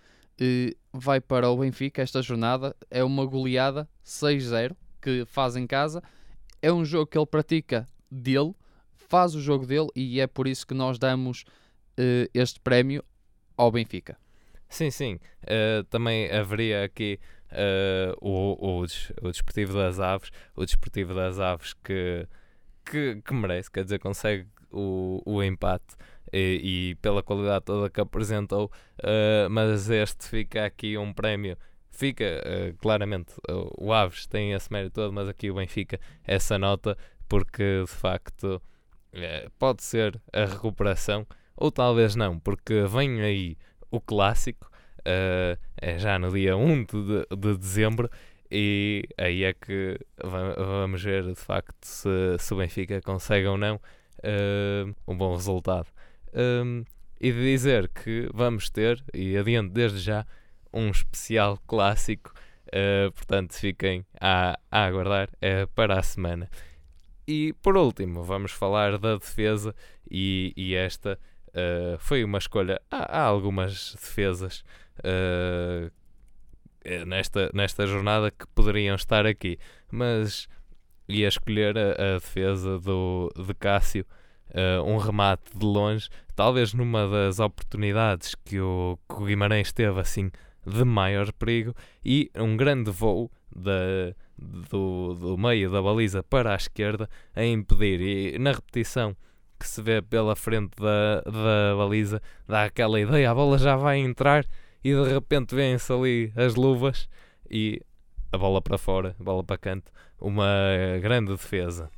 vai 0.92 1.20
para 1.20 1.50
o 1.50 1.58
Benfica 1.58 2.02
esta 2.02 2.22
jornada. 2.22 2.76
É 2.90 3.04
uma 3.04 3.26
goleada 3.26 3.88
6-0 4.06 4.76
que 5.02 5.26
faz 5.26 5.56
em 5.56 5.68
casa. 5.68 6.02
É 6.62 6.72
um 6.72 6.86
jogo 6.86 7.08
que 7.08 7.18
ele 7.18 7.26
pratica 7.26 7.88
dele, 8.10 8.54
faz 8.96 9.36
o 9.36 9.42
jogo 9.42 9.66
dele 9.66 9.90
e 9.96 10.20
é 10.20 10.28
por 10.28 10.48
isso 10.48 10.66
que 10.66 10.74
nós 10.74 10.98
damos 10.98 11.44
uh, 12.00 12.30
este 12.34 12.60
prémio 12.60 13.04
ao 13.58 13.72
Benfica. 13.72 14.18
Sim, 14.70 14.90
sim. 14.90 15.20
Uh, 15.44 15.84
também 15.90 16.32
haveria 16.32 16.84
aqui 16.84 17.20
uh, 17.52 18.18
o, 18.20 18.82
o, 18.82 18.82
o 18.82 19.32
Desportivo 19.32 19.74
das 19.74 20.00
Aves, 20.00 20.32
o 20.56 20.66
Desportivo 20.66 21.14
das 21.14 21.40
Aves 21.40 21.74
que, 21.74 22.28
que, 22.86 23.22
que 23.22 23.34
merece, 23.34 23.70
quer 23.70 23.84
dizer, 23.84 24.00
consegue 24.00 24.48
o, 24.72 25.22
o 25.26 25.44
empate 25.44 25.96
e, 26.34 26.90
e 26.92 26.96
pela 26.96 27.22
qualidade 27.22 27.66
toda 27.66 27.90
que 27.90 28.02
apresentou, 28.02 28.72
uh, 29.00 29.50
mas 29.50 29.90
este 29.90 30.28
fica 30.28 30.66
aqui 30.66 30.98
um 30.98 31.14
prémio. 31.14 31.56
Fica 31.92 32.26
uh, 32.26 32.76
claramente, 32.78 33.34
uh, 33.50 33.72
o 33.78 33.94
Aves 33.94 34.26
tem 34.26 34.54
esse 34.54 34.74
mérito 34.74 34.96
todo, 34.96 35.14
mas 35.14 35.30
aqui 35.30 35.52
o 35.52 35.56
Benfica 35.56 36.00
essa 36.24 36.58
nota, 36.58 36.98
porque 37.30 37.84
de 37.86 37.92
facto 37.92 38.62
pode 39.60 39.84
ser 39.84 40.20
a 40.34 40.46
recuperação, 40.46 41.28
ou 41.56 41.72
talvez 41.72 42.16
não, 42.16 42.40
porque 42.40 42.84
vem 42.88 43.22
aí 43.22 43.56
o 43.92 44.02
clássico, 44.02 44.72
é 45.06 46.00
já 46.00 46.18
no 46.18 46.32
dia 46.32 46.58
1 46.58 46.84
de, 46.86 47.28
de 47.38 47.58
dezembro, 47.58 48.10
e 48.50 49.04
aí 49.16 49.44
é 49.44 49.54
que 49.54 50.00
vamos 50.24 51.04
ver 51.04 51.26
de 51.26 51.36
facto 51.36 51.76
se, 51.84 52.10
se 52.40 52.54
o 52.56 52.58
Benfica 52.58 53.00
consegue 53.02 53.46
ou 53.46 53.58
não 53.58 53.76
uh, 53.76 54.96
um 55.08 55.16
bom 55.16 55.36
resultado. 55.36 55.88
Um, 56.36 56.84
e 57.20 57.32
de 57.32 57.42
dizer 57.42 57.88
que 57.88 58.30
vamos 58.34 58.70
ter, 58.70 59.02
e 59.14 59.38
adiante 59.38 59.72
desde 59.72 60.00
já, 60.00 60.26
um 60.74 60.90
especial 60.90 61.58
clássico. 61.66 62.34
Uh, 62.68 63.12
portanto, 63.12 63.54
fiquem 63.54 64.06
a, 64.20 64.60
a 64.70 64.86
aguardar 64.86 65.30
uh, 65.30 65.68
para 65.76 65.98
a 65.98 66.04
semana. 66.04 66.50
E 67.26 67.54
por 67.62 67.78
último, 67.78 68.24
vamos 68.24 68.52
falar 68.52 68.98
da 68.98 69.16
defesa, 69.16 69.74
e, 70.10 70.54
e 70.58 70.76
esta 70.76 71.18
uh, 71.50 71.98
foi 72.00 72.24
uma 72.24 72.40
escolha. 72.40 72.82
Há, 72.92 73.20
há 73.20 73.22
algumas 73.22 73.94
defesas 73.94 74.66
nesta, 77.08 77.50
nesta 77.54 77.88
jornada 77.88 78.30
que 78.30 78.46
poderiam 78.48 78.96
estar 78.96 79.26
aqui, 79.26 79.58
mas 79.90 80.50
ia 81.08 81.28
escolher 81.28 81.78
a, 81.78 81.92
a 81.92 82.14
defesa 82.16 82.78
do, 82.80 83.32
de 83.36 83.54
Cássio 83.54 84.06
uh, 84.54 84.84
um 84.84 84.97
remate 84.97 85.58
de 85.58 85.66
longe, 85.66 86.10
talvez 86.36 86.74
numa 86.74 87.08
das 87.08 87.39
oportunidades 87.39 88.36
que 88.36 88.60
o, 88.60 88.97
que 89.08 89.16
o 89.16 89.26
Guimarães 89.26 89.72
teve 89.72 89.99
assim 89.99 90.32
de 90.66 90.84
maior 90.86 91.32
perigo, 91.34 91.76
e 92.04 92.32
um 92.36 92.56
grande 92.56 92.89
voo 92.89 93.30
do, 94.70 95.14
do 95.14 95.38
meio 95.38 95.70
da 95.70 95.82
baliza 95.82 96.24
para 96.24 96.54
a 96.54 96.56
esquerda 96.56 97.10
a 97.36 97.43
impedir. 97.43 98.36
E 98.36 98.39
na 98.39 98.51
repetição 98.51 99.16
que 99.60 99.68
se 99.68 99.82
vê 99.82 100.01
pela 100.01 100.36
frente 100.36 100.76
da, 100.78 101.22
da 101.22 101.76
baliza, 101.78 102.22
dá 102.47 102.66
aquela 102.66 102.99
ideia, 102.99 103.32
a 103.32 103.36
bola 103.36 103.58
já 103.58 103.76
vai 103.76 103.99
entrar 103.99 104.45
e 104.84 104.93
de 104.93 105.14
repente 105.14 105.56
vêm-se 105.56 105.91
ali 105.91 106.34
as 106.36 106.56
luvas 106.56 107.08
e 107.49 107.82
a 108.32 108.38
bola 108.38 108.62
para 108.62 108.78
fora, 108.78 109.16
a 109.20 109.24
bola 109.24 109.43
para 109.43 109.58
canto, 109.58 109.91
uma 110.20 110.45
grande 111.01 111.32
defesa. 111.32 111.89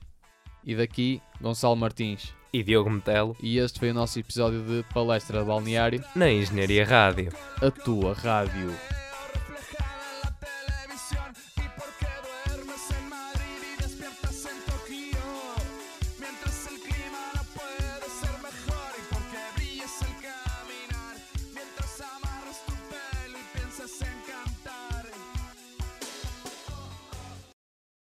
E 0.66 0.76
daqui, 0.76 1.22
Gonçalo 1.40 1.76
Martins. 1.76 2.34
E 2.52 2.64
Diogo 2.64 2.90
Metelo 2.90 3.36
E 3.42 3.58
este 3.60 3.80
foi 3.80 3.92
o 3.92 3.94
nosso 3.94 4.18
episódio 4.18 4.62
de 4.62 4.84
Palestra 4.94 5.40
de 5.42 5.46
Balneário, 5.46 6.04
na 6.16 6.32
Engenharia 6.32 6.86
Rádio. 6.86 7.32
a 7.62 7.70
tua 7.70 8.14
rádio. 8.14 8.74